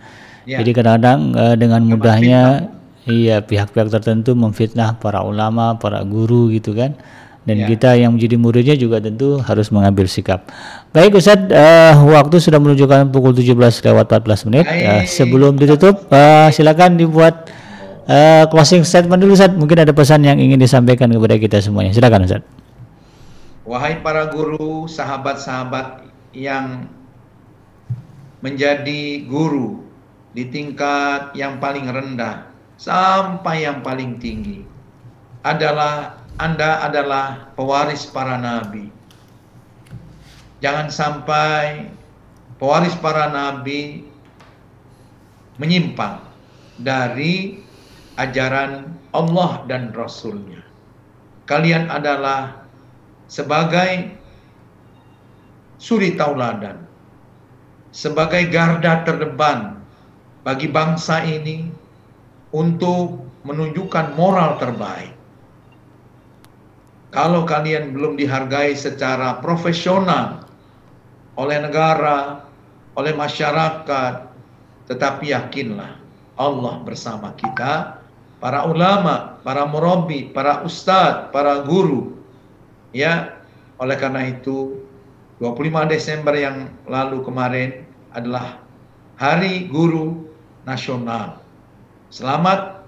ya. 0.46 0.62
Jadi 0.62 0.78
kadang-kadang 0.78 1.20
uh, 1.34 1.56
dengan 1.58 1.82
mudahnya 1.90 2.70
iya 3.10 3.42
pihak-pihak 3.42 3.90
tertentu 3.90 4.38
memfitnah 4.38 5.00
para 5.02 5.26
ulama, 5.26 5.80
para 5.82 6.06
guru 6.06 6.54
gitu 6.54 6.78
kan. 6.78 6.94
Dan 7.42 7.66
ya. 7.66 7.74
kita 7.74 7.98
yang 7.98 8.14
menjadi 8.14 8.38
muridnya 8.38 8.76
juga 8.78 9.02
tentu 9.02 9.42
harus 9.42 9.74
mengambil 9.74 10.06
sikap. 10.06 10.46
Baik 10.94 11.18
Ustaz, 11.18 11.42
uh, 11.50 11.98
waktu 12.14 12.38
sudah 12.38 12.62
menunjukkan 12.62 13.10
pukul 13.10 13.34
17 13.34 13.58
lewat 13.58 14.06
14 14.06 14.46
menit. 14.52 14.70
Uh, 14.70 15.02
sebelum 15.10 15.58
ditutup, 15.58 16.06
uh, 16.14 16.54
silakan 16.54 17.02
dibuat 17.02 17.50
uh, 18.12 18.44
closing 18.52 18.84
statement 18.84 19.24
dulu 19.24 19.34
Ustaz. 19.34 19.56
Mungkin 19.56 19.88
ada 19.88 19.96
pesan 19.96 20.28
yang 20.28 20.36
ingin 20.36 20.60
disampaikan 20.60 21.08
kepada 21.08 21.40
kita 21.40 21.58
semuanya. 21.64 21.96
Silakan 21.96 22.28
Ustaz. 22.28 22.44
Wahai 23.64 24.04
para 24.04 24.28
guru, 24.28 24.92
sahabat-sahabat 24.92 26.04
yang 26.36 26.92
menjadi 28.44 29.24
guru 29.30 29.86
di 30.36 30.50
tingkat 30.50 31.32
yang 31.38 31.62
paling 31.62 31.88
rendah 31.88 32.50
sampai 32.82 33.64
yang 33.70 33.86
paling 33.86 34.18
tinggi 34.18 34.66
adalah 35.46 36.18
Anda 36.42 36.82
adalah 36.90 37.54
pewaris 37.54 38.10
para 38.10 38.34
nabi. 38.42 38.90
Jangan 40.58 40.90
sampai 40.90 41.90
pewaris 42.58 42.98
para 42.98 43.30
nabi 43.30 44.10
menyimpang 45.62 46.18
dari 46.82 47.62
ajaran 48.20 48.92
Allah 49.12 49.64
dan 49.68 49.92
Rasulnya. 49.96 50.64
Kalian 51.48 51.92
adalah 51.92 52.68
sebagai 53.28 54.12
suri 55.80 56.16
tauladan, 56.16 56.84
sebagai 57.92 58.48
garda 58.52 59.04
terdepan 59.04 59.80
bagi 60.44 60.72
bangsa 60.72 61.24
ini 61.24 61.68
untuk 62.52 63.24
menunjukkan 63.48 64.16
moral 64.16 64.60
terbaik. 64.60 65.16
Kalau 67.12 67.44
kalian 67.44 67.92
belum 67.92 68.16
dihargai 68.16 68.72
secara 68.72 69.44
profesional 69.44 70.48
oleh 71.36 71.60
negara, 71.60 72.48
oleh 72.96 73.12
masyarakat, 73.12 74.32
tetapi 74.88 75.36
yakinlah 75.36 76.00
Allah 76.40 76.76
bersama 76.88 77.36
kita, 77.36 78.01
para 78.42 78.66
ulama, 78.66 79.38
para 79.46 79.64
murabi, 79.70 80.34
para 80.34 80.66
ustadz, 80.66 81.30
para 81.30 81.62
guru, 81.62 82.18
Ya, 82.92 83.40
oleh 83.80 83.96
karena 83.96 84.28
itu 84.28 84.84
25 85.40 85.88
Desember 85.88 86.36
yang 86.36 86.76
lalu 86.84 87.24
kemarin 87.24 87.88
adalah 88.12 88.60
Hari 89.16 89.72
Guru 89.72 90.28
Nasional. 90.68 91.40
Selamat 92.12 92.84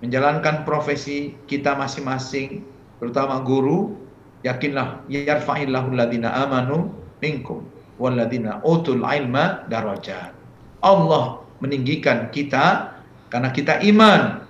menjalankan 0.00 0.64
profesi 0.64 1.36
kita 1.44 1.76
masing-masing, 1.76 2.64
terutama 2.96 3.44
guru, 3.44 4.00
yakinlah 4.48 5.04
yarfa'illahu 5.12 5.92
alladhina 5.92 6.32
amanu 6.40 6.96
minkum 7.20 7.68
walladhina 8.00 8.64
utul 8.64 9.04
ilma 9.04 9.68
darajat. 9.68 10.32
Allah 10.80 11.44
meninggikan 11.60 12.32
kita 12.32 12.96
karena 13.28 13.52
kita 13.52 13.84
iman, 13.92 14.43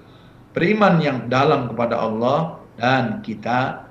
beriman 0.55 1.03
yang 1.03 1.27
dalam 1.27 1.69
kepada 1.69 1.99
Allah 1.99 2.63
dan 2.79 3.21
kita 3.21 3.85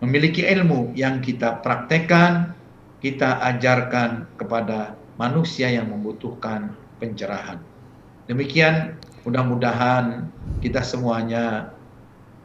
memiliki 0.00 0.46
ilmu 0.46 0.94
yang 0.94 1.18
kita 1.18 1.60
praktekkan, 1.60 2.54
kita 3.02 3.42
ajarkan 3.42 4.30
kepada 4.38 4.94
manusia 5.18 5.68
yang 5.68 5.90
membutuhkan 5.90 6.72
pencerahan. 7.02 7.58
Demikian 8.30 8.96
mudah-mudahan 9.26 10.30
kita 10.62 10.80
semuanya 10.86 11.74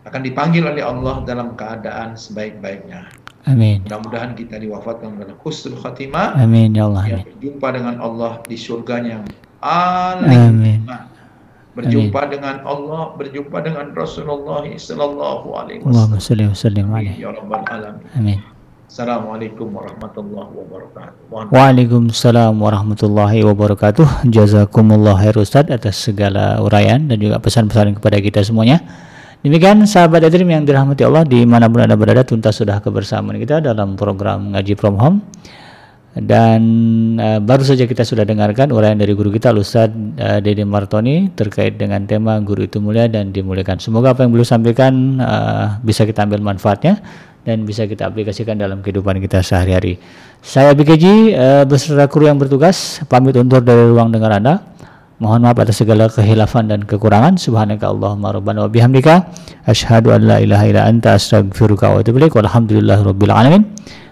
akan 0.02 0.22
dipanggil 0.26 0.66
oleh 0.66 0.82
Allah 0.82 1.22
dalam 1.24 1.54
keadaan 1.54 2.18
sebaik-baiknya. 2.18 3.06
Amin. 3.50 3.82
Mudah-mudahan 3.86 4.38
kita 4.38 4.62
diwafatkan 4.62 5.18
dengan 5.18 5.34
husnul 5.42 5.78
khatimah. 5.82 6.38
Amin 6.38 6.78
ya 6.78 6.86
Allah. 6.86 7.06
Yang 7.10 7.26
berjumpa 7.34 7.68
dengan 7.74 7.96
Allah 8.02 8.32
di 8.46 8.58
surganya 8.58 9.22
yang 9.22 9.26
paling 9.62 10.42
Amin. 10.58 10.80
Berjumpa 11.72 12.28
dengan 12.28 12.68
Allah, 12.68 13.16
berjumpa 13.16 13.64
dengan 13.64 13.96
Rasulullah 13.96 14.60
sallallahu 14.68 15.48
alaihi 15.56 15.80
Allahumma 15.88 16.20
wasallam. 16.20 16.52
salli 16.52 16.84
wa. 16.84 17.00
Ya 17.00 17.32
rabbal 17.32 17.64
alamin. 17.64 18.04
Amin. 18.12 18.40
Assalamualaikum 18.92 19.72
warahmatullahi 19.72 20.52
wabarakatuh. 20.52 21.48
Waalaikumsalam 21.48 22.52
warahmatullahi 22.60 23.40
wabarakatuh. 23.48 24.28
Jazakumullah 24.28 25.16
khair 25.16 25.40
Ustaz 25.40 25.72
atas 25.72 25.96
segala 25.96 26.60
uraian 26.60 27.08
dan 27.08 27.16
juga 27.16 27.40
pesan-pesan 27.40 28.04
kepada 28.04 28.20
kita 28.20 28.44
semuanya. 28.44 28.84
Demikian 29.48 29.88
sahabat 29.88 30.28
Adrim 30.28 30.52
yang 30.52 30.68
dirahmati 30.68 31.08
Allah 31.08 31.24
di 31.24 31.48
mana 31.48 31.72
pun 31.72 31.80
anda 31.80 31.96
berada 31.96 32.28
tuntas 32.28 32.60
sudah 32.60 32.84
kebersamaan 32.84 33.40
kita 33.40 33.64
dalam 33.64 33.96
program 33.96 34.52
ngaji 34.54 34.76
from 34.76 35.00
home 35.00 35.24
dan 36.12 36.62
eh, 37.16 37.40
baru 37.40 37.64
saja 37.64 37.88
kita 37.88 38.04
sudah 38.04 38.28
dengarkan 38.28 38.76
uraian 38.76 39.00
dari 39.00 39.16
guru 39.16 39.32
kita 39.32 39.56
Ustaz 39.56 39.96
uh, 39.96 40.44
Dede 40.44 40.68
Martoni 40.68 41.32
terkait 41.32 41.80
dengan 41.80 42.04
tema 42.04 42.36
guru 42.44 42.68
itu 42.68 42.84
mulia 42.84 43.08
dan 43.08 43.32
dimuliakan. 43.32 43.80
Semoga 43.80 44.12
apa 44.12 44.28
yang 44.28 44.36
beliau 44.36 44.44
sampaikan 44.44 45.24
eh, 45.24 45.68
bisa 45.80 46.04
kita 46.04 46.28
ambil 46.28 46.44
manfaatnya 46.44 47.00
dan 47.48 47.64
bisa 47.64 47.88
kita 47.88 48.12
aplikasikan 48.12 48.60
dalam 48.60 48.84
kehidupan 48.84 49.24
kita 49.24 49.40
sehari-hari. 49.40 50.04
Saya 50.44 50.76
BKJ 50.76 51.06
eh, 51.32 51.64
beserta 51.64 52.12
kru 52.12 52.28
yang 52.28 52.36
bertugas 52.36 53.00
pamit 53.08 53.40
undur 53.40 53.64
dari 53.64 53.88
ruang 53.88 54.12
dengar 54.12 54.36
Anda. 54.36 54.68
Mohon 55.22 55.48
maaf 55.48 55.64
atas 55.64 55.80
segala 55.80 56.10
kehilafan 56.10 56.68
dan 56.68 56.82
kekurangan. 56.84 57.38
Subhanaka 57.38 57.88
Allahumma 57.88 58.36
rabbana 58.36 58.66
wa 58.66 58.70
bihamdika 58.74 59.32
asyhadu 59.70 60.12
an 60.18 60.26
la 60.26 60.38
ilaha 60.42 60.66
illa 60.66 60.82
anta 60.90 61.16
astaghfiruka 61.16 61.94
wa 61.94 62.02
atubu 62.02 62.20
ilaik. 62.20 62.34
Walhamdulillahirabbil 62.36 63.30
alamin. 63.30 63.64